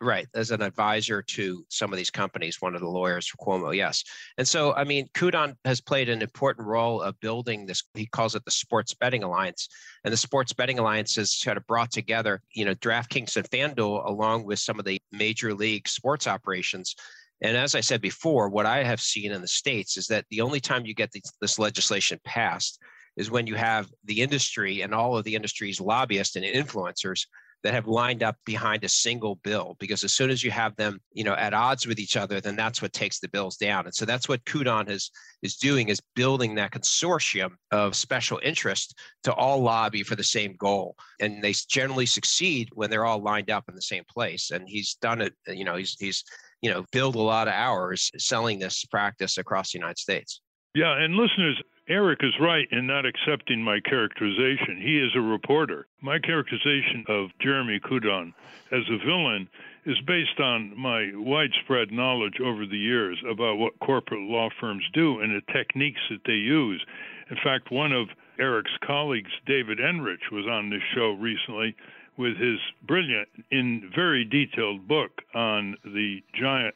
Right, 0.00 0.28
as 0.32 0.52
an 0.52 0.62
advisor 0.62 1.22
to 1.22 1.64
some 1.68 1.92
of 1.92 1.96
these 1.96 2.10
companies, 2.10 2.60
one 2.60 2.76
of 2.76 2.80
the 2.80 2.88
lawyers 2.88 3.26
for 3.26 3.36
Cuomo, 3.38 3.74
yes. 3.74 4.04
And 4.36 4.46
so, 4.46 4.72
I 4.74 4.84
mean, 4.84 5.08
Kudon 5.12 5.56
has 5.64 5.80
played 5.80 6.08
an 6.08 6.22
important 6.22 6.68
role 6.68 7.02
of 7.02 7.18
building 7.18 7.66
this. 7.66 7.82
He 7.94 8.06
calls 8.06 8.36
it 8.36 8.44
the 8.44 8.52
Sports 8.52 8.94
Betting 8.94 9.24
Alliance, 9.24 9.68
and 10.04 10.12
the 10.12 10.16
Sports 10.16 10.52
Betting 10.52 10.78
Alliance 10.78 11.16
has 11.16 11.36
sort 11.36 11.56
of 11.56 11.66
brought 11.66 11.90
together, 11.90 12.40
you 12.54 12.64
know, 12.64 12.76
DraftKings 12.76 13.36
and 13.36 13.50
FanDuel 13.50 14.08
along 14.08 14.44
with 14.44 14.60
some 14.60 14.78
of 14.78 14.84
the 14.84 15.00
major 15.10 15.52
league 15.52 15.88
sports 15.88 16.28
operations. 16.28 16.94
And 17.40 17.56
as 17.56 17.74
I 17.74 17.80
said 17.80 18.00
before, 18.00 18.48
what 18.48 18.66
I 18.66 18.84
have 18.84 19.00
seen 19.00 19.32
in 19.32 19.40
the 19.40 19.48
states 19.48 19.96
is 19.96 20.06
that 20.06 20.26
the 20.30 20.42
only 20.42 20.60
time 20.60 20.86
you 20.86 20.94
get 20.94 21.10
this, 21.10 21.32
this 21.40 21.58
legislation 21.58 22.20
passed 22.24 22.78
is 23.16 23.32
when 23.32 23.48
you 23.48 23.56
have 23.56 23.88
the 24.04 24.22
industry 24.22 24.82
and 24.82 24.94
all 24.94 25.16
of 25.16 25.24
the 25.24 25.34
industry's 25.34 25.80
lobbyists 25.80 26.36
and 26.36 26.44
influencers 26.44 27.26
that 27.64 27.74
have 27.74 27.86
lined 27.86 28.22
up 28.22 28.36
behind 28.44 28.84
a 28.84 28.88
single 28.88 29.36
bill 29.36 29.76
because 29.78 30.04
as 30.04 30.14
soon 30.14 30.30
as 30.30 30.44
you 30.44 30.50
have 30.50 30.76
them 30.76 31.00
you 31.12 31.24
know 31.24 31.34
at 31.34 31.54
odds 31.54 31.86
with 31.86 31.98
each 31.98 32.16
other 32.16 32.40
then 32.40 32.56
that's 32.56 32.80
what 32.80 32.92
takes 32.92 33.20
the 33.20 33.28
bills 33.28 33.56
down. 33.56 33.86
And 33.86 33.94
so 33.94 34.04
that's 34.04 34.28
what 34.28 34.44
kudon 34.44 34.90
is 34.90 35.10
is 35.42 35.56
doing 35.56 35.88
is 35.88 36.00
building 36.14 36.54
that 36.56 36.72
consortium 36.72 37.50
of 37.70 37.94
special 37.94 38.40
interest 38.42 38.98
to 39.24 39.32
all 39.32 39.60
lobby 39.60 40.02
for 40.02 40.16
the 40.16 40.24
same 40.24 40.54
goal. 40.58 40.96
And 41.20 41.42
they 41.42 41.54
generally 41.68 42.06
succeed 42.06 42.70
when 42.74 42.90
they're 42.90 43.04
all 43.04 43.22
lined 43.22 43.50
up 43.50 43.64
in 43.68 43.74
the 43.74 43.82
same 43.82 44.04
place. 44.10 44.50
And 44.50 44.68
he's 44.68 44.94
done 45.00 45.20
it 45.20 45.34
you 45.46 45.64
know 45.64 45.76
he's 45.76 45.96
he's 45.98 46.24
you 46.62 46.70
know 46.70 46.84
build 46.92 47.14
a 47.14 47.20
lot 47.20 47.48
of 47.48 47.54
hours 47.54 48.10
selling 48.18 48.58
this 48.58 48.84
practice 48.84 49.38
across 49.38 49.72
the 49.72 49.78
united 49.78 49.98
states. 49.98 50.40
Yeah 50.74 50.96
and 50.96 51.14
listeners 51.14 51.60
Eric 51.88 52.20
is 52.22 52.38
right 52.38 52.68
in 52.70 52.86
not 52.86 53.06
accepting 53.06 53.62
my 53.62 53.80
characterization. 53.80 54.78
He 54.78 54.98
is 54.98 55.16
a 55.16 55.22
reporter. 55.22 55.86
My 56.02 56.18
characterization 56.18 57.06
of 57.08 57.30
Jeremy 57.40 57.80
Kudon 57.80 58.34
as 58.70 58.82
a 58.90 58.98
villain 59.06 59.48
is 59.86 59.98
based 60.06 60.38
on 60.38 60.78
my 60.78 61.10
widespread 61.14 61.90
knowledge 61.90 62.40
over 62.44 62.66
the 62.66 62.76
years 62.76 63.18
about 63.26 63.56
what 63.56 63.78
corporate 63.78 64.20
law 64.20 64.50
firms 64.60 64.84
do 64.92 65.20
and 65.20 65.34
the 65.34 65.52
techniques 65.52 66.00
that 66.10 66.20
they 66.26 66.34
use. 66.34 66.84
In 67.30 67.38
fact, 67.42 67.72
one 67.72 67.92
of 67.92 68.08
Eric's 68.38 68.76
colleagues, 68.86 69.30
David 69.46 69.80
Enrich, 69.80 70.30
was 70.30 70.46
on 70.46 70.68
this 70.68 70.82
show 70.94 71.12
recently 71.12 71.74
with 72.18 72.36
his 72.36 72.58
brilliant, 72.86 73.28
in 73.50 73.90
very 73.94 74.26
detailed 74.26 74.86
book 74.86 75.22
on 75.34 75.74
the 75.84 76.22
giant 76.38 76.74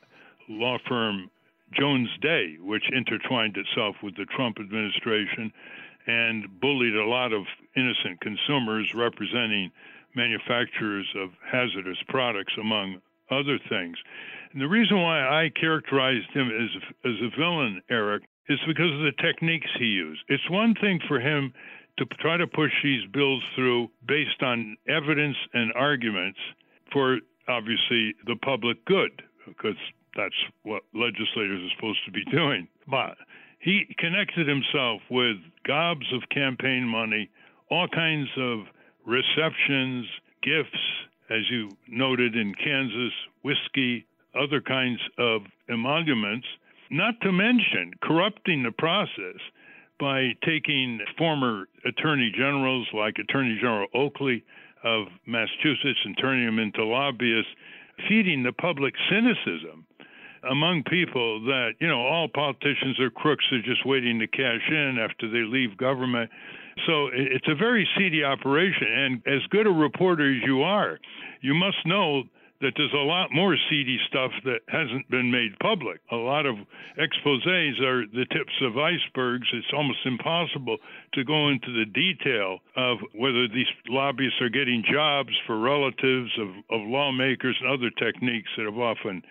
law 0.49 0.79
firm 0.89 1.31
Jones 1.73 2.09
Day, 2.21 2.57
which 2.61 2.91
intertwined 2.93 3.57
itself 3.57 3.97
with 4.03 4.17
the 4.17 4.27
Trump 4.27 4.59
administration 4.61 5.53
and 6.07 6.61
bullied 6.61 6.97
a 6.97 7.07
lot 7.07 7.33
of 7.33 7.45
innocent 7.77 8.21
consumers 8.21 8.93
representing 8.95 9.71
manufacturers 10.15 11.07
of 11.17 11.31
hazardous 11.45 11.99
products, 12.09 12.53
among 12.59 13.01
other 13.31 13.59
things. 13.69 13.97
And 14.53 14.61
the 14.61 14.69
reason 14.69 15.01
why 15.01 15.21
I 15.21 15.51
characterized 15.59 16.31
him 16.33 16.49
as, 16.49 16.83
as 17.05 17.21
a 17.23 17.39
villain, 17.39 17.81
Eric, 17.89 18.25
is 18.49 18.59
because 18.67 18.93
of 18.93 19.01
the 19.01 19.23
techniques 19.23 19.71
he 19.79 19.87
used. 19.87 20.21
It's 20.29 20.51
one 20.51 20.75
thing 20.75 21.01
for 21.09 21.21
him 21.21 21.53
to 21.99 22.05
try 22.21 22.37
to 22.37 22.47
push 22.47 22.73
these 22.83 23.07
bills 23.13 23.43
through 23.55 23.91
based 24.07 24.43
on 24.43 24.77
evidence 24.89 25.37
and 25.55 25.73
arguments 25.75 26.39
for 26.93 27.19
obviously 27.49 28.15
the 28.27 28.37
public 28.43 28.85
good, 28.85 29.23
because 29.47 29.77
that's 30.17 30.35
what 30.63 30.83
legislators 30.95 31.63
are 31.63 31.75
supposed 31.77 32.05
to 32.07 32.13
be 32.13 32.25
doing. 32.31 32.69
But 32.89 33.17
he 33.61 33.95
connected 33.99 34.49
himself 34.49 35.03
with 35.11 35.37
gobs 35.67 36.07
of 36.13 36.29
campaign 36.31 36.85
money, 36.85 37.31
all 37.71 37.89
kinds 37.89 38.29
of 38.37 38.67
receptions, 39.07 40.07
gifts, 40.43 40.83
as 41.31 41.49
you 41.51 41.71
noted 41.89 42.37
in 42.37 42.55
Kansas, 42.55 43.13
whiskey, 43.43 44.07
other 44.35 44.61
kinds 44.61 45.01
of 45.19 45.43
emoluments, 45.71 46.47
not 46.91 47.15
to 47.23 47.33
mention 47.33 47.93
corrupting 48.03 48.63
the 48.63 48.73
process 48.73 49.41
by 49.99 50.33
taking 50.45 51.01
former 51.17 51.69
attorney 51.87 52.33
generals 52.37 52.87
like 52.93 53.17
Attorney 53.19 53.57
General 53.61 53.87
Coakley 53.93 54.45
of 54.85 55.07
Massachusetts 55.27 56.01
and 56.05 56.17
turning 56.21 56.45
them 56.45 56.59
into 56.59 56.85
lobbyists, 56.85 57.53
feeding 58.09 58.43
the 58.43 58.53
public 58.53 58.95
cynicism 59.09 59.87
among 60.51 60.83
people 60.85 61.41
that 61.45 61.73
you 61.81 61.89
know 61.89 62.01
all 62.01 62.29
politicians 62.29 62.99
are 63.01 63.11
crooks 63.11 63.45
they're 63.51 63.63
just 63.63 63.87
waiting 63.87 64.19
to 64.19 64.27
cash 64.27 64.63
in 64.69 64.99
after 64.99 65.31
they 65.31 65.47
leave 65.47 65.77
government 65.77 66.31
so 66.87 67.09
it's 67.13 67.49
a 67.49 67.55
very 67.55 67.89
seedy 67.97 68.25
operation 68.25 68.87
and 68.89 69.23
as 69.27 69.43
good 69.51 69.67
a 69.67 69.71
reporter 69.71 70.35
as 70.35 70.43
you 70.45 70.63
are 70.63 70.99
you 71.41 71.55
must 71.55 71.79
know 71.87 72.23
that 72.63 72.73
there's 72.77 72.95
a 72.95 73.05
lot 73.05 73.29
more 73.33 73.57
seedy 73.69 73.99
stuff 74.09 74.31
that 74.45 74.61
hasn't 74.69 75.11
been 75.11 75.31
made 75.31 75.59
public. 75.59 76.01
A 76.13 76.17
lot 76.17 76.47
of 76.47 76.55
exposes 76.97 77.81
are 77.83 78.07
the 78.07 78.25
tips 78.31 78.55
of 78.63 78.79
icebergs. 78.79 79.49
It's 79.53 79.75
almost 79.75 79.99
impossible 80.07 80.79
to 81.15 81.25
go 81.25 81.49
into 81.49 81.75
the 81.75 81.91
detail 81.91 82.61
of 82.77 82.99
whether 83.15 83.49
these 83.49 83.67
lobbyists 83.89 84.41
are 84.41 84.49
getting 84.49 84.85
jobs 84.91 85.35
for 85.45 85.59
relatives 85.59 86.31
of, 86.39 86.49
of 86.71 86.87
lawmakers 86.87 87.59
and 87.61 87.69
other 87.69 87.91
techniques 87.99 88.49
that 88.57 88.65
have 88.65 88.79
often 88.79 89.23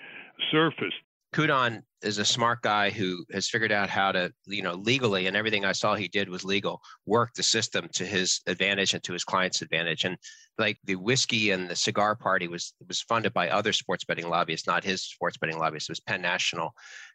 surfaced. 0.52 0.96
Kudon 1.34 1.82
is 2.02 2.18
a 2.18 2.26
smart 2.26 2.62
guy 2.62 2.90
who 2.90 3.24
has 3.32 3.48
figured 3.48 3.72
out 3.72 3.90
how 3.90 4.12
to, 4.12 4.34
you 4.48 4.62
know, 4.62 4.74
legally, 4.74 5.28
and 5.28 5.38
everything 5.38 5.64
I 5.64 5.72
saw 5.72 5.96
he 5.96 6.10
did 6.10 6.28
was 6.28 6.44
legal, 6.44 6.82
work 7.06 7.34
the 7.36 7.44
system 7.44 7.88
to 7.94 8.06
his 8.06 8.42
advantage 8.48 8.94
and 8.94 9.04
to 9.04 9.14
his 9.14 9.24
client's 9.24 9.62
advantage. 9.62 10.04
And 10.04 10.18
like 10.58 10.78
the 10.84 10.96
whiskey 10.96 11.52
and 11.52 11.70
the 11.70 11.76
cigar 11.76 12.16
party 12.16 12.50
was 12.50 12.74
was 12.86 13.02
funded 13.02 13.34
by 13.34 13.50
other 13.50 13.72
sports 13.72 14.04
betting 14.04 14.28
lobbyists, 14.28 14.68
not 14.68 14.84
his 14.84 15.04
sports 15.04 15.38
betting 15.38 15.58
lobbyists. 15.58 15.90
It 15.90 15.94
was 15.94 16.00
Penn 16.02 16.22
National 16.22 16.72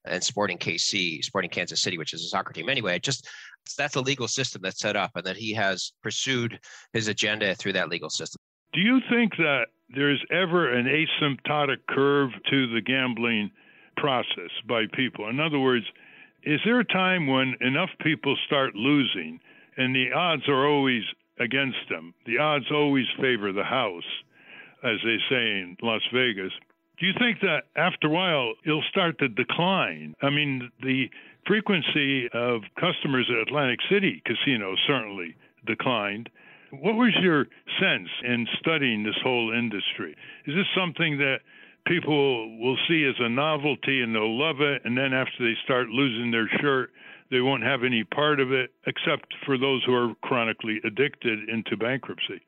and 0.07 0.25
Sporting 0.25 0.57
KC, 0.57 1.23
Sporting 1.23 1.51
Kansas 1.51 1.83
City, 1.83 1.99
which 1.99 2.15
is 2.15 2.23
a 2.23 2.29
soccer 2.29 2.55
team. 2.55 2.71
Anyway, 2.71 2.99
just 2.99 3.29
that's 3.77 3.97
a 3.97 4.01
legal 4.01 4.29
system 4.29 4.63
that's 4.63 4.81
set 4.81 4.97
up, 4.97 5.11
and 5.15 5.25
that 5.25 5.37
he 5.37 5.53
has 5.53 5.93
pursued 6.03 6.59
his 6.95 7.09
agenda 7.09 7.55
through 7.55 7.75
that 7.75 7.91
legal 7.91 8.09
system. 8.09 8.39
Do 8.73 8.81
you 8.81 9.01
think 9.11 9.37
that 9.37 9.67
there's 9.95 10.23
ever 10.31 10.73
an 10.73 10.87
asymptotic 10.87 11.79
curve 11.89 12.31
to 12.51 12.75
the 12.75 12.81
gambling 12.81 13.51
process 13.97 14.51
by 14.69 14.85
people? 14.93 15.29
In 15.29 15.41
other 15.41 15.59
words, 15.59 15.85
is 16.43 16.61
there 16.65 16.81
a 16.81 16.85
time 16.85 17.27
when 17.27 17.55
enough 17.61 17.91
people 18.01 18.37
start 18.47 18.75
losing 18.75 19.41
and 19.77 19.95
the 19.95 20.13
odds 20.13 20.49
are 20.49 20.67
always 20.67 21.03
against 21.39 21.89
them? 21.91 22.15
The 22.27 22.39
odds 22.39 22.67
always 22.71 23.07
favor 23.21 23.53
the 23.53 23.65
house, 23.65 24.05
as 24.83 24.99
they 25.05 25.19
say 25.29 25.61
in 25.61 25.77
Las 25.83 26.03
Vegas. 26.13 26.53
Do 26.99 27.07
you 27.07 27.13
think 27.19 27.41
that 27.41 27.65
after 27.77 28.07
a 28.07 28.11
while 28.11 28.55
it'll 28.65 28.83
start 28.89 29.19
to 29.19 29.29
decline? 29.29 30.15
I 30.23 30.31
mean, 30.31 30.71
the 30.83 31.11
frequency 31.47 32.29
of 32.33 32.63
customers 32.81 33.31
at 33.31 33.39
Atlantic 33.39 33.81
City 33.91 34.23
Casino 34.25 34.75
certainly 34.87 35.37
declined. 35.67 36.31
What 36.71 36.95
was 36.95 37.13
your 37.23 37.47
sense 37.81 38.09
in 38.25 38.47
studying 38.59 39.03
this 39.05 39.17
whole 39.23 39.53
industry? 39.57 40.17
Is 40.47 40.55
this 40.55 40.67
something 40.77 41.19
that 41.19 41.39
people 41.87 42.59
will 42.59 42.77
see 42.89 43.05
as 43.05 43.15
a 43.21 43.29
novelty 43.29 44.03
and 44.03 44.15
they'll 44.15 44.39
love 44.39 44.61
it, 44.61 44.83
and 44.85 44.97
then 44.97 45.13
after 45.13 45.39
they 45.41 45.55
start 45.65 45.89
losing 45.89 46.31
their 46.31 46.49
shirt, 46.61 46.91
they 47.31 47.41
won't 47.41 47.63
have 47.63 47.85
any 47.85 48.05
part 48.05 48.41
of 48.41 48.53
it, 48.53 48.71
except 48.87 49.33
for 49.45 49.59
those 49.59 49.83
who 49.85 49.95
are 49.95 50.15
chronically 50.23 50.81
addicted 50.85 51.49
into 51.49 51.77
bankruptcy? 51.77 52.43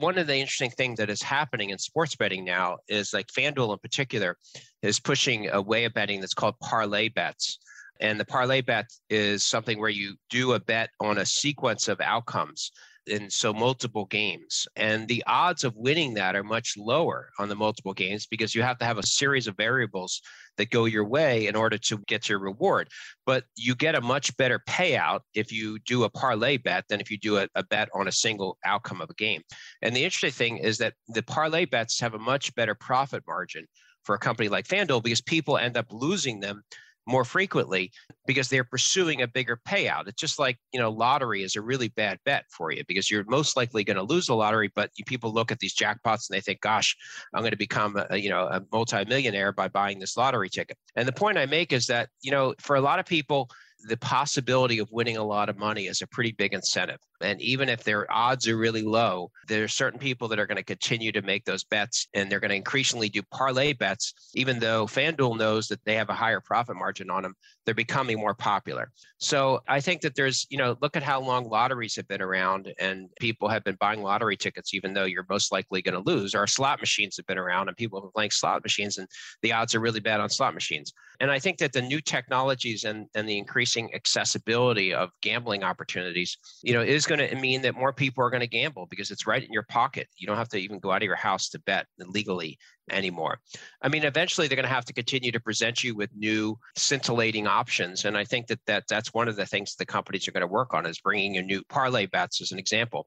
one 0.00 0.16
of 0.16 0.26
the 0.26 0.36
interesting 0.36 0.70
things 0.70 0.98
that 0.98 1.10
is 1.10 1.22
happening 1.22 1.70
in 1.70 1.78
sports 1.78 2.16
betting 2.16 2.42
now 2.42 2.78
is 2.88 3.12
like 3.12 3.26
FanDuel 3.26 3.72
in 3.72 3.78
particular 3.78 4.36
is 4.82 4.98
pushing 4.98 5.50
a 5.50 5.60
way 5.60 5.84
of 5.84 5.92
betting 5.92 6.20
that's 6.20 6.34
called 6.34 6.58
parlay 6.60 7.08
bets. 7.10 7.58
And 8.00 8.18
the 8.18 8.24
parlay 8.24 8.62
bet 8.62 8.86
is 9.10 9.44
something 9.44 9.78
where 9.78 9.90
you 9.90 10.16
do 10.30 10.54
a 10.54 10.60
bet 10.60 10.88
on 11.00 11.18
a 11.18 11.26
sequence 11.26 11.86
of 11.86 12.00
outcomes 12.00 12.72
and 13.10 13.32
so 13.32 13.52
multiple 13.52 14.06
games. 14.06 14.66
And 14.76 15.08
the 15.08 15.22
odds 15.26 15.64
of 15.64 15.76
winning 15.76 16.14
that 16.14 16.36
are 16.36 16.44
much 16.44 16.74
lower 16.76 17.30
on 17.38 17.48
the 17.48 17.54
multiple 17.54 17.92
games 17.92 18.26
because 18.26 18.54
you 18.54 18.62
have 18.62 18.78
to 18.78 18.84
have 18.84 18.98
a 18.98 19.06
series 19.06 19.46
of 19.46 19.56
variables 19.56 20.20
that 20.56 20.70
go 20.70 20.84
your 20.84 21.04
way 21.04 21.46
in 21.46 21.56
order 21.56 21.78
to 21.78 21.98
get 22.06 22.28
your 22.28 22.38
reward. 22.38 22.88
But 23.26 23.44
you 23.56 23.74
get 23.74 23.94
a 23.94 24.00
much 24.00 24.36
better 24.36 24.60
payout 24.68 25.20
if 25.34 25.52
you 25.52 25.78
do 25.80 26.04
a 26.04 26.10
parlay 26.10 26.56
bet 26.56 26.84
than 26.88 27.00
if 27.00 27.10
you 27.10 27.18
do 27.18 27.38
a, 27.38 27.48
a 27.54 27.64
bet 27.64 27.88
on 27.94 28.08
a 28.08 28.12
single 28.12 28.58
outcome 28.64 29.00
of 29.00 29.10
a 29.10 29.14
game. 29.14 29.42
And 29.82 29.94
the 29.94 30.04
interesting 30.04 30.30
thing 30.30 30.58
is 30.58 30.78
that 30.78 30.94
the 31.08 31.22
parlay 31.22 31.64
bets 31.64 32.00
have 32.00 32.14
a 32.14 32.18
much 32.18 32.54
better 32.54 32.74
profit 32.74 33.24
margin 33.26 33.66
for 34.04 34.14
a 34.14 34.18
company 34.18 34.48
like 34.48 34.66
FanDuel 34.66 35.02
because 35.02 35.20
people 35.20 35.58
end 35.58 35.76
up 35.76 35.86
losing 35.90 36.40
them 36.40 36.62
more 37.10 37.24
frequently 37.24 37.90
because 38.26 38.48
they're 38.48 38.64
pursuing 38.64 39.22
a 39.22 39.28
bigger 39.28 39.60
payout. 39.66 40.06
It's 40.06 40.20
just 40.20 40.38
like, 40.38 40.58
you 40.72 40.80
know, 40.80 40.90
lottery 40.90 41.42
is 41.42 41.56
a 41.56 41.60
really 41.60 41.88
bad 41.88 42.18
bet 42.24 42.44
for 42.48 42.70
you 42.70 42.82
because 42.86 43.10
you're 43.10 43.24
most 43.24 43.56
likely 43.56 43.84
going 43.84 43.96
to 43.96 44.02
lose 44.02 44.26
the 44.26 44.34
lottery, 44.34 44.70
but 44.74 44.90
you, 44.96 45.04
people 45.04 45.32
look 45.32 45.50
at 45.50 45.58
these 45.58 45.74
jackpots 45.74 46.28
and 46.28 46.36
they 46.36 46.40
think, 46.40 46.60
gosh, 46.60 46.96
I'm 47.34 47.42
going 47.42 47.50
to 47.50 47.56
become 47.56 48.00
a, 48.10 48.16
you 48.16 48.30
know, 48.30 48.46
a 48.46 48.62
multimillionaire 48.72 49.52
by 49.52 49.68
buying 49.68 49.98
this 49.98 50.16
lottery 50.16 50.48
ticket. 50.48 50.76
And 50.94 51.08
the 51.08 51.12
point 51.12 51.38
I 51.38 51.46
make 51.46 51.72
is 51.72 51.86
that, 51.86 52.08
you 52.22 52.30
know, 52.30 52.54
for 52.60 52.76
a 52.76 52.80
lot 52.80 52.98
of 52.98 53.06
people, 53.06 53.50
the 53.86 53.96
possibility 53.96 54.78
of 54.78 54.90
winning 54.90 55.16
a 55.16 55.24
lot 55.24 55.48
of 55.48 55.58
money 55.58 55.86
is 55.86 56.02
a 56.02 56.06
pretty 56.06 56.32
big 56.32 56.52
incentive. 56.52 56.98
And 57.20 57.40
even 57.40 57.68
if 57.68 57.84
their 57.84 58.10
odds 58.12 58.48
are 58.48 58.56
really 58.56 58.82
low, 58.82 59.30
there 59.46 59.62
are 59.64 59.68
certain 59.68 59.98
people 59.98 60.28
that 60.28 60.38
are 60.38 60.46
going 60.46 60.56
to 60.56 60.62
continue 60.62 61.12
to 61.12 61.22
make 61.22 61.44
those 61.44 61.64
bets 61.64 62.06
and 62.14 62.30
they're 62.30 62.40
going 62.40 62.50
to 62.50 62.56
increasingly 62.56 63.08
do 63.08 63.22
parlay 63.30 63.72
bets, 63.72 64.14
even 64.34 64.58
though 64.58 64.86
FanDuel 64.86 65.38
knows 65.38 65.68
that 65.68 65.84
they 65.84 65.94
have 65.96 66.08
a 66.08 66.14
higher 66.14 66.40
profit 66.40 66.76
margin 66.76 67.10
on 67.10 67.22
them. 67.22 67.34
They're 67.66 67.74
becoming 67.74 68.18
more 68.18 68.34
popular. 68.34 68.90
So 69.18 69.60
I 69.68 69.80
think 69.80 70.00
that 70.00 70.14
there's, 70.14 70.46
you 70.48 70.56
know, 70.56 70.76
look 70.80 70.96
at 70.96 71.02
how 71.02 71.20
long 71.20 71.48
lotteries 71.48 71.94
have 71.96 72.08
been 72.08 72.22
around 72.22 72.72
and 72.78 73.08
people 73.20 73.48
have 73.48 73.64
been 73.64 73.76
buying 73.78 74.02
lottery 74.02 74.36
tickets, 74.36 74.72
even 74.72 74.94
though 74.94 75.04
you're 75.04 75.26
most 75.28 75.52
likely 75.52 75.82
going 75.82 76.02
to 76.02 76.10
lose. 76.10 76.34
Our 76.34 76.46
slot 76.46 76.80
machines 76.80 77.16
have 77.18 77.26
been 77.26 77.38
around 77.38 77.68
and 77.68 77.76
people 77.76 77.98
have 77.98 78.04
been 78.04 78.12
playing 78.12 78.30
slot 78.30 78.62
machines 78.62 78.96
and 78.96 79.06
the 79.42 79.52
odds 79.52 79.74
are 79.74 79.80
really 79.80 80.00
bad 80.00 80.20
on 80.20 80.30
slot 80.30 80.54
machines. 80.54 80.92
And 81.20 81.30
I 81.30 81.38
think 81.38 81.58
that 81.58 81.74
the 81.74 81.82
new 81.82 82.00
technologies 82.00 82.84
and, 82.84 83.06
and 83.14 83.28
the 83.28 83.36
increasing 83.70 83.94
accessibility 83.94 84.92
of 84.92 85.10
gambling 85.22 85.62
opportunities, 85.62 86.36
you 86.62 86.74
know, 86.74 86.80
is 86.80 87.06
going 87.06 87.20
to 87.20 87.34
mean 87.36 87.62
that 87.62 87.74
more 87.74 87.92
people 87.92 88.24
are 88.24 88.30
going 88.30 88.40
to 88.40 88.46
gamble 88.46 88.86
because 88.90 89.10
it's 89.10 89.26
right 89.26 89.42
in 89.42 89.52
your 89.52 89.62
pocket. 89.64 90.08
You 90.16 90.26
don't 90.26 90.36
have 90.36 90.48
to 90.50 90.58
even 90.58 90.78
go 90.78 90.90
out 90.90 91.02
of 91.02 91.06
your 91.06 91.16
house 91.16 91.48
to 91.50 91.60
bet 91.60 91.86
legally 91.98 92.58
anymore. 92.90 93.38
I 93.82 93.88
mean, 93.88 94.04
eventually 94.04 94.48
they're 94.48 94.56
going 94.56 94.68
to 94.68 94.74
have 94.74 94.84
to 94.86 94.92
continue 94.92 95.30
to 95.32 95.40
present 95.40 95.84
you 95.84 95.94
with 95.94 96.10
new 96.16 96.58
scintillating 96.76 97.46
options, 97.46 98.04
and 98.04 98.16
I 98.16 98.24
think 98.24 98.48
that, 98.48 98.58
that 98.66 98.84
that's 98.88 99.14
one 99.14 99.28
of 99.28 99.36
the 99.36 99.46
things 99.46 99.76
the 99.76 99.86
companies 99.86 100.26
are 100.26 100.32
going 100.32 100.40
to 100.40 100.46
work 100.46 100.74
on 100.74 100.86
is 100.86 100.98
bringing 100.98 101.34
you 101.34 101.42
new 101.42 101.62
parlay 101.68 102.06
bets 102.06 102.40
as 102.40 102.50
an 102.50 102.58
example, 102.58 103.06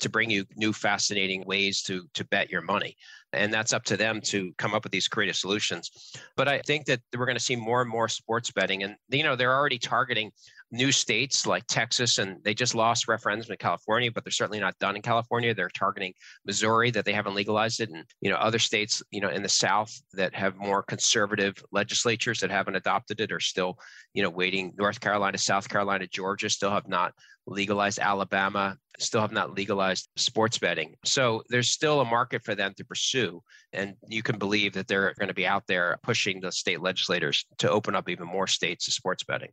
to 0.00 0.08
bring 0.08 0.30
you 0.30 0.44
new 0.56 0.72
fascinating 0.72 1.44
ways 1.46 1.82
to 1.82 2.04
to 2.14 2.24
bet 2.26 2.50
your 2.50 2.62
money, 2.62 2.96
and 3.34 3.52
that's 3.52 3.72
up 3.72 3.84
to 3.84 3.96
them 3.96 4.20
to 4.22 4.52
come 4.58 4.74
up 4.74 4.84
with 4.84 4.92
these 4.92 5.08
creative 5.08 5.36
solutions. 5.36 5.90
But 6.36 6.48
I 6.48 6.60
think 6.60 6.86
that 6.86 7.00
we're 7.16 7.26
going 7.26 7.36
to 7.36 7.42
see 7.42 7.56
more 7.56 7.82
and 7.82 7.90
more 7.90 8.08
sports 8.08 8.50
betting, 8.50 8.82
and 8.82 8.96
you 9.08 9.22
know 9.22 9.36
they're 9.36 9.54
already 9.54 9.78
targeting 9.78 10.30
new 10.74 10.90
states 10.90 11.46
like 11.46 11.64
Texas, 11.68 12.18
and 12.18 12.42
they 12.42 12.52
just 12.52 12.74
lost 12.74 13.06
referendum 13.06 13.50
in 13.50 13.56
California, 13.56 14.10
but 14.10 14.24
they're 14.24 14.32
certainly 14.32 14.58
not 14.58 14.78
done 14.80 14.96
in 14.96 15.02
California. 15.02 15.54
They're 15.54 15.70
targeting 15.70 16.12
Missouri 16.44 16.90
that 16.90 17.04
they 17.04 17.12
haven't 17.12 17.34
legalized 17.34 17.80
it, 17.80 17.90
and 17.90 18.04
you 18.20 18.30
know 18.30 18.36
other 18.36 18.58
states, 18.58 19.02
you 19.10 19.20
know, 19.20 19.30
in 19.30 19.42
the 19.42 19.48
South 19.48 19.92
that 20.14 20.34
have 20.34 20.56
more 20.56 20.82
conservative 20.82 21.54
legislatures 21.70 22.40
that 22.40 22.50
haven't 22.50 22.74
adopted 22.74 23.20
it 23.20 23.32
are 23.32 23.40
still, 23.40 23.78
you 24.14 24.22
know, 24.22 24.30
waiting. 24.30 24.72
North 24.76 25.00
Carolina, 25.00 25.38
South 25.38 25.68
Carolina, 25.68 26.06
Georgia 26.08 26.50
still 26.50 26.70
have 26.70 26.88
not 26.88 27.14
legalized. 27.46 28.00
Alabama 28.00 28.76
still 28.98 29.20
have 29.20 29.32
not 29.32 29.54
legalized 29.54 30.08
sports 30.16 30.58
betting. 30.58 30.94
So 31.04 31.42
there's 31.50 31.68
still 31.68 32.00
a 32.00 32.04
market 32.04 32.44
for 32.44 32.54
them 32.54 32.74
to 32.76 32.84
pursue, 32.84 33.42
and 33.72 33.94
you 34.08 34.22
can 34.22 34.38
believe 34.38 34.72
that 34.72 34.88
they're 34.88 35.14
going 35.18 35.28
to 35.28 35.34
be 35.34 35.46
out 35.46 35.64
there 35.68 35.98
pushing 36.02 36.40
the 36.40 36.50
state 36.50 36.80
legislators 36.80 37.46
to 37.58 37.70
open 37.70 37.94
up 37.94 38.08
even 38.08 38.26
more 38.26 38.48
states 38.48 38.86
to 38.86 38.90
sports 38.90 39.22
betting. 39.22 39.50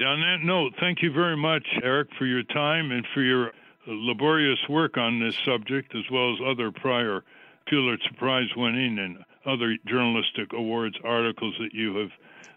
On 0.00 0.20
that 0.20 0.38
note, 0.42 0.72
thank 0.80 1.02
you 1.02 1.12
very 1.12 1.36
much, 1.36 1.66
Eric, 1.82 2.08
for 2.18 2.26
your 2.26 2.42
time 2.44 2.90
and 2.90 3.06
for 3.12 3.20
your 3.22 3.52
laborious 3.86 4.58
work 4.68 4.96
on 4.96 5.20
this 5.20 5.36
subject, 5.44 5.94
as 5.94 6.04
well 6.10 6.32
as 6.32 6.38
other 6.46 6.72
prior 6.72 7.22
Pulitzer 7.68 8.14
Prize 8.18 8.48
winning 8.56 8.98
and 8.98 9.18
other 9.46 9.76
journalistic 9.86 10.54
awards 10.54 10.96
articles 11.04 11.54
that 11.60 11.74
you 11.74 11.94
have 11.96 12.10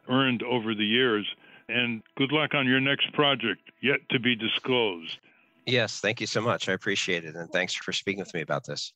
earned 0.09 0.43
over 0.43 0.73
the 0.73 0.85
years. 0.85 1.27
And 1.67 2.01
good 2.17 2.31
luck 2.31 2.53
on 2.53 2.67
your 2.67 2.79
next 2.79 3.11
project, 3.13 3.59
yet 3.81 3.99
to 4.11 4.19
be 4.19 4.35
disclosed. 4.35 5.17
Yes, 5.65 5.99
thank 5.99 6.21
you 6.21 6.27
so 6.27 6.41
much. 6.41 6.69
I 6.69 6.73
appreciate 6.73 7.25
it. 7.25 7.35
And 7.35 7.49
thanks 7.51 7.73
for 7.73 7.91
speaking 7.91 8.19
with 8.19 8.31
me 8.33 8.41
about 8.41 8.65
this. 8.65 8.93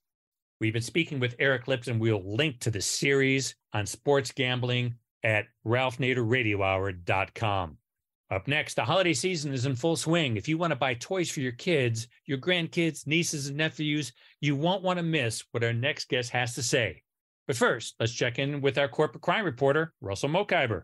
We've 0.61 0.73
been 0.73 0.81
speaking 0.81 1.19
with 1.19 1.35
Eric 1.39 1.67
Lipton. 1.67 1.99
We'll 1.99 2.23
link 2.23 2.61
to 2.61 2.71
the 2.71 2.81
series 2.81 3.55
on 3.73 3.85
sports 3.85 4.31
gambling 4.31 4.95
at 5.23 5.47
ralphnaderradiohour.com. 5.65 7.77
Up 8.31 8.47
next, 8.47 8.75
the 8.75 8.85
holiday 8.85 9.13
season 9.13 9.53
is 9.53 9.65
in 9.65 9.75
full 9.75 9.95
swing. 9.95 10.37
If 10.37 10.47
you 10.47 10.59
want 10.59 10.69
to 10.69 10.75
buy 10.75 10.93
toys 10.93 11.31
for 11.31 11.39
your 11.39 11.53
kids, 11.53 12.07
your 12.25 12.37
grandkids, 12.37 13.07
nieces, 13.07 13.47
and 13.47 13.57
nephews, 13.57 14.13
you 14.39 14.55
won't 14.55 14.83
want 14.83 14.97
to 14.97 15.03
miss 15.03 15.43
what 15.51 15.63
our 15.63 15.73
next 15.73 16.09
guest 16.09 16.29
has 16.29 16.53
to 16.53 16.61
say. 16.61 17.01
But 17.47 17.55
first, 17.55 17.95
let's 17.99 18.13
check 18.13 18.37
in 18.37 18.61
with 18.61 18.77
our 18.77 18.87
corporate 18.87 19.23
crime 19.23 19.45
reporter, 19.45 19.93
Russell 19.99 20.29
Mokhiber. 20.29 20.83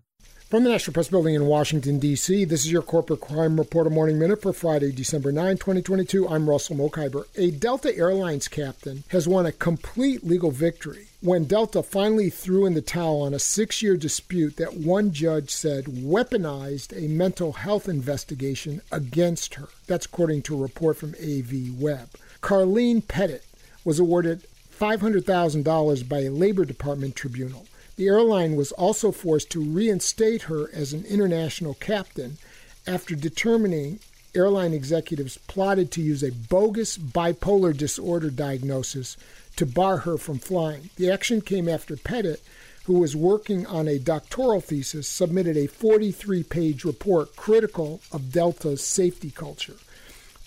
From 0.56 0.64
the 0.64 0.70
National 0.70 0.94
Press 0.94 1.10
Building 1.10 1.36
in 1.36 1.48
Washington, 1.48 2.00
D.C., 2.00 2.46
this 2.46 2.66
is 2.66 2.72
your 2.72 2.82
Corporate 2.82 3.20
Crime 3.20 3.58
Reporter 3.58 3.90
Morning 3.90 4.18
Minute 4.18 4.42
for 4.42 4.54
Friday, 4.54 4.92
December 4.92 5.32
9, 5.32 5.58
2022. 5.58 6.30
I'm 6.30 6.50
Russell 6.50 6.78
Mokhiber. 6.78 7.26
A 7.36 7.52
Delta 7.52 7.94
Airlines 7.98 8.48
captain 8.48 9.04
has 9.10 9.28
won 9.28 9.46
a 9.46 9.52
complete 9.52 10.24
legal 10.24 10.52
victory 10.52 11.08
when 11.20 11.46
Delta 11.46 11.82
finally 11.82 12.30
threw 12.30 12.68
in 12.68 12.76
the 12.76 12.82
towel 12.82 13.24
on 13.24 13.34
a 13.34 13.40
six 13.40 13.82
year 13.82 13.98
dispute 13.98 14.58
that 14.58 14.78
one 14.78 15.12
judge 15.12 15.50
said 15.50 15.86
weaponized 15.86 16.96
a 16.96 17.08
mental 17.08 17.54
health 17.54 17.90
investigation 17.90 18.82
against 18.92 19.56
her. 19.56 19.70
That's 19.88 20.06
according 20.06 20.44
to 20.44 20.56
a 20.56 20.62
report 20.62 20.98
from 20.98 21.16
AV 21.16 21.82
Web. 21.82 22.12
Karlene 22.42 23.04
Petitt 23.04 23.42
was 23.84 24.00
awarded 24.00 24.46
$500,000 24.80 26.08
by 26.08 26.20
a 26.20 26.30
Labor 26.30 26.66
Department 26.66 27.16
tribunal. 27.16 27.66
The 27.98 28.08
airline 28.08 28.56
was 28.56 28.72
also 28.74 29.12
forced 29.12 29.50
to 29.52 29.62
reinstate 29.62 30.44
her 30.44 30.70
as 30.74 30.92
an 30.92 31.06
international 31.06 31.76
captain 31.76 32.38
after 32.86 33.16
determining 33.16 34.00
airline 34.36 34.74
executives 34.74 35.40
plotted 35.48 35.92
to 35.92 36.02
use 36.02 36.22
a 36.22 36.32
bogus 36.32 36.98
bipolar 36.98 37.76
disorder 37.76 38.30
diagnosis 38.30 39.16
to 39.56 39.66
bar 39.66 40.00
her 40.00 40.18
from 40.18 40.40
flying. 40.40 40.90
The 40.98 41.10
action 41.10 41.40
came 41.40 41.70
after 41.70 41.96
Petitt, 41.96 42.42
who 42.84 43.00
was 43.00 43.16
working 43.16 43.66
on 43.66 43.88
a 43.88 43.98
doctoral 43.98 44.60
thesis, 44.60 45.08
submitted 45.08 45.56
a 45.56 45.68
43 45.68 46.44
page 46.44 46.84
report 46.84 47.36
critical 47.38 48.02
of 48.12 48.32
Delta's 48.32 48.84
safety 48.84 49.32
culture. 49.32 49.78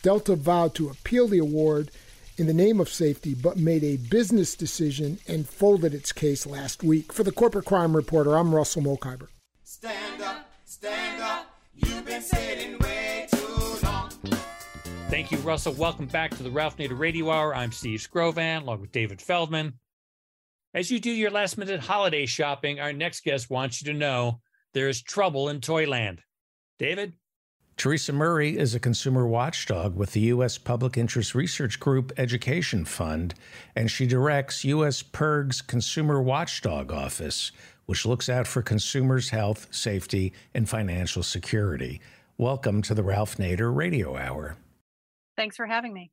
Delta 0.03 0.37
vowed 0.37 0.75
to 0.75 0.91
appeal 0.91 1.27
the 1.27 1.39
award 1.39 1.91
in 2.39 2.47
the 2.47 2.55
name 2.55 2.81
of 2.81 2.89
safety, 2.89 3.35
but 3.35 3.57
made 3.57 3.83
a 3.83 3.97
business 3.97 4.55
decision 4.55 5.19
and 5.27 5.49
folded 5.49 5.93
its 5.93 6.13
case 6.13 6.47
last 6.47 6.83
week. 6.83 7.13
For 7.13 7.25
the 7.25 7.33
Corporate 7.33 7.65
Crime 7.65 7.95
Reporter, 7.95 8.37
I'm 8.37 8.55
Russell 8.55 8.83
Mokhiber. 8.83 9.29
Stand 9.65 10.23
up, 10.23 10.49
stand 10.65 11.21
up. 11.21 11.59
You've 11.75 12.07
been 12.07 12.23
sitting 12.23 12.79
way 12.79 13.27
too 13.33 13.79
long. 13.83 14.11
Thank 15.09 15.33
you, 15.33 15.39
Russell. 15.39 15.73
Welcome 15.75 16.07
back 16.07 16.31
to 16.37 16.43
the 16.43 16.51
Ralph 16.51 16.77
Nader 16.77 16.99
Radio 16.99 17.31
Hour. 17.31 17.55
I'm 17.55 17.73
Steve 17.73 18.01
Skrovan, 18.01 18.63
along 18.63 18.81
with 18.81 18.93
David 18.93 19.21
Feldman. 19.21 19.75
As 20.75 20.91
you 20.91 21.01
do 21.01 21.11
your 21.11 21.31
last 21.31 21.59
minute 21.59 21.81
holiday 21.81 22.27
shopping, 22.27 22.79
our 22.79 22.93
next 22.93 23.25
guest 23.25 23.51
wants 23.51 23.83
you 23.83 23.93
to 23.93 23.99
know 23.99 24.41
there 24.75 24.89
is 24.89 25.03
trouble 25.03 25.49
in 25.49 25.61
Toyland. 25.61 26.23
David? 26.79 27.15
Teresa 27.79 28.13
Murray 28.13 28.59
is 28.59 28.75
a 28.75 28.81
consumer 28.81 29.25
watchdog 29.25 29.95
with 29.95 30.11
the 30.11 30.33
U.S. 30.35 30.59
Public 30.59 30.97
Interest 30.97 31.33
Research 31.33 31.79
Group 31.79 32.11
Education 32.17 32.85
Fund, 32.85 33.35
and 33.77 33.89
she 33.89 34.05
directs 34.05 34.65
U.S. 34.65 35.01
PIRG's 35.05 35.63
Consumer 35.63 36.21
Watchdog 36.21 36.91
Office, 36.91 37.53
which 37.87 38.05
looks 38.05 38.29
out 38.29 38.49
for 38.49 38.63
consumers' 38.63 39.31
health, 39.31 39.69
safety, 39.71 40.33
and 40.53 40.69
financial 40.69 41.23
security. 41.23 42.01
Welcome 42.37 42.83
to 42.83 42.95
the 42.95 43.05
Ralph 43.05 43.37
Nader 43.37 43.73
Radio 43.73 44.17
Hour. 44.17 44.57
Thanks 45.37 45.55
for 45.55 45.67
having 45.67 45.93
me. 45.93 46.11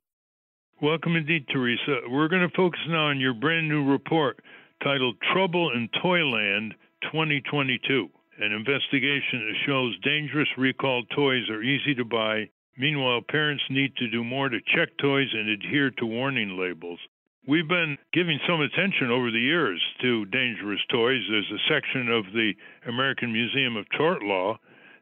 Welcome 0.83 1.15
indeed, 1.15 1.47
Teresa. 1.51 2.01
We're 2.07 2.27
going 2.27 2.47
to 2.47 2.55
focus 2.55 2.81
now 2.87 3.07
on 3.07 3.19
your 3.19 3.33
brand 3.33 3.67
new 3.67 3.83
report 3.83 4.39
titled 4.83 5.15
Trouble 5.33 5.71
in 5.71 5.89
Toyland 5.99 6.75
2022. 7.11 8.11
An 8.37 8.51
investigation 8.51 9.47
that 9.47 9.65
shows 9.65 9.97
dangerous 10.03 10.49
recalled 10.57 11.09
toys 11.15 11.49
are 11.49 11.63
easy 11.63 11.95
to 11.95 12.03
buy. 12.03 12.49
Meanwhile, 12.77 13.21
parents 13.29 13.63
need 13.69 13.95
to 13.95 14.09
do 14.09 14.23
more 14.23 14.49
to 14.49 14.59
check 14.75 14.89
toys 14.97 15.29
and 15.33 15.47
adhere 15.49 15.91
to 15.91 16.05
warning 16.05 16.57
labels. 16.57 16.99
We've 17.47 17.67
been 17.67 17.97
giving 18.11 18.39
some 18.47 18.59
attention 18.59 19.09
over 19.09 19.31
the 19.31 19.39
years 19.39 19.81
to 20.01 20.25
dangerous 20.25 20.81
toys. 20.91 21.21
There's 21.29 21.51
a 21.51 21.73
section 21.73 22.09
of 22.09 22.25
the 22.33 22.53
American 22.87 23.31
Museum 23.31 23.77
of 23.77 23.85
Tort 23.95 24.21
Law 24.23 24.57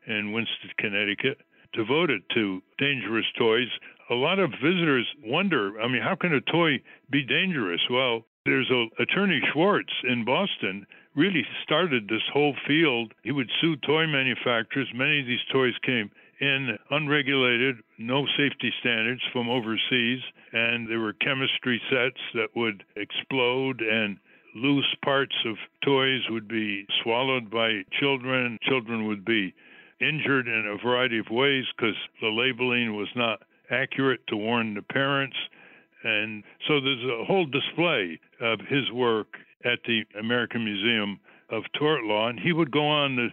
in 0.06 0.32
Winsted, 0.32 0.78
Connecticut, 0.78 1.40
devoted 1.74 2.22
to 2.36 2.62
dangerous 2.78 3.26
toys. 3.38 3.70
A 4.12 4.14
lot 4.14 4.38
of 4.38 4.52
visitors 4.62 5.08
wonder 5.24 5.82
I 5.82 5.88
mean, 5.88 6.04
how 6.04 6.16
can 6.16 6.34
a 6.34 6.42
toy 6.42 6.82
be 7.10 7.24
dangerous? 7.24 7.82
Well, 7.90 8.26
there's 8.46 8.70
a 8.70 9.02
attorney 9.02 9.42
Swartz 9.54 9.94
in 10.04 10.26
Boston 10.26 10.86
really 11.16 11.46
started 11.64 12.08
this 12.08 12.24
whole 12.32 12.56
field. 12.68 13.14
He 13.24 13.32
would 13.32 13.50
sue 13.62 13.76
toy 13.78 14.08
manufacturers. 14.08 14.90
Many 14.94 15.22
of 15.22 15.28
these 15.28 15.44
toys 15.52 15.74
came 15.86 16.12
in 16.40 16.78
unregulated, 16.90 17.78
no 17.98 18.26
safety 18.38 18.74
standards 18.80 19.22
from 19.32 19.50
overseas, 19.50 20.20
and 20.52 20.90
there 20.90 21.00
were 21.00 21.14
chemistry 21.14 21.82
sets 21.90 22.20
that 22.34 22.56
would 22.56 22.84
explode 22.96 23.82
and 23.82 24.18
loose 24.56 24.96
parts 25.04 25.36
of 25.46 25.56
toys 25.84 26.22
would 26.30 26.48
be 26.48 26.86
swallowed 27.02 27.50
by 27.50 27.82
children. 28.00 28.58
Children 28.64 29.08
would 29.08 29.26
be 29.26 29.54
injured 30.02 30.48
in 30.48 30.68
a 30.68 30.84
variety 30.86 31.20
of 31.20 31.30
ways 31.30 31.66
because 31.76 31.96
the 32.22 32.28
labeling 32.28 32.96
was 32.96 33.08
not 33.16 33.42
accurate 33.72 34.26
to 34.28 34.36
warn 34.36 34.74
the 34.74 34.82
parents. 34.82 35.38
And 36.04 36.44
so 36.68 36.82
there's 36.82 37.04
a 37.04 37.26
whole 37.26 37.46
display 37.46 38.20
of 38.42 38.60
his 38.68 38.92
work 38.92 39.38
at 39.66 39.80
the 39.86 40.04
American 40.20 40.64
Museum 40.64 41.20
of 41.50 41.64
Tort 41.78 42.04
Law. 42.04 42.30
And 42.30 42.40
he 42.40 42.54
would 42.54 42.72
go 42.72 42.86
on 42.86 43.16
the, 43.16 43.30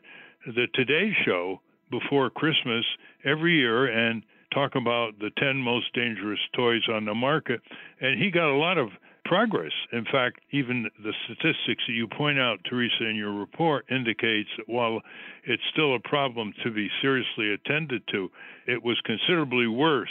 the 0.52 0.66
Today 0.74 1.12
Show 1.24 1.60
before 1.90 2.30
Christmas 2.30 2.84
every 3.24 3.56
year 3.56 3.86
and 3.86 4.22
talk 4.54 4.74
about 4.74 5.18
the 5.18 5.30
10 5.38 5.56
most 5.56 5.92
dangerous 5.94 6.40
toys 6.54 6.82
on 6.92 7.04
the 7.04 7.14
market. 7.14 7.60
And 8.00 8.20
he 8.20 8.30
got 8.30 8.52
a 8.52 8.56
lot 8.56 8.78
of 8.78 8.88
progress. 9.24 9.72
In 9.92 10.04
fact, 10.04 10.40
even 10.50 10.90
the 11.02 11.12
statistics 11.24 11.84
that 11.86 11.92
you 11.92 12.08
point 12.08 12.38
out, 12.38 12.58
Teresa, 12.68 13.06
in 13.08 13.16
your 13.16 13.32
report 13.32 13.84
indicates 13.90 14.48
that 14.56 14.68
while 14.68 15.00
it's 15.44 15.62
still 15.72 15.94
a 15.94 16.00
problem 16.00 16.52
to 16.64 16.70
be 16.70 16.88
seriously 17.00 17.52
attended 17.52 18.02
to, 18.12 18.28
it 18.66 18.82
was 18.82 19.00
considerably 19.04 19.66
worse 19.66 20.10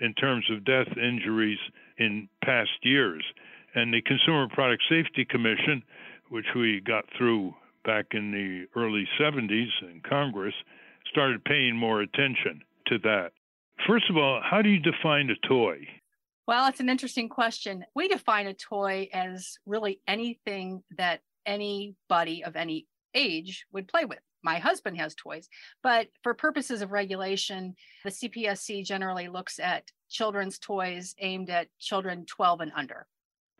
in 0.00 0.14
terms 0.14 0.44
of 0.50 0.64
death 0.64 0.88
injuries 0.96 1.58
in 1.98 2.28
past 2.42 2.70
years. 2.82 3.22
And 3.74 3.92
the 3.92 4.02
Consumer 4.02 4.48
Product 4.48 4.82
Safety 4.88 5.24
Commission, 5.24 5.82
which 6.28 6.46
we 6.54 6.80
got 6.80 7.04
through 7.18 7.54
back 7.84 8.06
in 8.12 8.30
the 8.30 8.66
early 8.80 9.06
70s 9.20 9.70
in 9.82 10.00
Congress, 10.08 10.54
started 11.10 11.44
paying 11.44 11.76
more 11.76 12.00
attention 12.00 12.62
to 12.86 12.98
that. 12.98 13.32
First 13.86 14.08
of 14.08 14.16
all, 14.16 14.40
how 14.42 14.62
do 14.62 14.68
you 14.68 14.78
define 14.78 15.28
a 15.30 15.48
toy? 15.48 15.86
Well, 16.46 16.68
it's 16.68 16.80
an 16.80 16.88
interesting 16.88 17.28
question. 17.28 17.84
We 17.94 18.06
define 18.06 18.46
a 18.46 18.54
toy 18.54 19.08
as 19.12 19.58
really 19.66 20.00
anything 20.06 20.82
that 20.96 21.20
anybody 21.46 22.44
of 22.44 22.54
any 22.54 22.86
age 23.14 23.66
would 23.72 23.88
play 23.88 24.04
with. 24.04 24.20
My 24.42 24.58
husband 24.58 24.98
has 24.98 25.14
toys, 25.14 25.48
but 25.82 26.08
for 26.22 26.34
purposes 26.34 26.82
of 26.82 26.92
regulation, 26.92 27.74
the 28.04 28.10
CPSC 28.10 28.84
generally 28.84 29.28
looks 29.28 29.58
at 29.58 29.90
children's 30.10 30.58
toys 30.58 31.14
aimed 31.18 31.48
at 31.48 31.68
children 31.80 32.26
12 32.26 32.60
and 32.60 32.72
under. 32.76 33.06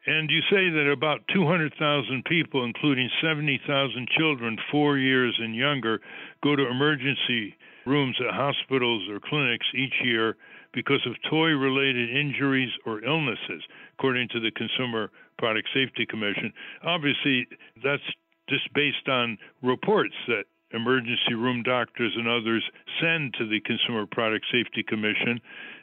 And 0.07 0.30
you 0.30 0.40
say 0.50 0.68
that 0.68 0.90
about 0.92 1.20
200,000 1.32 2.24
people, 2.26 2.64
including 2.64 3.09
70,000 3.22 4.09
children 4.16 4.59
four 4.70 4.98
years 4.98 5.34
and 5.38 5.57
younger, 5.57 6.00
go 6.42 6.55
to 6.55 6.68
emergency 6.68 7.57
rooms 7.86 8.16
at 8.20 8.34
hospitals 8.34 9.09
or 9.09 9.18
clinics 9.20 9.66
each 9.74 9.94
year 10.02 10.36
because 10.72 11.00
of 11.07 11.14
toy 11.30 11.50
related 11.50 12.14
injuries 12.14 12.70
or 12.84 13.02
illnesses, 13.05 13.62
according 13.96 14.28
to 14.28 14.40
the 14.40 14.50
Consumer 14.50 15.11
Product 15.38 15.68
Safety 15.72 16.05
Commission. 16.05 16.52
Obviously, 16.82 17.46
that's 17.82 18.02
just 18.48 18.72
based 18.74 19.09
on 19.09 19.38
reports 19.62 20.14
that 20.28 20.44
emergency 20.75 21.35
room 21.35 21.62
doctors 21.62 22.12
and 22.16 22.29
others 22.29 22.64
send 23.01 23.35
to 23.35 23.47
the 23.47 23.61
Consumer 23.61 24.07
Product 24.07 24.45
Safety 24.53 24.83
Commission 24.83 25.41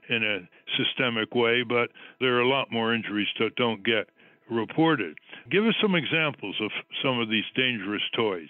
in 0.09 0.23
a 0.23 0.47
systemic 0.77 1.33
way, 1.33 1.63
but 1.63 1.89
there 2.19 2.35
are 2.35 2.41
a 2.41 2.49
lot 2.49 2.71
more 2.71 2.93
injuries 2.93 3.27
that 3.39 3.55
don't 3.55 3.83
get 3.83 4.09
reported. 4.49 5.17
Give 5.49 5.65
us 5.65 5.75
some 5.81 5.95
examples 5.95 6.55
of 6.61 6.71
some 7.03 7.19
of 7.19 7.29
these 7.29 7.45
dangerous 7.55 8.01
toys. 8.15 8.49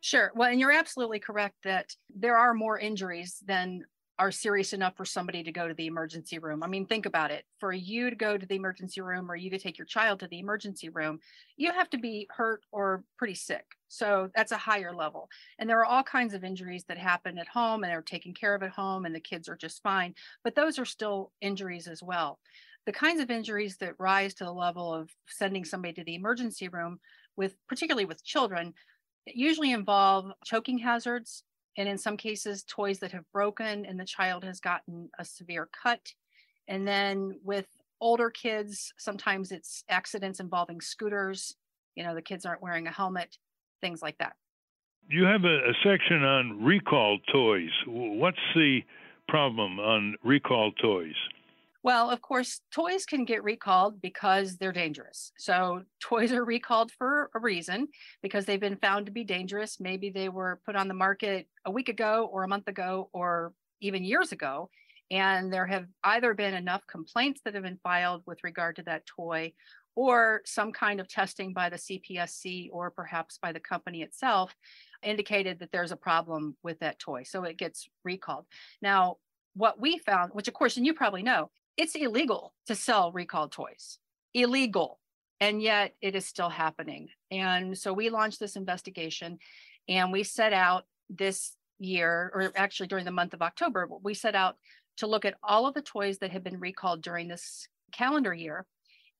Sure. 0.00 0.30
Well, 0.34 0.50
and 0.50 0.60
you're 0.60 0.72
absolutely 0.72 1.18
correct 1.18 1.56
that 1.64 1.94
there 2.14 2.36
are 2.36 2.54
more 2.54 2.78
injuries 2.78 3.42
than 3.46 3.84
are 4.20 4.30
serious 4.30 4.74
enough 4.74 4.94
for 4.98 5.06
somebody 5.06 5.42
to 5.42 5.50
go 5.50 5.66
to 5.66 5.72
the 5.72 5.86
emergency 5.86 6.38
room. 6.38 6.62
I 6.62 6.66
mean, 6.66 6.84
think 6.84 7.06
about 7.06 7.30
it. 7.30 7.46
For 7.58 7.72
you 7.72 8.10
to 8.10 8.16
go 8.16 8.36
to 8.36 8.44
the 8.44 8.54
emergency 8.54 9.00
room 9.00 9.30
or 9.30 9.34
you 9.34 9.48
to 9.48 9.58
take 9.58 9.78
your 9.78 9.86
child 9.86 10.20
to 10.20 10.28
the 10.28 10.38
emergency 10.38 10.90
room, 10.90 11.20
you 11.56 11.72
have 11.72 11.88
to 11.88 11.98
be 11.98 12.28
hurt 12.30 12.62
or 12.70 13.02
pretty 13.16 13.34
sick. 13.34 13.64
So 13.88 14.28
that's 14.36 14.52
a 14.52 14.58
higher 14.58 14.94
level. 14.94 15.30
And 15.58 15.70
there 15.70 15.80
are 15.80 15.86
all 15.86 16.02
kinds 16.02 16.34
of 16.34 16.44
injuries 16.44 16.84
that 16.88 16.98
happen 16.98 17.38
at 17.38 17.48
home 17.48 17.82
and 17.82 17.90
they're 17.90 18.02
taken 18.02 18.34
care 18.34 18.54
of 18.54 18.62
at 18.62 18.72
home 18.72 19.06
and 19.06 19.14
the 19.14 19.20
kids 19.20 19.48
are 19.48 19.56
just 19.56 19.82
fine. 19.82 20.14
But 20.44 20.54
those 20.54 20.78
are 20.78 20.84
still 20.84 21.32
injuries 21.40 21.88
as 21.88 22.02
well. 22.02 22.40
The 22.84 22.92
kinds 22.92 23.22
of 23.22 23.30
injuries 23.30 23.78
that 23.78 23.98
rise 23.98 24.34
to 24.34 24.44
the 24.44 24.52
level 24.52 24.92
of 24.92 25.08
sending 25.28 25.64
somebody 25.64 25.94
to 25.94 26.04
the 26.04 26.14
emergency 26.14 26.68
room 26.68 27.00
with 27.36 27.56
particularly 27.68 28.04
with 28.04 28.22
children 28.22 28.74
usually 29.26 29.72
involve 29.72 30.30
choking 30.44 30.78
hazards, 30.78 31.44
and 31.76 31.88
in 31.88 31.98
some 31.98 32.16
cases 32.16 32.64
toys 32.64 32.98
that 32.98 33.12
have 33.12 33.24
broken 33.32 33.84
and 33.86 33.98
the 33.98 34.04
child 34.04 34.44
has 34.44 34.60
gotten 34.60 35.08
a 35.18 35.24
severe 35.24 35.68
cut. 35.82 36.12
And 36.68 36.86
then 36.86 37.32
with 37.44 37.66
older 38.00 38.30
kids 38.30 38.92
sometimes 38.98 39.52
it's 39.52 39.84
accidents 39.88 40.40
involving 40.40 40.80
scooters 40.80 41.54
you 41.94 42.02
know 42.02 42.14
the 42.14 42.22
kids 42.22 42.46
aren't 42.46 42.62
wearing 42.62 42.86
a 42.86 42.90
helmet 42.90 43.36
things 43.80 44.02
like 44.02 44.18
that. 44.18 44.34
You 45.08 45.24
have 45.24 45.44
a, 45.44 45.70
a 45.70 45.74
section 45.82 46.22
on 46.22 46.62
recalled 46.62 47.20
toys. 47.32 47.70
What's 47.86 48.38
the 48.54 48.80
problem 49.28 49.78
on 49.78 50.16
recalled 50.22 50.74
toys 50.80 51.14
well, 51.82 52.10
of 52.10 52.20
course, 52.20 52.60
toys 52.70 53.06
can 53.06 53.24
get 53.24 53.42
recalled 53.42 54.02
because 54.02 54.58
they're 54.58 54.72
dangerous. 54.72 55.32
So, 55.38 55.82
toys 56.00 56.30
are 56.32 56.44
recalled 56.44 56.90
for 56.92 57.30
a 57.34 57.38
reason 57.38 57.88
because 58.22 58.44
they've 58.44 58.60
been 58.60 58.76
found 58.76 59.06
to 59.06 59.12
be 59.12 59.24
dangerous. 59.24 59.80
Maybe 59.80 60.10
they 60.10 60.28
were 60.28 60.60
put 60.66 60.76
on 60.76 60.88
the 60.88 60.94
market 60.94 61.48
a 61.64 61.70
week 61.70 61.88
ago, 61.88 62.28
or 62.30 62.42
a 62.44 62.48
month 62.48 62.68
ago, 62.68 63.08
or 63.14 63.54
even 63.80 64.04
years 64.04 64.32
ago. 64.32 64.68
And 65.10 65.50
there 65.50 65.66
have 65.66 65.86
either 66.04 66.34
been 66.34 66.54
enough 66.54 66.82
complaints 66.86 67.40
that 67.44 67.54
have 67.54 67.62
been 67.62 67.80
filed 67.82 68.22
with 68.26 68.44
regard 68.44 68.76
to 68.76 68.82
that 68.82 69.06
toy, 69.06 69.54
or 69.96 70.42
some 70.44 70.72
kind 70.72 71.00
of 71.00 71.08
testing 71.08 71.54
by 71.54 71.70
the 71.70 71.76
CPSC, 71.76 72.68
or 72.72 72.90
perhaps 72.90 73.38
by 73.40 73.52
the 73.52 73.60
company 73.60 74.02
itself, 74.02 74.54
indicated 75.02 75.60
that 75.60 75.72
there's 75.72 75.92
a 75.92 75.96
problem 75.96 76.56
with 76.62 76.78
that 76.80 76.98
toy. 76.98 77.22
So, 77.22 77.44
it 77.44 77.56
gets 77.56 77.88
recalled. 78.04 78.44
Now, 78.82 79.16
what 79.54 79.80
we 79.80 79.98
found, 79.98 80.32
which 80.34 80.46
of 80.46 80.54
course, 80.54 80.76
and 80.76 80.86
you 80.86 80.94
probably 80.94 81.22
know, 81.22 81.50
it's 81.80 81.94
illegal 81.94 82.52
to 82.66 82.74
sell 82.74 83.10
recalled 83.10 83.52
toys. 83.52 83.98
Illegal. 84.34 85.00
And 85.40 85.62
yet 85.62 85.94
it 86.02 86.14
is 86.14 86.26
still 86.26 86.50
happening. 86.50 87.08
And 87.30 87.76
so 87.76 87.94
we 87.94 88.10
launched 88.10 88.38
this 88.38 88.54
investigation 88.54 89.38
and 89.88 90.12
we 90.12 90.22
set 90.22 90.52
out 90.52 90.84
this 91.08 91.56
year, 91.78 92.30
or 92.34 92.52
actually 92.54 92.88
during 92.88 93.06
the 93.06 93.10
month 93.10 93.32
of 93.32 93.40
October, 93.40 93.88
we 94.02 94.12
set 94.12 94.34
out 94.34 94.56
to 94.98 95.06
look 95.06 95.24
at 95.24 95.38
all 95.42 95.66
of 95.66 95.72
the 95.72 95.80
toys 95.80 96.18
that 96.18 96.30
had 96.30 96.44
been 96.44 96.60
recalled 96.60 97.00
during 97.00 97.28
this 97.28 97.66
calendar 97.92 98.34
year 98.34 98.66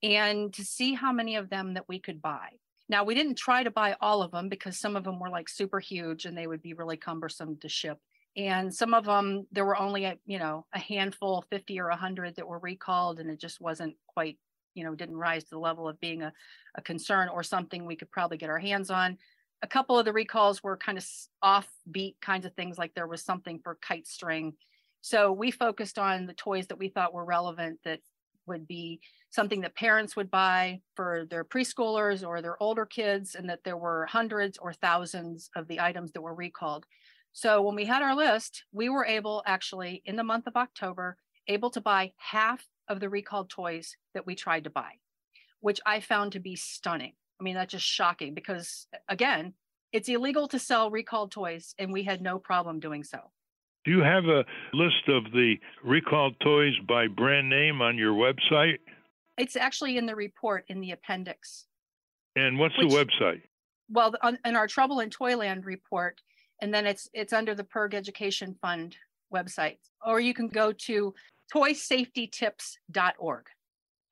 and 0.03 0.53
to 0.53 0.63
see 0.63 0.93
how 0.93 1.11
many 1.11 1.37
of 1.37 1.49
them 1.49 1.73
that 1.73 1.89
we 1.89 1.97
could 1.97 2.21
buy. 2.21 2.49
Now, 2.87 3.03
we 3.03 3.15
didn't 3.15 3.35
try 3.39 3.63
to 3.63 3.71
buy 3.71 3.95
all 3.99 4.21
of 4.21 4.29
them 4.29 4.49
because 4.49 4.77
some 4.77 4.95
of 4.95 5.03
them 5.03 5.19
were 5.19 5.29
like 5.29 5.49
super 5.49 5.79
huge 5.79 6.25
and 6.25 6.37
they 6.37 6.45
would 6.45 6.61
be 6.61 6.73
really 6.73 6.97
cumbersome 6.97 7.57
to 7.61 7.69
ship 7.69 7.97
and 8.37 8.73
some 8.73 8.93
of 8.93 9.05
them 9.05 9.45
there 9.51 9.65
were 9.65 9.77
only 9.77 10.05
a 10.05 10.17
you 10.25 10.39
know 10.39 10.65
a 10.73 10.79
handful 10.79 11.43
50 11.49 11.79
or 11.79 11.89
100 11.89 12.35
that 12.35 12.47
were 12.47 12.59
recalled 12.59 13.19
and 13.19 13.29
it 13.29 13.39
just 13.39 13.59
wasn't 13.59 13.95
quite 14.07 14.37
you 14.73 14.83
know 14.83 14.95
didn't 14.95 15.17
rise 15.17 15.43
to 15.43 15.49
the 15.51 15.59
level 15.59 15.87
of 15.87 15.99
being 15.99 16.21
a, 16.21 16.31
a 16.75 16.81
concern 16.81 17.29
or 17.29 17.43
something 17.43 17.85
we 17.85 17.95
could 17.95 18.11
probably 18.11 18.37
get 18.37 18.49
our 18.49 18.59
hands 18.59 18.89
on. 18.89 19.17
A 19.63 19.67
couple 19.67 19.99
of 19.99 20.05
the 20.05 20.13
recalls 20.13 20.63
were 20.63 20.77
kind 20.77 20.97
of 20.97 21.05
offbeat 21.43 22.15
kinds 22.21 22.45
of 22.45 22.53
things 22.55 22.77
like 22.77 22.93
there 22.95 23.07
was 23.07 23.23
something 23.23 23.59
for 23.63 23.77
kite 23.81 24.07
string. 24.07 24.53
So 25.01 25.31
we 25.31 25.51
focused 25.51 25.99
on 25.99 26.25
the 26.25 26.33
toys 26.33 26.67
that 26.67 26.79
we 26.79 26.89
thought 26.89 27.13
were 27.13 27.25
relevant 27.25 27.79
that 27.85 27.99
would 28.47 28.67
be 28.67 29.01
something 29.29 29.61
that 29.61 29.75
parents 29.75 30.15
would 30.15 30.31
buy 30.31 30.81
for 30.95 31.25
their 31.29 31.43
preschoolers 31.43 32.27
or 32.27 32.41
their 32.41 32.61
older 32.61 32.85
kids 32.85 33.35
and 33.35 33.49
that 33.49 33.63
there 33.63 33.77
were 33.77 34.05
hundreds 34.07 34.57
or 34.57 34.73
thousands 34.73 35.49
of 35.55 35.67
the 35.67 35.79
items 35.79 36.11
that 36.11 36.21
were 36.21 36.33
recalled 36.33 36.85
so 37.33 37.61
when 37.61 37.75
we 37.75 37.85
had 37.85 38.01
our 38.01 38.15
list, 38.15 38.63
we 38.71 38.89
were 38.89 39.05
able 39.05 39.43
actually 39.45 40.01
in 40.05 40.15
the 40.15 40.23
month 40.23 40.47
of 40.47 40.55
October, 40.55 41.17
able 41.47 41.69
to 41.71 41.81
buy 41.81 42.11
half 42.17 42.65
of 42.87 42.99
the 42.99 43.09
recalled 43.09 43.49
toys 43.49 43.95
that 44.13 44.25
we 44.25 44.35
tried 44.35 44.65
to 44.65 44.69
buy, 44.69 44.91
which 45.61 45.79
I 45.85 46.01
found 46.01 46.33
to 46.33 46.39
be 46.39 46.55
stunning. 46.55 47.13
I 47.39 47.43
mean, 47.43 47.55
that's 47.55 47.71
just 47.71 47.85
shocking 47.85 48.33
because 48.33 48.87
again, 49.07 49.53
it's 49.91 50.09
illegal 50.09 50.47
to 50.49 50.59
sell 50.59 50.91
recalled 50.91 51.31
toys 51.31 51.73
and 51.79 51.91
we 51.91 52.03
had 52.03 52.21
no 52.21 52.37
problem 52.37 52.79
doing 52.79 53.03
so. 53.03 53.19
Do 53.83 53.91
you 53.91 54.01
have 54.01 54.25
a 54.25 54.45
list 54.73 55.07
of 55.07 55.31
the 55.31 55.55
recalled 55.83 56.35
toys 56.39 56.73
by 56.87 57.07
brand 57.07 57.49
name 57.49 57.81
on 57.81 57.97
your 57.97 58.13
website? 58.13 58.77
It's 59.37 59.55
actually 59.55 59.97
in 59.97 60.05
the 60.05 60.15
report 60.15 60.65
in 60.67 60.81
the 60.81 60.91
appendix. 60.91 61.65
And 62.35 62.59
what's 62.59 62.77
which, 62.77 62.89
the 62.89 62.95
website? 62.95 63.41
Well, 63.89 64.13
on, 64.21 64.37
in 64.45 64.55
our 64.55 64.67
Trouble 64.67 64.99
in 64.99 65.09
Toyland 65.09 65.65
report, 65.65 66.21
and 66.61 66.73
then 66.73 66.85
it's 66.85 67.09
it's 67.13 67.33
under 67.33 67.53
the 67.55 67.63
PIRG 67.63 67.95
Education 67.95 68.55
Fund 68.61 68.95
website. 69.33 69.77
Or 70.05 70.19
you 70.19 70.33
can 70.33 70.47
go 70.47 70.71
to 70.71 71.13
toysafetytips.org. 71.53 73.45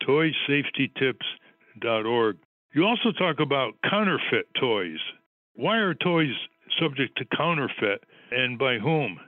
Toysafetytips.org. 0.03 2.37
You 2.73 2.85
also 2.85 3.11
talk 3.17 3.39
about 3.39 3.73
counterfeit 3.89 4.45
toys. 4.59 4.99
Why 5.53 5.77
are 5.77 5.95
toys 5.95 6.35
subject 6.79 7.17
to 7.17 7.25
counterfeit 7.35 8.03
and 8.31 8.59
by 8.59 8.77
whom? 8.77 9.19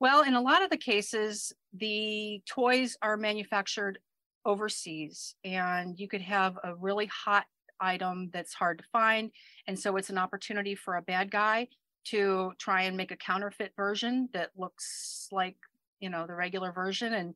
Well, 0.00 0.22
in 0.22 0.34
a 0.34 0.40
lot 0.40 0.62
of 0.62 0.70
the 0.70 0.76
cases, 0.76 1.52
the 1.72 2.42
toys 2.46 2.96
are 3.02 3.16
manufactured 3.16 4.00
overseas, 4.44 5.36
and 5.44 5.96
you 5.98 6.08
could 6.08 6.22
have 6.22 6.58
a 6.64 6.74
really 6.74 7.06
hot 7.06 7.46
item 7.80 8.30
that's 8.32 8.54
hard 8.54 8.78
to 8.78 8.84
find. 8.92 9.30
And 9.66 9.78
so 9.78 9.96
it's 9.96 10.10
an 10.10 10.18
opportunity 10.18 10.74
for 10.74 10.96
a 10.96 11.02
bad 11.02 11.30
guy 11.30 11.68
to 12.06 12.52
try 12.58 12.82
and 12.82 12.96
make 12.96 13.10
a 13.10 13.16
counterfeit 13.16 13.72
version 13.76 14.28
that 14.32 14.50
looks 14.56 15.28
like, 15.30 15.56
you 16.00 16.10
know, 16.10 16.26
the 16.26 16.34
regular 16.34 16.72
version. 16.72 17.12
And 17.14 17.34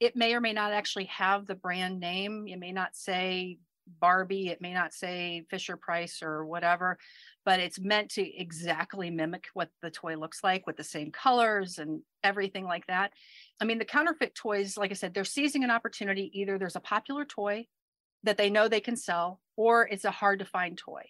it 0.00 0.16
may 0.16 0.34
or 0.34 0.40
may 0.40 0.52
not 0.52 0.72
actually 0.72 1.06
have 1.06 1.46
the 1.46 1.54
brand 1.54 2.00
name. 2.00 2.46
It 2.48 2.58
may 2.58 2.72
not 2.72 2.96
say 2.96 3.58
Barbie, 4.00 4.48
it 4.48 4.60
may 4.60 4.72
not 4.72 4.92
say 4.92 5.44
Fisher 5.50 5.76
Price 5.76 6.22
or 6.22 6.46
whatever, 6.46 6.98
but 7.44 7.60
it's 7.60 7.80
meant 7.80 8.10
to 8.12 8.22
exactly 8.22 9.10
mimic 9.10 9.46
what 9.54 9.70
the 9.80 9.90
toy 9.90 10.16
looks 10.16 10.44
like 10.44 10.66
with 10.66 10.76
the 10.76 10.84
same 10.84 11.10
colors 11.10 11.78
and 11.78 12.00
everything 12.22 12.64
like 12.64 12.86
that. 12.86 13.12
I 13.60 13.64
mean, 13.64 13.78
the 13.78 13.84
counterfeit 13.84 14.34
toys, 14.34 14.76
like 14.76 14.90
I 14.90 14.94
said, 14.94 15.14
they're 15.14 15.24
seizing 15.24 15.64
an 15.64 15.70
opportunity. 15.70 16.30
Either 16.34 16.58
there's 16.58 16.76
a 16.76 16.80
popular 16.80 17.24
toy 17.24 17.66
that 18.22 18.38
they 18.38 18.50
know 18.50 18.68
they 18.68 18.80
can 18.80 18.96
sell, 18.96 19.40
or 19.56 19.88
it's 19.88 20.04
a 20.04 20.10
hard 20.10 20.38
to 20.38 20.44
find 20.44 20.78
toy. 20.78 21.02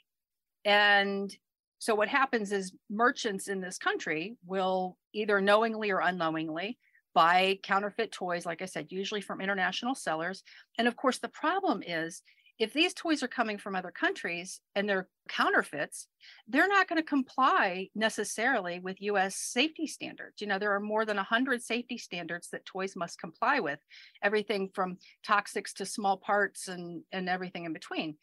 And 0.64 1.34
so 1.83 1.97
what 1.97 2.07
happens 2.07 2.53
is 2.53 2.72
merchants 2.89 3.49
in 3.49 3.61
this 3.61 3.76
country 3.76 4.37
will 4.47 4.97
either 5.12 5.41
knowingly 5.41 5.91
or 5.91 5.99
unknowingly 5.99 6.78
buy 7.12 7.59
counterfeit 7.64 8.12
toys, 8.12 8.47
like 8.47 8.62
I 8.62 8.66
said, 8.66 8.93
usually 8.93 9.20
from 9.20 9.41
international 9.41 9.97
sellers. 9.97 10.45
And 10.78 10.87
of 10.87 10.95
course, 10.95 11.18
the 11.18 11.26
problem 11.26 11.83
is 11.85 12.22
if 12.61 12.72
these 12.72 12.95
toys 12.95 13.24
are 13.24 13.28
coming 13.28 13.59
from 13.59 13.74
other 13.74 13.91
countries 13.91 14.61
and 14.76 14.89
they're 14.89 15.09
counterfeits, 15.28 16.07
they're 16.47 16.68
not 16.68 16.87
going 16.87 17.03
to 17.03 17.09
comply 17.09 17.89
necessarily 17.97 18.78
with 18.78 19.03
US 19.03 19.35
safety 19.35 19.89
standards. 19.89 20.41
You 20.41 20.47
know, 20.47 20.61
there 20.61 20.76
are 20.76 20.78
more 20.78 21.05
than 21.05 21.16
100 21.16 21.64
safety 21.64 21.99
standards 21.99 22.49
that 22.53 22.64
toys 22.64 22.95
must 22.95 23.18
comply 23.18 23.59
with, 23.59 23.80
everything 24.22 24.70
from 24.72 24.99
toxics 25.26 25.72
to 25.78 25.85
small 25.85 26.16
parts 26.16 26.68
and, 26.68 27.03
and 27.11 27.28
everything 27.28 27.64
in 27.64 27.72
between. 27.72 28.18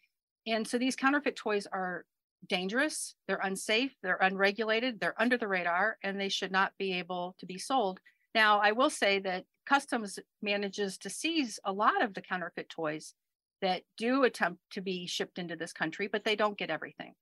And 0.47 0.65
so 0.65 0.77
these 0.77 0.95
counterfeit 0.95 1.35
toys 1.35 1.67
are 1.69 2.05
dangerous, 2.47 3.15
they're 3.27 3.39
unsafe, 3.43 3.93
they're 4.01 4.17
unregulated, 4.21 4.99
they're 4.99 5.19
under 5.21 5.37
the 5.37 5.47
radar, 5.47 5.97
and 6.03 6.19
they 6.19 6.29
should 6.29 6.51
not 6.51 6.73
be 6.77 6.93
able 6.93 7.35
to 7.39 7.45
be 7.45 7.57
sold. 7.57 7.99
Now, 8.35 8.59
I 8.59 8.71
will 8.71 8.89
say 8.89 9.19
that 9.19 9.45
Customs 9.69 10.17
manages 10.41 10.97
to 10.97 11.11
seize 11.11 11.59
a 11.63 11.71
lot 11.71 12.01
of 12.01 12.15
the 12.15 12.21
counterfeit 12.21 12.69
toys 12.69 13.13
that 13.61 13.83
do 13.97 14.23
attempt 14.23 14.61
to 14.71 14.81
be 14.81 15.05
shipped 15.05 15.37
into 15.37 15.55
this 15.55 15.71
country, 15.71 16.07
but 16.07 16.23
they 16.23 16.35
don't 16.35 16.57
get 16.57 16.71
everything. 16.71 17.13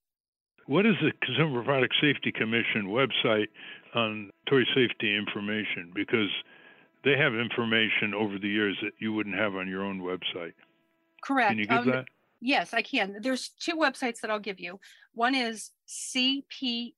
What 0.65 0.85
is 0.85 0.95
the 1.01 1.11
Consumer 1.25 1.61
Product 1.63 1.93
Safety 1.99 2.31
Commission 2.31 2.87
website 2.87 3.47
on 3.95 4.31
toy 4.49 4.63
safety 4.73 5.13
information? 5.13 5.91
Because 5.93 6.29
they 7.03 7.17
have 7.17 7.33
information 7.33 8.13
over 8.13 8.39
the 8.39 8.47
years 8.47 8.77
that 8.81 8.93
you 8.99 9.11
wouldn't 9.11 9.35
have 9.35 9.55
on 9.55 9.67
your 9.67 9.83
own 9.83 9.99
website. 9.99 10.53
Correct. 11.21 11.49
Can 11.49 11.59
you 11.59 11.65
give 11.65 11.79
um, 11.79 11.91
that? 11.91 12.05
Yes, 12.39 12.73
I 12.73 12.81
can. 12.81 13.17
There's 13.21 13.49
two 13.59 13.75
websites 13.75 14.21
that 14.21 14.29
I'll 14.29 14.39
give 14.39 14.59
you. 14.59 14.79
One 15.13 15.33
is 15.33 15.71
cpsc.gov 15.87 16.93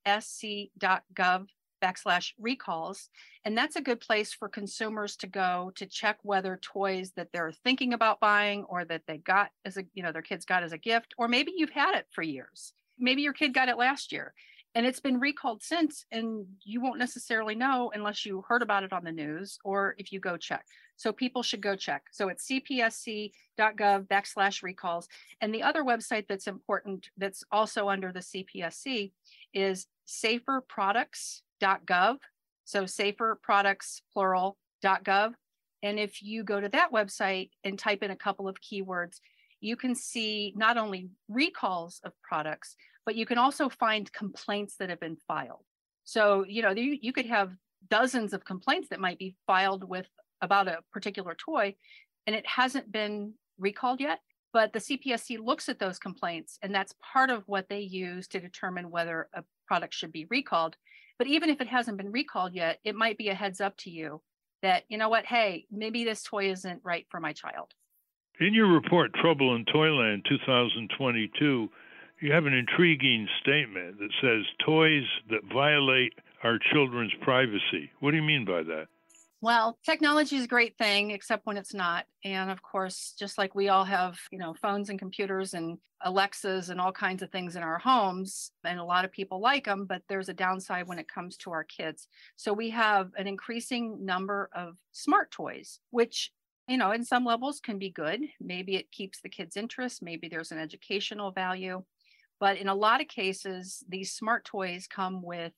backslash 1.82 2.34
recalls. 2.38 3.10
And 3.46 3.58
that's 3.58 3.78
a 3.78 3.82
good 3.82 4.02
place 4.02 4.34
for 4.34 4.50
consumers 4.50 5.16
to 5.18 5.28
go 5.28 5.72
to 5.76 5.86
check 5.86 6.18
whether 6.24 6.60
toys 6.62 7.14
that 7.16 7.30
they're 7.32 7.54
thinking 7.64 7.94
about 7.94 8.20
buying 8.20 8.66
or 8.66 8.84
that 8.86 9.04
they 9.08 9.18
got 9.18 9.52
as 9.64 9.78
a, 9.78 9.84
you 9.94 10.04
know, 10.04 10.12
their 10.12 10.22
kids 10.22 10.44
got 10.46 10.64
as 10.64 10.74
a 10.74 10.78
gift, 10.78 11.14
or 11.18 11.30
maybe 11.30 11.54
you've 11.56 11.70
had 11.70 11.96
it 11.96 12.08
for 12.12 12.22
years. 12.22 12.74
Maybe 12.98 13.22
your 13.22 13.32
kid 13.34 13.54
got 13.54 13.70
it 13.70 13.78
last 13.78 14.12
year 14.12 14.34
and 14.76 14.86
it's 14.86 15.00
been 15.00 15.20
recalled 15.20 15.64
since 15.64 16.06
and 16.12 16.46
you 16.64 16.80
won't 16.82 17.00
necessarily 17.00 17.56
know 17.56 17.90
unless 17.94 18.24
you 18.26 18.44
heard 18.48 18.62
about 18.62 18.84
it 18.84 18.94
on 18.94 19.04
the 19.04 19.12
news 19.12 19.58
or 19.64 19.96
if 19.98 20.12
you 20.12 20.20
go 20.20 20.38
check. 20.38 20.64
So 20.96 21.12
people 21.12 21.42
should 21.44 21.62
go 21.62 21.76
check. 21.76 22.04
So 22.12 22.30
it's 22.30 22.48
cpsc.gov 22.48 23.32
backslash 24.08 24.62
recalls. 24.62 25.08
And 25.42 25.52
the 25.54 25.64
other 25.64 25.84
website 25.84 26.28
that's 26.28 26.48
important 26.48 27.10
that's 27.18 27.44
also 27.52 27.90
under 27.90 28.12
the 28.12 28.20
cpsc 28.20 29.12
is 29.54 29.88
saferproducts.gov 30.08 32.18
so 32.66 32.86
safer 32.86 33.40
products 33.42 34.02
plural.gov 34.14 35.34
and 35.82 35.98
if 36.00 36.22
you 36.22 36.44
go 36.44 36.60
to 36.60 36.70
that 36.70 36.92
website 36.92 37.50
and 37.64 37.80
type 37.80 38.04
in 38.04 38.12
a 38.12 38.16
couple 38.16 38.48
of 38.48 38.58
keywords 38.62 39.20
you 39.62 39.76
can 39.76 39.96
see 39.96 40.54
not 40.56 40.78
only 40.78 41.10
recalls 41.28 42.00
of 42.04 42.14
products 42.24 42.76
but 43.06 43.16
you 43.16 43.26
can 43.26 43.38
also 43.38 43.70
find 43.70 44.12
complaints 44.12 44.76
that 44.78 44.90
have 44.90 45.00
been 45.00 45.18
filed. 45.28 45.66
So, 46.04 46.46
you 46.48 46.62
know, 46.62 46.72
you, 46.72 46.98
you 47.02 47.14
could 47.14 47.28
have 47.28 47.52
dozens 47.90 48.34
of 48.34 48.46
complaints 48.46 48.90
that 48.90 49.00
might 49.00 49.20
be 49.20 49.36
filed 49.48 49.88
with 49.88 50.08
about 50.42 50.68
a 50.68 50.80
particular 50.92 51.36
toy 51.36 51.76
and 52.28 52.36
it 52.36 52.46
hasn't 52.46 52.92
been 52.92 53.34
recalled 53.58 54.00
yet. 54.00 54.20
But 54.52 54.74
the 54.74 54.80
CPSC 54.80 55.40
looks 55.40 55.70
at 55.70 55.78
those 55.78 56.00
complaints, 56.00 56.58
and 56.64 56.74
that's 56.74 56.96
part 57.14 57.30
of 57.30 57.44
what 57.48 57.70
they 57.70 57.82
use 57.82 58.28
to 58.30 58.40
determine 58.40 58.90
whether 58.90 59.28
a 59.34 59.44
product 59.68 59.94
should 59.94 60.12
be 60.12 60.26
recalled. 60.30 60.76
But 61.20 61.28
even 61.28 61.50
if 61.50 61.62
it 61.62 61.68
hasn't 61.68 61.98
been 61.98 62.12
recalled 62.12 62.54
yet, 62.54 62.80
it 62.84 62.96
might 62.96 63.18
be 63.18 63.30
a 63.30 63.36
heads 63.36 63.62
up 63.62 63.78
to 63.78 63.92
you 63.92 64.22
that, 64.64 64.84
you 64.90 64.98
know 64.98 65.10
what, 65.10 65.26
hey, 65.26 65.66
maybe 65.72 66.04
this 66.04 66.24
toy 66.24 66.50
isn't 66.52 66.82
right 66.84 67.06
for 67.10 67.20
my 67.20 67.34
child. 67.34 67.74
In 68.40 68.54
your 68.54 68.72
report, 68.74 69.14
Trouble 69.14 69.56
in 69.56 69.66
Toyland 69.66 70.26
2022, 70.28 71.70
you 72.22 72.32
have 72.32 72.46
an 72.46 72.54
intriguing 72.54 73.28
statement 73.42 74.00
that 74.00 74.12
says 74.22 74.46
toys 74.66 75.06
that 75.30 75.44
violate 75.54 76.14
our 76.44 76.60
children's 76.72 77.14
privacy. 77.22 77.92
What 78.00 78.12
do 78.12 78.18
you 78.18 78.24
mean 78.24 78.46
by 78.46 78.64
that? 78.64 78.88
Well, 79.42 79.78
technology 79.86 80.36
is 80.36 80.44
a 80.44 80.50
great 80.50 80.78
thing, 80.78 81.12
except 81.12 81.46
when 81.46 81.56
it's 81.56 81.74
not. 81.74 82.06
And 82.26 82.52
of 82.52 82.62
course, 82.62 83.16
just 83.18 83.38
like 83.38 83.56
we 83.56 83.70
all 83.70 83.86
have, 83.86 84.18
you 84.32 84.38
know, 84.38 84.54
phones 84.62 84.90
and 84.90 85.00
computers 85.00 85.54
and 85.54 85.78
Alexas 86.02 86.70
and 86.70 86.80
all 86.80 86.92
kinds 86.92 87.22
of 87.22 87.32
things 87.32 87.56
in 87.56 87.64
our 87.64 87.80
homes, 87.80 88.52
and 88.66 88.80
a 88.80 88.84
lot 88.84 89.06
of 89.06 89.12
people 89.12 89.40
like 89.40 89.66
them, 89.66 89.86
but 89.86 90.02
there's 90.10 90.30
a 90.30 90.34
downside 90.34 90.88
when 90.88 91.00
it 91.00 91.08
comes 91.08 91.38
to 91.38 91.52
our 91.52 91.64
kids. 91.64 92.08
So 92.36 92.52
we 92.52 92.70
have 92.72 93.12
an 93.18 93.28
increasing 93.28 94.06
number 94.06 94.50
of 94.54 94.76
smart 94.92 95.32
toys, 95.32 95.80
which 95.92 96.32
you 96.70 96.78
know, 96.78 96.92
in 96.92 97.04
some 97.04 97.26
levels 97.26 97.60
can 97.60 97.80
be 97.80 97.90
good. 97.90 98.22
Maybe 98.40 98.76
it 98.76 98.92
keeps 98.92 99.20
the 99.20 99.30
kids' 99.30 99.58
interest. 99.58 100.04
Maybe 100.04 100.30
there's 100.30 100.52
an 100.52 100.60
educational 100.60 101.32
value. 101.32 101.84
But 102.40 102.58
in 102.58 102.68
a 102.68 102.76
lot 102.76 103.02
of 103.02 103.08
cases, 103.08 103.84
these 103.90 104.14
smart 104.14 104.46
toys 104.46 104.88
come 104.88 105.22
with 105.22 105.54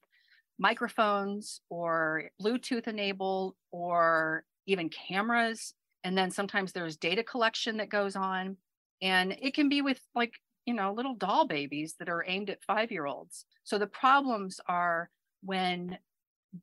microphones 0.57 1.61
or 1.69 2.29
Bluetooth 2.41 2.87
enabled 2.87 3.55
or 3.71 4.43
even 4.65 4.89
cameras. 4.89 5.73
And 6.03 6.17
then 6.17 6.31
sometimes 6.31 6.71
there's 6.71 6.97
data 6.97 7.23
collection 7.23 7.77
that 7.77 7.89
goes 7.89 8.15
on. 8.15 8.57
And 9.01 9.35
it 9.41 9.53
can 9.53 9.69
be 9.69 9.81
with 9.81 9.99
like, 10.15 10.33
you 10.65 10.73
know, 10.73 10.93
little 10.93 11.15
doll 11.15 11.47
babies 11.47 11.95
that 11.99 12.09
are 12.09 12.25
aimed 12.27 12.49
at 12.49 12.63
five 12.63 12.91
year 12.91 13.05
olds. 13.05 13.45
So 13.63 13.77
the 13.77 13.87
problems 13.87 14.59
are 14.67 15.09
when 15.43 15.97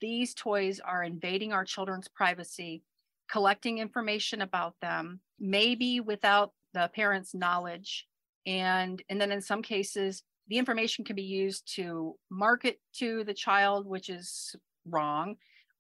these 0.01 0.35
toys 0.35 0.81
are 0.81 1.03
invading 1.03 1.53
our 1.53 1.65
children's 1.65 2.09
privacy, 2.09 2.83
collecting 3.31 3.79
information 3.79 4.43
about 4.43 4.75
them, 4.81 5.21
maybe 5.39 6.01
without 6.01 6.53
the 6.75 6.91
parents' 6.95 7.35
knowledge, 7.35 8.07
and 8.49 9.03
and 9.11 9.21
then 9.21 9.31
in 9.31 9.43
some 9.43 9.63
cases 9.63 10.23
the 10.49 10.57
information 10.57 11.05
can 11.05 11.15
be 11.15 11.23
used 11.23 11.71
to 11.77 12.17
market 12.31 12.81
to 12.95 13.23
the 13.25 13.35
child 13.35 13.87
which 13.87 14.09
is 14.09 14.57
wrong 14.87 15.37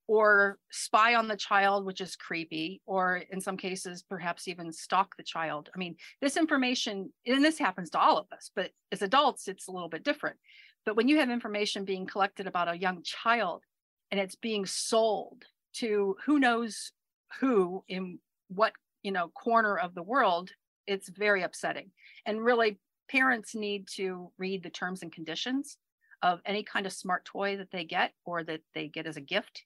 or 0.06 0.58
spy 0.70 1.14
on 1.14 1.28
the 1.28 1.36
child 1.36 1.86
which 1.86 2.00
is 2.00 2.14
creepy 2.14 2.80
or 2.86 3.22
in 3.30 3.40
some 3.40 3.56
cases 3.56 4.02
perhaps 4.02 4.46
even 4.48 4.72
stalk 4.72 5.14
the 5.16 5.22
child. 5.22 5.70
I 5.74 5.78
mean 5.78 5.96
this 6.20 6.36
information 6.36 7.10
and 7.26 7.44
this 7.44 7.58
happens 7.58 7.90
to 7.90 7.98
all 7.98 8.18
of 8.18 8.26
us 8.32 8.50
but 8.54 8.70
as 8.92 9.02
adults 9.02 9.48
it's 9.48 9.68
a 9.68 9.72
little 9.72 9.88
bit 9.88 10.04
different. 10.04 10.36
But 10.84 10.96
when 10.96 11.08
you 11.08 11.18
have 11.18 11.30
information 11.30 11.84
being 11.84 12.06
collected 12.06 12.46
about 12.46 12.68
a 12.68 12.78
young 12.78 13.02
child 13.02 13.64
and 14.10 14.20
it's 14.20 14.36
being 14.36 14.66
sold 14.66 15.44
to 15.74 16.16
who 16.24 16.38
knows 16.38 16.92
who 17.40 17.82
in 17.88 18.18
what 18.48 18.72
you 19.02 19.12
know 19.12 19.28
corner 19.28 19.76
of 19.76 19.94
the 19.94 20.02
world 20.02 20.50
it's 20.88 21.08
very 21.08 21.42
upsetting. 21.42 21.90
And 22.26 22.44
really, 22.44 22.78
parents 23.10 23.54
need 23.54 23.86
to 23.96 24.32
read 24.38 24.62
the 24.62 24.70
terms 24.70 25.02
and 25.02 25.12
conditions 25.12 25.76
of 26.22 26.40
any 26.44 26.64
kind 26.64 26.86
of 26.86 26.92
smart 26.92 27.24
toy 27.24 27.56
that 27.56 27.70
they 27.70 27.84
get 27.84 28.12
or 28.24 28.42
that 28.44 28.60
they 28.74 28.88
get 28.88 29.06
as 29.06 29.16
a 29.16 29.20
gift. 29.20 29.64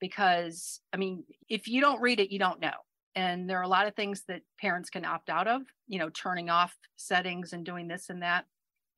Because, 0.00 0.80
I 0.92 0.96
mean, 0.96 1.22
if 1.48 1.68
you 1.68 1.80
don't 1.80 2.00
read 2.00 2.18
it, 2.18 2.32
you 2.32 2.40
don't 2.40 2.60
know. 2.60 2.72
And 3.14 3.48
there 3.48 3.60
are 3.60 3.64
a 3.64 3.68
lot 3.68 3.86
of 3.86 3.94
things 3.94 4.24
that 4.26 4.42
parents 4.60 4.90
can 4.90 5.04
opt 5.04 5.28
out 5.28 5.46
of, 5.46 5.62
you 5.86 5.98
know, 5.98 6.08
turning 6.08 6.50
off 6.50 6.74
settings 6.96 7.52
and 7.52 7.64
doing 7.64 7.86
this 7.86 8.08
and 8.08 8.22
that. 8.22 8.46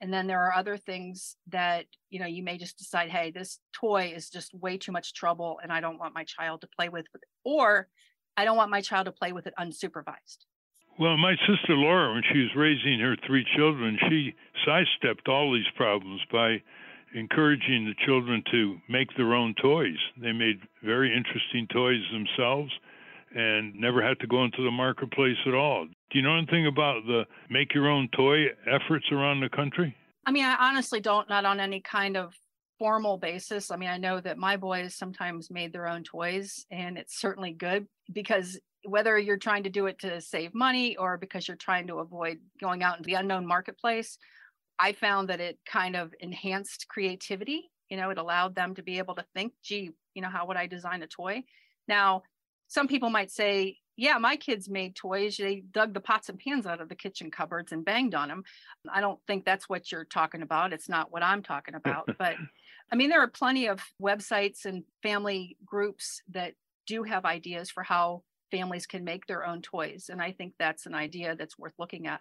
And 0.00 0.12
then 0.12 0.26
there 0.26 0.42
are 0.42 0.54
other 0.54 0.76
things 0.76 1.36
that, 1.48 1.86
you 2.10 2.20
know, 2.20 2.26
you 2.26 2.42
may 2.42 2.56
just 2.56 2.78
decide, 2.78 3.10
hey, 3.10 3.30
this 3.30 3.58
toy 3.72 4.12
is 4.14 4.30
just 4.30 4.54
way 4.54 4.78
too 4.78 4.92
much 4.92 5.14
trouble 5.14 5.58
and 5.62 5.72
I 5.72 5.80
don't 5.80 5.98
want 5.98 6.14
my 6.14 6.24
child 6.24 6.60
to 6.60 6.68
play 6.76 6.88
with 6.88 7.06
it. 7.14 7.20
Or 7.44 7.88
I 8.36 8.44
don't 8.44 8.56
want 8.56 8.70
my 8.70 8.80
child 8.80 9.06
to 9.06 9.12
play 9.12 9.32
with 9.32 9.46
it 9.46 9.54
unsupervised. 9.58 10.38
Well, 10.98 11.16
my 11.16 11.34
sister 11.46 11.74
Laura, 11.74 12.12
when 12.14 12.22
she 12.32 12.38
was 12.38 12.54
raising 12.54 13.00
her 13.00 13.16
three 13.26 13.44
children, 13.56 13.98
she 14.08 14.34
sidestepped 14.64 15.28
all 15.28 15.52
these 15.52 15.68
problems 15.76 16.20
by 16.30 16.62
encouraging 17.14 17.84
the 17.84 17.94
children 18.06 18.42
to 18.52 18.78
make 18.88 19.08
their 19.16 19.34
own 19.34 19.54
toys. 19.60 19.96
They 20.20 20.32
made 20.32 20.60
very 20.82 21.14
interesting 21.16 21.66
toys 21.72 22.02
themselves 22.12 22.70
and 23.34 23.74
never 23.74 24.02
had 24.02 24.20
to 24.20 24.26
go 24.26 24.44
into 24.44 24.62
the 24.62 24.70
marketplace 24.70 25.36
at 25.46 25.54
all. 25.54 25.86
Do 25.86 26.18
you 26.18 26.22
know 26.22 26.36
anything 26.36 26.66
about 26.66 27.04
the 27.06 27.24
make 27.50 27.74
your 27.74 27.88
own 27.88 28.08
toy 28.16 28.46
efforts 28.66 29.06
around 29.10 29.40
the 29.40 29.48
country? 29.48 29.96
I 30.26 30.30
mean, 30.30 30.44
I 30.44 30.56
honestly 30.58 31.00
don't, 31.00 31.28
not 31.28 31.44
on 31.44 31.58
any 31.58 31.80
kind 31.80 32.16
of 32.16 32.34
formal 32.78 33.18
basis. 33.18 33.70
I 33.70 33.76
mean, 33.76 33.90
I 33.90 33.98
know 33.98 34.20
that 34.20 34.38
my 34.38 34.56
boys 34.56 34.94
sometimes 34.94 35.50
made 35.50 35.72
their 35.72 35.88
own 35.88 36.04
toys, 36.04 36.66
and 36.70 36.96
it's 36.96 37.18
certainly 37.18 37.52
good 37.52 37.86
because 38.12 38.58
whether 38.84 39.18
you're 39.18 39.36
trying 39.36 39.64
to 39.64 39.70
do 39.70 39.86
it 39.86 39.98
to 40.00 40.20
save 40.20 40.54
money 40.54 40.96
or 40.96 41.16
because 41.16 41.48
you're 41.48 41.56
trying 41.56 41.86
to 41.86 41.98
avoid 41.98 42.38
going 42.60 42.82
out 42.82 42.98
into 42.98 43.06
the 43.06 43.14
unknown 43.14 43.46
marketplace, 43.46 44.18
I 44.78 44.92
found 44.92 45.28
that 45.28 45.40
it 45.40 45.58
kind 45.66 45.96
of 45.96 46.12
enhanced 46.20 46.88
creativity. 46.88 47.70
You 47.88 47.96
know, 47.96 48.10
it 48.10 48.18
allowed 48.18 48.54
them 48.54 48.74
to 48.74 48.82
be 48.82 48.98
able 48.98 49.14
to 49.16 49.24
think, 49.34 49.52
gee, 49.62 49.90
you 50.14 50.22
know, 50.22 50.28
how 50.28 50.46
would 50.46 50.56
I 50.56 50.66
design 50.66 51.02
a 51.02 51.06
toy? 51.06 51.44
Now, 51.86 52.22
some 52.68 52.88
people 52.88 53.10
might 53.10 53.30
say, 53.30 53.78
yeah, 53.96 54.18
my 54.18 54.36
kids 54.36 54.68
made 54.68 54.96
toys. 54.96 55.36
They 55.36 55.62
dug 55.70 55.94
the 55.94 56.00
pots 56.00 56.28
and 56.28 56.38
pans 56.38 56.66
out 56.66 56.80
of 56.80 56.88
the 56.88 56.96
kitchen 56.96 57.30
cupboards 57.30 57.70
and 57.70 57.84
banged 57.84 58.14
on 58.14 58.28
them. 58.28 58.42
I 58.92 59.00
don't 59.00 59.20
think 59.26 59.44
that's 59.44 59.68
what 59.68 59.92
you're 59.92 60.04
talking 60.04 60.42
about. 60.42 60.72
It's 60.72 60.88
not 60.88 61.12
what 61.12 61.22
I'm 61.22 61.42
talking 61.42 61.74
about. 61.74 62.10
but 62.18 62.34
I 62.90 62.96
mean, 62.96 63.10
there 63.10 63.22
are 63.22 63.28
plenty 63.28 63.68
of 63.68 63.80
websites 64.02 64.64
and 64.64 64.82
family 65.02 65.56
groups 65.64 66.22
that 66.30 66.54
do 66.86 67.04
have 67.04 67.24
ideas 67.24 67.70
for 67.70 67.82
how 67.82 68.22
families 68.54 68.86
can 68.86 69.04
make 69.04 69.26
their 69.26 69.44
own 69.44 69.62
toys. 69.62 70.10
And 70.10 70.22
I 70.22 70.32
think 70.32 70.54
that's 70.58 70.86
an 70.86 70.94
idea 70.94 71.34
that's 71.34 71.58
worth 71.58 71.74
looking 71.78 72.06
at. 72.06 72.20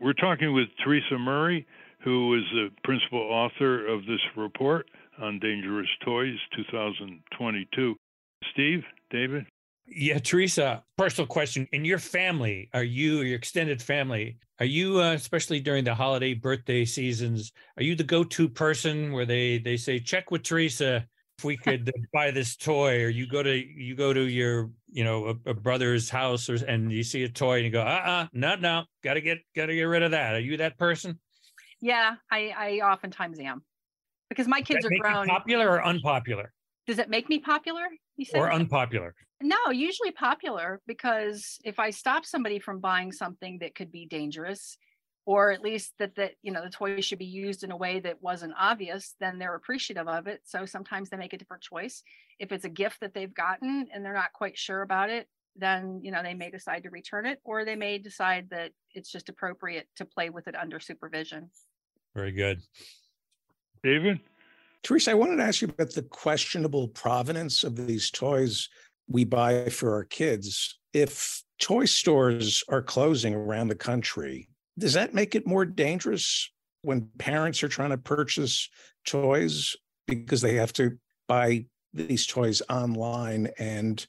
We're 0.00 0.14
talking 0.14 0.54
with 0.54 0.68
Teresa 0.82 1.18
Murray, 1.18 1.66
who 2.02 2.34
is 2.34 2.42
the 2.52 2.68
principal 2.82 3.20
author 3.20 3.86
of 3.86 4.00
this 4.06 4.20
report 4.36 4.86
on 5.20 5.38
dangerous 5.38 5.88
toys 6.04 6.36
2022. 6.56 7.94
Steve, 8.52 8.82
David? 9.10 9.46
Yeah, 9.86 10.18
Teresa, 10.18 10.82
personal 10.96 11.26
question. 11.26 11.68
In 11.72 11.84
your 11.84 11.98
family, 11.98 12.70
are 12.72 12.82
you, 12.82 13.20
your 13.20 13.36
extended 13.36 13.82
family, 13.82 14.38
are 14.58 14.66
you, 14.66 15.00
uh, 15.00 15.12
especially 15.12 15.60
during 15.60 15.84
the 15.84 15.94
holiday 15.94 16.32
birthday 16.32 16.86
seasons, 16.86 17.52
are 17.76 17.82
you 17.82 17.94
the 17.94 18.04
go 18.04 18.24
to 18.24 18.48
person 18.48 19.12
where 19.12 19.26
they, 19.26 19.58
they 19.58 19.76
say, 19.76 20.00
check 20.00 20.30
with 20.30 20.42
Teresa 20.42 21.06
if 21.38 21.44
we 21.44 21.56
could 21.56 21.88
uh, 21.88 21.92
buy 22.12 22.30
this 22.30 22.56
toy 22.56 23.02
or 23.02 23.08
you 23.08 23.26
go 23.26 23.42
to 23.42 23.54
you 23.54 23.94
go 23.94 24.12
to 24.12 24.22
your 24.22 24.70
you 24.90 25.04
know 25.04 25.26
a, 25.46 25.50
a 25.50 25.54
brother's 25.54 26.08
house 26.08 26.48
or 26.48 26.54
and 26.66 26.92
you 26.92 27.02
see 27.02 27.24
a 27.24 27.28
toy 27.28 27.56
and 27.56 27.64
you 27.64 27.70
go 27.70 27.80
uh-uh 27.80 28.26
no 28.32 28.54
no 28.56 28.84
gotta 29.02 29.20
get 29.20 29.38
gotta 29.54 29.74
get 29.74 29.84
rid 29.84 30.02
of 30.02 30.12
that. 30.12 30.34
Are 30.34 30.40
you 30.40 30.56
that 30.58 30.78
person? 30.78 31.18
Yeah 31.80 32.14
i 32.30 32.52
i 32.56 32.70
oftentimes 32.80 33.38
am. 33.40 33.62
Because 34.28 34.48
my 34.48 34.62
kids 34.62 34.84
are 34.84 34.90
grown. 35.00 35.26
popular 35.26 35.70
or 35.70 35.84
unpopular? 35.84 36.52
Does 36.86 36.98
it 36.98 37.08
make 37.08 37.28
me 37.28 37.38
popular 37.38 37.86
you 38.16 38.24
said? 38.24 38.40
Or 38.40 38.52
unpopular? 38.52 39.14
No 39.42 39.70
usually 39.70 40.12
popular 40.12 40.80
because 40.86 41.58
if 41.64 41.78
i 41.78 41.90
stop 41.90 42.24
somebody 42.24 42.58
from 42.60 42.80
buying 42.80 43.10
something 43.12 43.58
that 43.58 43.74
could 43.74 43.90
be 43.90 44.06
dangerous 44.06 44.78
or 45.26 45.50
at 45.50 45.62
least 45.62 45.94
that 45.98 46.14
that 46.16 46.32
you 46.42 46.52
know 46.52 46.62
the 46.62 46.70
toy 46.70 47.00
should 47.00 47.18
be 47.18 47.24
used 47.24 47.64
in 47.64 47.70
a 47.70 47.76
way 47.76 48.00
that 48.00 48.22
wasn't 48.22 48.52
obvious 48.58 49.14
then 49.20 49.38
they're 49.38 49.54
appreciative 49.54 50.08
of 50.08 50.26
it. 50.26 50.40
So 50.44 50.66
sometimes 50.66 51.10
they 51.10 51.16
make 51.16 51.32
a 51.32 51.38
different 51.38 51.62
choice. 51.62 52.02
If 52.38 52.52
it's 52.52 52.64
a 52.64 52.70
gift 52.70 53.00
that 53.00 53.14
they've 53.14 53.34
gotten 53.34 53.88
and 53.92 54.04
they're 54.04 54.12
not 54.12 54.32
quite 54.32 54.58
sure 54.58 54.82
about 54.82 55.10
it 55.10 55.28
then 55.56 56.00
you 56.02 56.10
know 56.10 56.22
they 56.22 56.34
may 56.34 56.50
decide 56.50 56.82
to 56.82 56.90
return 56.90 57.26
it 57.26 57.38
or 57.44 57.64
they 57.64 57.76
may 57.76 57.98
decide 57.98 58.48
that 58.50 58.72
it's 58.92 59.10
just 59.10 59.28
appropriate 59.28 59.86
to 59.96 60.04
play 60.04 60.30
with 60.30 60.48
it 60.48 60.56
under 60.56 60.80
supervision. 60.80 61.50
Very 62.14 62.32
good. 62.32 62.62
David? 63.82 64.20
Teresa 64.82 65.12
i 65.12 65.14
wanted 65.14 65.36
to 65.36 65.42
ask 65.42 65.62
you 65.62 65.68
about 65.68 65.92
the 65.92 66.02
questionable 66.02 66.88
provenance 66.88 67.64
of 67.64 67.74
these 67.74 68.10
toys 68.10 68.68
we 69.08 69.24
buy 69.24 69.68
for 69.68 69.94
our 69.94 70.04
kids. 70.04 70.78
If 70.92 71.42
toy 71.58 71.86
stores 71.86 72.62
are 72.68 72.82
closing 72.82 73.34
around 73.34 73.68
the 73.68 73.74
country 73.74 74.48
does 74.78 74.94
that 74.94 75.14
make 75.14 75.34
it 75.34 75.46
more 75.46 75.64
dangerous 75.64 76.50
when 76.82 77.08
parents 77.18 77.62
are 77.62 77.68
trying 77.68 77.90
to 77.90 77.98
purchase 77.98 78.68
toys 79.06 79.74
because 80.06 80.40
they 80.40 80.56
have 80.56 80.72
to 80.74 80.98
buy 81.28 81.64
these 81.92 82.26
toys 82.26 82.60
online 82.68 83.48
and 83.58 84.06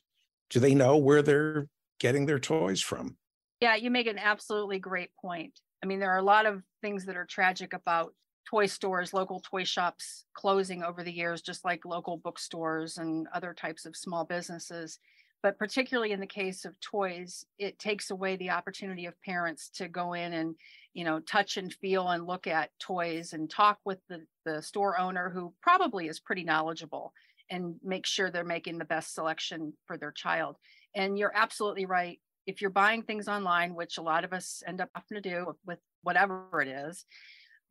do 0.49 0.59
they 0.59 0.75
know 0.75 0.97
where 0.97 1.21
they're 1.21 1.67
getting 1.99 2.25
their 2.25 2.39
toys 2.39 2.81
from? 2.81 3.15
Yeah, 3.61 3.75
you 3.75 3.89
make 3.89 4.07
an 4.07 4.19
absolutely 4.19 4.79
great 4.79 5.09
point. 5.21 5.59
I 5.83 5.87
mean, 5.87 5.99
there 5.99 6.11
are 6.11 6.19
a 6.19 6.23
lot 6.23 6.45
of 6.45 6.61
things 6.81 7.05
that 7.05 7.15
are 7.15 7.25
tragic 7.25 7.73
about 7.73 8.13
toy 8.49 8.65
stores, 8.65 9.13
local 9.13 9.39
toy 9.39 9.63
shops 9.63 10.25
closing 10.33 10.83
over 10.83 11.03
the 11.03 11.11
years, 11.11 11.41
just 11.41 11.63
like 11.65 11.85
local 11.85 12.17
bookstores 12.17 12.97
and 12.97 13.27
other 13.33 13.53
types 13.53 13.85
of 13.85 13.95
small 13.95 14.25
businesses 14.25 14.99
but 15.43 15.57
particularly 15.57 16.11
in 16.11 16.19
the 16.19 16.27
case 16.27 16.65
of 16.65 16.79
toys 16.79 17.45
it 17.59 17.77
takes 17.79 18.11
away 18.11 18.35
the 18.35 18.49
opportunity 18.49 19.05
of 19.05 19.21
parents 19.21 19.69
to 19.69 19.87
go 19.87 20.13
in 20.13 20.33
and 20.33 20.55
you 20.93 21.03
know 21.03 21.19
touch 21.19 21.57
and 21.57 21.73
feel 21.73 22.09
and 22.09 22.25
look 22.25 22.47
at 22.47 22.69
toys 22.79 23.33
and 23.33 23.49
talk 23.49 23.79
with 23.85 23.99
the, 24.09 24.25
the 24.45 24.61
store 24.61 24.99
owner 24.99 25.29
who 25.29 25.53
probably 25.61 26.07
is 26.07 26.19
pretty 26.19 26.43
knowledgeable 26.43 27.13
and 27.49 27.75
make 27.83 28.05
sure 28.05 28.31
they're 28.31 28.43
making 28.43 28.77
the 28.77 28.85
best 28.85 29.13
selection 29.13 29.71
for 29.85 29.97
their 29.97 30.11
child. 30.11 30.55
And 30.95 31.15
you're 31.15 31.31
absolutely 31.35 31.85
right. 31.85 32.19
If 32.47 32.59
you're 32.59 32.71
buying 32.71 33.03
things 33.03 33.27
online 33.27 33.75
which 33.75 33.97
a 33.97 34.01
lot 34.01 34.23
of 34.23 34.33
us 34.33 34.63
end 34.67 34.81
up 34.81 34.89
having 34.95 35.21
to 35.21 35.29
do 35.29 35.55
with 35.65 35.79
whatever 36.01 36.61
it 36.61 36.67
is 36.67 37.05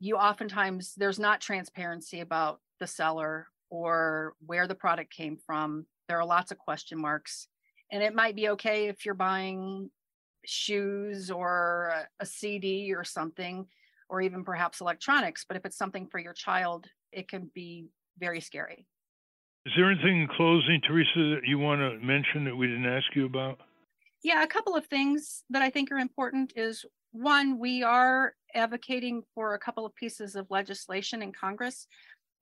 you 0.01 0.17
oftentimes 0.17 0.95
there's 0.97 1.19
not 1.19 1.41
transparency 1.41 2.21
about 2.21 2.61
the 2.81 2.87
seller 2.87 3.47
or 3.71 4.35
where 4.45 4.67
the 4.67 4.75
product 4.75 5.13
came 5.13 5.39
from. 5.47 5.87
There 6.09 6.19
are 6.19 6.27
lots 6.27 6.51
of 6.51 6.59
question 6.59 7.01
marks 7.01 7.49
and 7.95 8.03
it 8.03 8.13
might 8.13 8.35
be 8.35 8.49
okay 8.49 8.89
if 8.89 9.07
you're 9.07 9.15
buying 9.15 9.89
shoes 10.45 11.31
or 11.31 11.95
a 12.19 12.27
CD 12.27 12.93
or 12.93 13.05
something, 13.05 13.67
or 14.11 14.21
even 14.21 14.45
perhaps 14.45 14.81
electronics. 14.81 15.45
But 15.47 15.57
if 15.57 15.65
it's 15.65 15.79
something 15.79 16.09
for 16.09 16.19
your 16.19 16.33
child, 16.33 16.87
it 17.13 17.29
can 17.29 17.53
be 17.55 17.87
very 18.19 18.41
scary. 18.41 18.85
Is 19.65 19.73
there 19.77 19.91
anything 19.91 20.23
in 20.23 20.29
closing, 20.29 20.81
Teresa, 20.87 21.37
that 21.37 21.43
you 21.47 21.59
want 21.59 21.81
to 21.81 22.05
mention 22.05 22.45
that 22.47 22.57
we 22.57 22.67
didn't 22.67 22.85
ask 22.85 23.07
you 23.15 23.27
about? 23.27 23.61
Yeah, 24.25 24.43
a 24.43 24.49
couple 24.49 24.75
of 24.75 24.87
things 24.87 25.45
that 25.51 25.63
I 25.63 25.71
think 25.71 25.93
are 25.93 25.99
important 25.99 26.53
is 26.57 26.85
one, 27.13 27.61
we 27.61 27.85
are 27.85 28.35
advocating 28.57 29.23
for 29.37 29.55
a 29.55 29.59
couple 29.61 29.87
of 29.87 29.95
pieces 29.95 30.35
of 30.35 30.51
legislation 30.51 31.23
in 31.23 31.31
Congress 31.33 31.87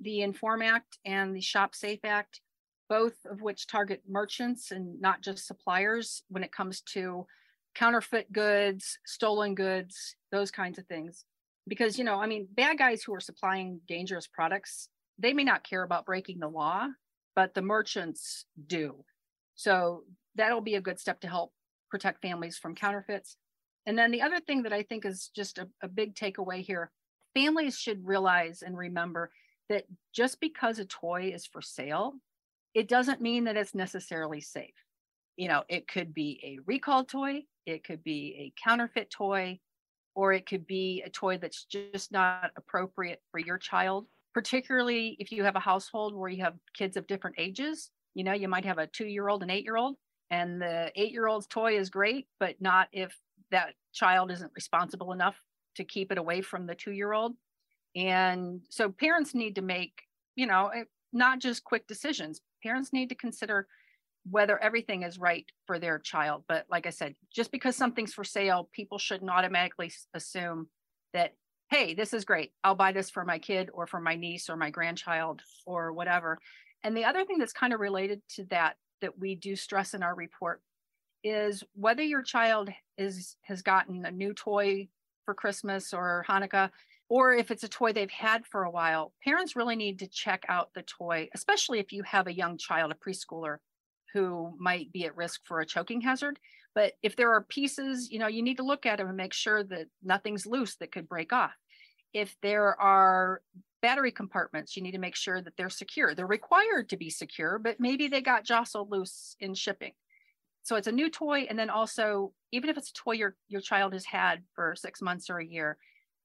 the 0.00 0.22
Inform 0.22 0.62
Act 0.62 0.98
and 1.04 1.36
the 1.36 1.40
Shop 1.42 1.74
Safe 1.74 2.00
Act 2.04 2.40
both 2.88 3.14
of 3.30 3.40
which 3.40 3.66
target 3.66 4.02
merchants 4.08 4.70
and 4.70 5.00
not 5.00 5.22
just 5.22 5.46
suppliers 5.46 6.22
when 6.28 6.42
it 6.42 6.52
comes 6.52 6.80
to 6.82 7.26
counterfeit 7.74 8.32
goods, 8.32 8.98
stolen 9.06 9.54
goods, 9.54 10.16
those 10.30 10.50
kinds 10.50 10.78
of 10.78 10.86
things. 10.86 11.24
Because, 11.66 11.98
you 11.98 12.04
know, 12.04 12.20
I 12.20 12.26
mean, 12.26 12.48
bad 12.52 12.78
guys 12.78 13.02
who 13.02 13.14
are 13.14 13.20
supplying 13.20 13.80
dangerous 13.86 14.26
products, 14.26 14.88
they 15.18 15.32
may 15.32 15.44
not 15.44 15.64
care 15.64 15.82
about 15.82 16.06
breaking 16.06 16.38
the 16.40 16.48
law, 16.48 16.88
but 17.34 17.54
the 17.54 17.62
merchants 17.62 18.44
do. 18.66 19.04
So 19.54 20.04
that'll 20.34 20.60
be 20.60 20.74
a 20.74 20.80
good 20.80 20.98
step 20.98 21.20
to 21.20 21.28
help 21.28 21.52
protect 21.90 22.20
families 22.20 22.58
from 22.58 22.74
counterfeits. 22.74 23.36
And 23.86 23.96
then 23.96 24.10
the 24.10 24.22
other 24.22 24.40
thing 24.40 24.62
that 24.64 24.72
I 24.72 24.82
think 24.82 25.04
is 25.04 25.30
just 25.34 25.58
a, 25.58 25.68
a 25.82 25.88
big 25.88 26.14
takeaway 26.14 26.62
here 26.62 26.90
families 27.34 27.78
should 27.78 28.06
realize 28.06 28.62
and 28.62 28.76
remember 28.76 29.30
that 29.68 29.84
just 30.12 30.40
because 30.40 30.78
a 30.78 30.84
toy 30.84 31.32
is 31.34 31.46
for 31.46 31.62
sale 31.62 32.14
it 32.74 32.88
doesn't 32.88 33.20
mean 33.20 33.44
that 33.44 33.56
it's 33.56 33.74
necessarily 33.74 34.40
safe. 34.40 34.74
You 35.36 35.48
know, 35.48 35.64
it 35.68 35.88
could 35.88 36.12
be 36.12 36.40
a 36.42 36.58
recalled 36.66 37.08
toy, 37.08 37.44
it 37.66 37.84
could 37.84 38.02
be 38.02 38.34
a 38.38 38.62
counterfeit 38.62 39.10
toy, 39.10 39.60
or 40.14 40.32
it 40.32 40.46
could 40.46 40.66
be 40.66 41.02
a 41.04 41.10
toy 41.10 41.38
that's 41.38 41.64
just 41.64 42.12
not 42.12 42.50
appropriate 42.56 43.20
for 43.30 43.38
your 43.38 43.58
child, 43.58 44.06
particularly 44.34 45.16
if 45.18 45.32
you 45.32 45.44
have 45.44 45.56
a 45.56 45.60
household 45.60 46.14
where 46.14 46.28
you 46.28 46.42
have 46.42 46.54
kids 46.74 46.96
of 46.96 47.06
different 47.06 47.36
ages. 47.38 47.90
You 48.14 48.24
know, 48.24 48.32
you 48.32 48.48
might 48.48 48.64
have 48.64 48.78
a 48.78 48.86
two 48.86 49.06
year 49.06 49.28
old 49.28 49.42
and 49.42 49.50
eight 49.50 49.64
year 49.64 49.76
old, 49.76 49.96
and 50.30 50.60
the 50.60 50.92
eight 50.96 51.12
year 51.12 51.26
old's 51.26 51.46
toy 51.46 51.78
is 51.78 51.88
great, 51.88 52.26
but 52.38 52.60
not 52.60 52.88
if 52.92 53.16
that 53.50 53.74
child 53.92 54.30
isn't 54.30 54.52
responsible 54.54 55.12
enough 55.12 55.36
to 55.76 55.84
keep 55.84 56.12
it 56.12 56.18
away 56.18 56.42
from 56.42 56.66
the 56.66 56.74
two 56.74 56.92
year 56.92 57.12
old. 57.12 57.34
And 57.94 58.60
so 58.68 58.90
parents 58.90 59.34
need 59.34 59.54
to 59.56 59.62
make, 59.62 59.92
you 60.34 60.46
know, 60.46 60.68
eh, 60.68 60.84
not 61.12 61.38
just 61.38 61.64
quick 61.64 61.86
decisions, 61.86 62.40
parents 62.62 62.92
need 62.92 63.08
to 63.08 63.14
consider 63.14 63.66
whether 64.30 64.62
everything 64.62 65.02
is 65.02 65.18
right 65.18 65.46
for 65.66 65.78
their 65.78 65.98
child. 65.98 66.44
But 66.46 66.66
like 66.70 66.86
I 66.86 66.90
said, 66.90 67.14
just 67.34 67.50
because 67.50 67.74
something's 67.76 68.14
for 68.14 68.24
sale, 68.24 68.68
people 68.72 68.98
shouldn't 68.98 69.30
automatically 69.30 69.92
assume 70.14 70.68
that, 71.12 71.34
hey, 71.70 71.94
this 71.94 72.14
is 72.14 72.24
great. 72.24 72.52
I'll 72.62 72.74
buy 72.74 72.92
this 72.92 73.10
for 73.10 73.24
my 73.24 73.38
kid 73.38 73.70
or 73.72 73.86
for 73.86 74.00
my 74.00 74.14
niece 74.14 74.48
or 74.48 74.56
my 74.56 74.70
grandchild 74.70 75.42
or 75.66 75.92
whatever. 75.92 76.38
And 76.84 76.96
the 76.96 77.04
other 77.04 77.24
thing 77.24 77.38
that's 77.38 77.52
kind 77.52 77.72
of 77.72 77.80
related 77.80 78.22
to 78.36 78.44
that, 78.50 78.76
that 79.00 79.18
we 79.18 79.34
do 79.34 79.56
stress 79.56 79.94
in 79.94 80.02
our 80.02 80.14
report, 80.14 80.62
is 81.24 81.62
whether 81.74 82.02
your 82.02 82.22
child 82.22 82.68
is 82.98 83.36
has 83.42 83.62
gotten 83.62 84.04
a 84.04 84.10
new 84.10 84.34
toy 84.34 84.88
for 85.24 85.34
Christmas 85.34 85.94
or 85.94 86.24
Hanukkah 86.28 86.70
or 87.12 87.34
if 87.34 87.50
it's 87.50 87.62
a 87.62 87.68
toy 87.68 87.92
they've 87.92 88.10
had 88.10 88.46
for 88.46 88.64
a 88.64 88.70
while, 88.70 89.12
parents 89.22 89.54
really 89.54 89.76
need 89.76 89.98
to 89.98 90.06
check 90.06 90.46
out 90.48 90.72
the 90.72 90.80
toy, 90.80 91.28
especially 91.34 91.78
if 91.78 91.92
you 91.92 92.02
have 92.04 92.26
a 92.26 92.32
young 92.32 92.56
child, 92.56 92.90
a 92.90 92.94
preschooler, 92.94 93.58
who 94.14 94.54
might 94.58 94.90
be 94.92 95.04
at 95.04 95.14
risk 95.14 95.42
for 95.44 95.60
a 95.60 95.66
choking 95.66 96.00
hazard. 96.00 96.38
But 96.74 96.94
if 97.02 97.14
there 97.14 97.30
are 97.34 97.42
pieces, 97.42 98.10
you 98.10 98.18
know, 98.18 98.28
you 98.28 98.40
need 98.40 98.56
to 98.56 98.62
look 98.62 98.86
at 98.86 98.96
them 98.96 99.08
and 99.08 99.16
make 99.18 99.34
sure 99.34 99.62
that 99.62 99.88
nothing's 100.02 100.46
loose 100.46 100.76
that 100.76 100.90
could 100.90 101.06
break 101.06 101.34
off. 101.34 101.52
If 102.14 102.34
there 102.40 102.80
are 102.80 103.42
battery 103.82 104.10
compartments, 104.10 104.74
you 104.74 104.82
need 104.82 104.92
to 104.92 104.98
make 104.98 105.14
sure 105.14 105.42
that 105.42 105.52
they're 105.58 105.68
secure. 105.68 106.14
They're 106.14 106.26
required 106.26 106.88
to 106.88 106.96
be 106.96 107.10
secure, 107.10 107.58
but 107.58 107.78
maybe 107.78 108.08
they 108.08 108.22
got 108.22 108.46
jostled 108.46 108.90
loose 108.90 109.36
in 109.38 109.52
shipping. 109.52 109.92
So 110.62 110.76
it's 110.76 110.86
a 110.86 110.92
new 110.92 111.10
toy. 111.10 111.46
And 111.50 111.58
then 111.58 111.68
also, 111.68 112.32
even 112.52 112.70
if 112.70 112.78
it's 112.78 112.88
a 112.88 112.94
toy 112.94 113.12
your, 113.12 113.36
your 113.48 113.60
child 113.60 113.92
has 113.92 114.06
had 114.06 114.44
for 114.54 114.74
six 114.76 115.02
months 115.02 115.28
or 115.28 115.36
a 115.36 115.46
year, 115.46 115.76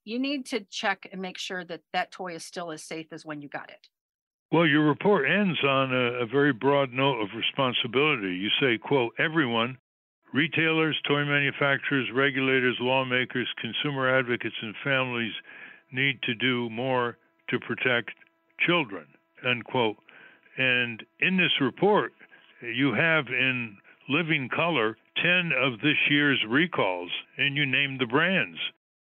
you 0.08 0.20
need 0.20 0.46
to 0.46 0.62
check 0.62 1.10
and 1.12 1.22
make 1.22 1.38
sure 1.38 1.66
that 1.66 1.82
that 1.92 2.12
toy 2.12 2.34
is 2.34 2.46
still 2.46 2.72
as 2.72 2.82
safe 2.82 3.08
as 3.12 3.26
when 3.26 3.42
you 3.42 3.50
got 3.50 3.70
it. 3.70 3.90
Well, 4.54 4.66
your 4.66 4.88
report 4.88 5.30
ends 5.30 5.60
on 5.66 5.94
a, 5.94 6.24
a, 6.24 6.26
very 6.26 6.54
broad 6.54 6.94
note 6.94 7.20
of 7.20 7.28
responsibility. 7.36 8.34
You 8.34 8.48
say, 8.62 8.78
quote, 8.78 9.12
everyone, 9.20 9.78
retailers, 10.34 10.98
toy 11.06 11.26
manufacturers, 11.26 12.08
regulators, 12.16 12.78
lawmakers, 12.80 13.50
consumer 13.60 14.18
advocates, 14.18 14.56
and 14.62 14.74
families 14.82 15.34
need 15.92 16.22
to 16.24 16.34
do 16.36 16.70
more 16.70 17.18
to 17.50 17.60
protect 17.60 18.12
children, 18.66 19.06
end 19.46 19.66
quote. 19.66 19.98
And 20.58 21.04
in 21.20 21.36
this 21.36 21.60
report, 21.60 22.14
you 22.62 22.94
have 22.94 23.28
in 23.28 23.76
living 24.08 24.48
color 24.56 24.96
10 25.22 25.52
of 25.62 25.82
this 25.82 25.98
year's 26.10 26.40
recalls, 26.48 27.12
and 27.38 27.58
you 27.58 27.66
name 27.66 27.98
the 27.98 28.06
brands 28.06 28.58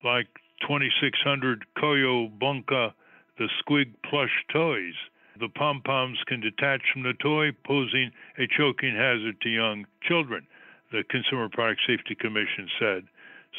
like 0.03 0.27
2600 0.61 1.65
Koyo 1.77 2.31
Bunka, 2.39 2.93
the 3.37 3.49
Squig 3.61 3.93
plush 4.09 4.45
toys, 4.51 4.93
the 5.39 5.49
pom 5.49 5.81
poms 5.81 6.19
can 6.27 6.39
detach 6.39 6.81
from 6.93 7.03
the 7.03 7.13
toy, 7.13 7.51
posing 7.65 8.11
a 8.37 8.47
choking 8.57 8.95
hazard 8.95 9.39
to 9.41 9.49
young 9.49 9.85
children, 10.03 10.45
the 10.91 11.03
Consumer 11.09 11.49
Product 11.49 11.81
Safety 11.87 12.15
Commission 12.15 12.69
said. 12.79 13.03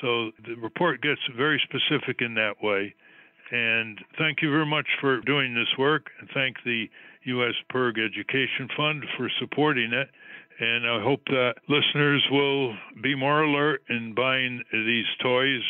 So 0.01 0.31
the 0.47 0.55
report 0.55 1.03
gets 1.03 1.21
very 1.37 1.61
specific 1.65 2.21
in 2.21 2.35
that 2.35 2.63
way. 2.63 2.95
And 3.51 3.99
thank 4.17 4.41
you 4.41 4.51
very 4.51 4.67
much 4.67 4.87
for 5.01 5.21
doing 5.21 5.55
this 5.55 5.69
work, 5.79 6.11
and 6.21 6.29
thank 6.33 6.57
the 6.65 6.89
U.S. 7.25 7.55
PIRG 7.71 7.99
Education 7.99 8.69
Fund 8.77 9.05
for 9.17 9.29
supporting 9.39 9.93
it. 9.93 10.09
And 10.61 10.87
I 10.87 11.03
hope 11.03 11.23
that 11.27 11.55
listeners 11.69 12.25
will 12.31 12.75
be 13.03 13.15
more 13.15 13.43
alert 13.43 13.83
in 13.89 14.15
buying 14.15 14.63
these 14.73 15.07
toys. 15.23 15.63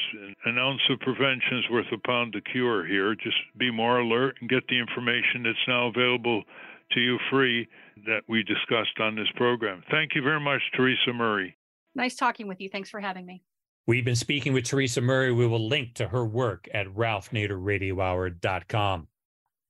An 0.44 0.58
ounce 0.58 0.80
of 0.90 0.98
prevention 1.00 1.58
is 1.58 1.70
worth 1.70 1.86
a 1.92 1.98
pound 2.06 2.34
of 2.34 2.42
cure 2.44 2.86
here. 2.86 3.14
Just 3.14 3.36
be 3.56 3.70
more 3.70 4.00
alert 4.00 4.36
and 4.40 4.50
get 4.50 4.66
the 4.68 4.78
information 4.78 5.44
that's 5.44 5.68
now 5.68 5.88
available 5.88 6.42
to 6.92 7.00
you 7.00 7.18
free 7.30 7.68
that 8.06 8.22
we 8.28 8.42
discussed 8.42 8.98
on 9.00 9.14
this 9.14 9.28
program. 9.36 9.82
Thank 9.90 10.14
you 10.14 10.22
very 10.22 10.40
much, 10.40 10.60
Teresa 10.76 11.12
Murray. 11.14 11.56
Nice 11.94 12.16
talking 12.16 12.48
with 12.48 12.60
you. 12.60 12.68
Thanks 12.68 12.90
for 12.90 13.00
having 13.00 13.24
me. 13.26 13.42
We've 13.86 14.04
been 14.04 14.16
speaking 14.16 14.52
with 14.52 14.64
Teresa 14.64 15.00
Murray. 15.00 15.32
We 15.32 15.46
will 15.46 15.66
link 15.66 15.94
to 15.94 16.08
her 16.08 16.24
work 16.24 16.68
at 16.72 16.86
ralphnaderradiohour.com. 16.88 19.08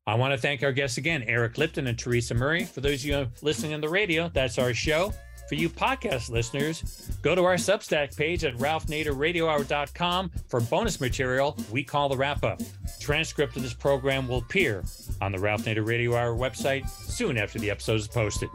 I 0.04 0.16
want 0.16 0.32
to 0.32 0.38
thank 0.38 0.64
our 0.64 0.72
guests 0.72 0.98
again, 0.98 1.22
Eric 1.28 1.58
Lipton 1.58 1.86
and 1.86 1.96
Teresa 1.96 2.34
Murray. 2.34 2.64
For 2.64 2.80
those 2.80 3.04
of 3.04 3.04
you 3.04 3.28
listening 3.40 3.72
on 3.72 3.80
the 3.80 3.88
radio, 3.88 4.28
that's 4.34 4.58
our 4.58 4.74
show. 4.74 5.12
For 5.48 5.54
you 5.54 5.68
podcast 5.68 6.28
listeners, 6.28 7.10
go 7.22 7.34
to 7.36 7.44
our 7.44 7.54
Substack 7.54 8.16
page 8.16 8.42
at 8.42 8.56
ralphnaderradiohour.com 8.56 10.30
for 10.48 10.60
bonus 10.60 11.00
material 11.00 11.56
we 11.70 11.84
call 11.84 12.08
the 12.08 12.16
wrap 12.16 12.42
up. 12.42 12.60
Transcript 13.00 13.56
of 13.56 13.62
this 13.62 13.74
program 13.74 14.26
will 14.26 14.38
appear 14.38 14.82
on 15.20 15.30
the 15.30 15.38
Ralph 15.38 15.64
Nader 15.64 15.86
Radio 15.86 16.16
Hour 16.16 16.34
website 16.34 16.88
soon 16.88 17.36
after 17.36 17.60
the 17.60 17.70
episode 17.70 18.00
is 18.00 18.08
posted. 18.08 18.48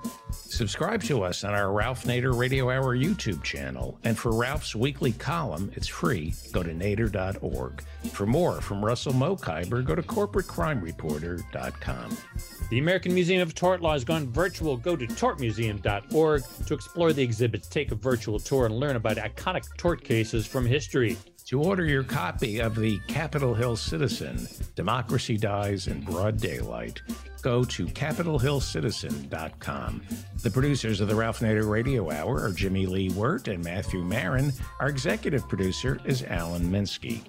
Subscribe 0.57 1.03
to 1.03 1.21
us 1.21 1.43
on 1.43 1.53
our 1.53 1.71
Ralph 1.71 2.05
Nader 2.05 2.35
Radio 2.35 2.71
Hour 2.71 2.97
YouTube 2.97 3.43
channel. 3.43 3.99
And 4.03 4.17
for 4.17 4.31
Ralph's 4.31 4.75
weekly 4.75 5.11
column, 5.11 5.71
it's 5.75 5.87
free. 5.87 6.33
Go 6.51 6.63
to 6.63 6.71
nader.org. 6.71 7.83
For 8.11 8.25
more 8.25 8.59
from 8.59 8.83
Russell 8.83 9.13
Mokhiber, 9.13 9.85
go 9.85 9.93
to 9.93 10.01
corporatecrimereporter.com. 10.01 12.17
The 12.71 12.79
American 12.79 13.13
Museum 13.13 13.43
of 13.43 13.53
Tort 13.53 13.83
Law 13.83 13.93
has 13.93 14.03
gone 14.03 14.31
virtual. 14.31 14.77
Go 14.77 14.95
to 14.95 15.05
tortmuseum.org 15.05 16.43
to 16.65 16.73
explore 16.73 17.13
the 17.13 17.21
exhibits, 17.21 17.67
take 17.67 17.91
a 17.91 17.95
virtual 17.95 18.39
tour, 18.39 18.65
and 18.65 18.79
learn 18.79 18.95
about 18.95 19.17
iconic 19.17 19.63
tort 19.77 20.03
cases 20.03 20.47
from 20.47 20.65
history. 20.65 21.17
To 21.45 21.61
order 21.61 21.85
your 21.85 22.03
copy 22.03 22.59
of 22.59 22.75
the 22.75 22.99
Capitol 23.07 23.53
Hill 23.53 23.77
Citizen, 23.77 24.47
Democracy 24.75 25.37
Dies 25.37 25.87
in 25.87 26.01
Broad 26.01 26.41
Daylight, 26.41 27.01
go 27.47 27.63
to 27.63 27.85
capitolhillcitizen.com. 27.85 30.01
The 30.43 30.51
producers 30.51 30.99
of 30.99 31.07
the 31.07 31.15
Ralph 31.15 31.39
Nader 31.39 31.69
Radio 31.69 32.11
Hour 32.11 32.43
are 32.43 32.51
Jimmy 32.51 32.85
Lee 32.85 33.07
Wirt 33.11 33.47
and 33.47 33.63
Matthew 33.63 34.03
Marin. 34.03 34.51
Our 34.81 34.89
executive 34.89 35.47
producer 35.47 35.97
is 36.03 36.23
Alan 36.23 36.63
Minsky. 36.63 37.21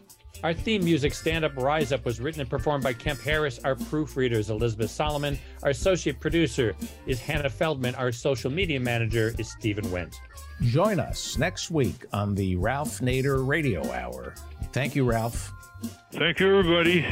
Our 0.42 0.52
theme 0.52 0.82
music, 0.82 1.14
Stand 1.14 1.44
Up 1.44 1.56
Rise 1.56 1.92
Up, 1.92 2.04
was 2.04 2.18
written 2.18 2.40
and 2.40 2.50
performed 2.50 2.82
by 2.82 2.94
Kemp 2.94 3.20
Harris. 3.20 3.60
Our 3.62 3.76
proofreader 3.76 4.40
is 4.40 4.50
Elizabeth 4.50 4.90
Solomon. 4.90 5.38
Our 5.62 5.70
associate 5.70 6.18
producer 6.18 6.74
is 7.06 7.20
Hannah 7.20 7.48
Feldman. 7.48 7.94
Our 7.94 8.10
social 8.10 8.50
media 8.50 8.80
manager 8.80 9.36
is 9.38 9.52
Stephen 9.52 9.84
Wendt. 9.84 10.16
Join 10.62 10.98
us 10.98 11.38
next 11.38 11.70
week 11.70 12.04
on 12.12 12.34
the 12.34 12.56
Ralph 12.56 12.98
Nader 12.98 13.46
Radio 13.46 13.88
Hour. 13.92 14.34
Thank 14.72 14.96
you, 14.96 15.04
Ralph. 15.04 15.52
Thank 16.10 16.40
you, 16.40 16.58
everybody. 16.58 17.06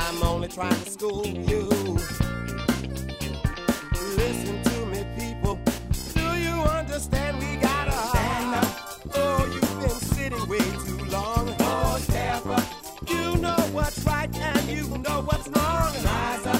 I'm 0.00 0.22
only 0.22 0.48
trying 0.48 0.80
to 0.84 0.90
school 0.90 1.26
you. 1.26 1.62
Listen 4.16 4.62
to 4.62 4.86
me, 4.86 5.04
people. 5.18 5.58
Do 6.14 6.26
you 6.38 6.56
understand? 6.62 7.38
We 7.38 7.56
gotta 7.56 7.92
stand 7.92 8.54
up. 8.54 9.00
Oh, 9.14 9.44
you've 9.52 9.80
been 9.80 9.90
sitting 9.90 10.48
way 10.48 10.58
too 10.86 11.04
long. 11.06 11.54
Oh, 11.60 11.98
step 12.00 12.46
up. 12.46 12.64
You 13.08 13.36
know 13.38 13.60
what's 13.72 14.04
right 14.04 14.34
and 14.36 14.68
you 14.70 14.86
know 14.98 15.20
what's 15.22 15.48
wrong. 15.48 15.92
Rise 16.04 16.46
up. 16.46 16.57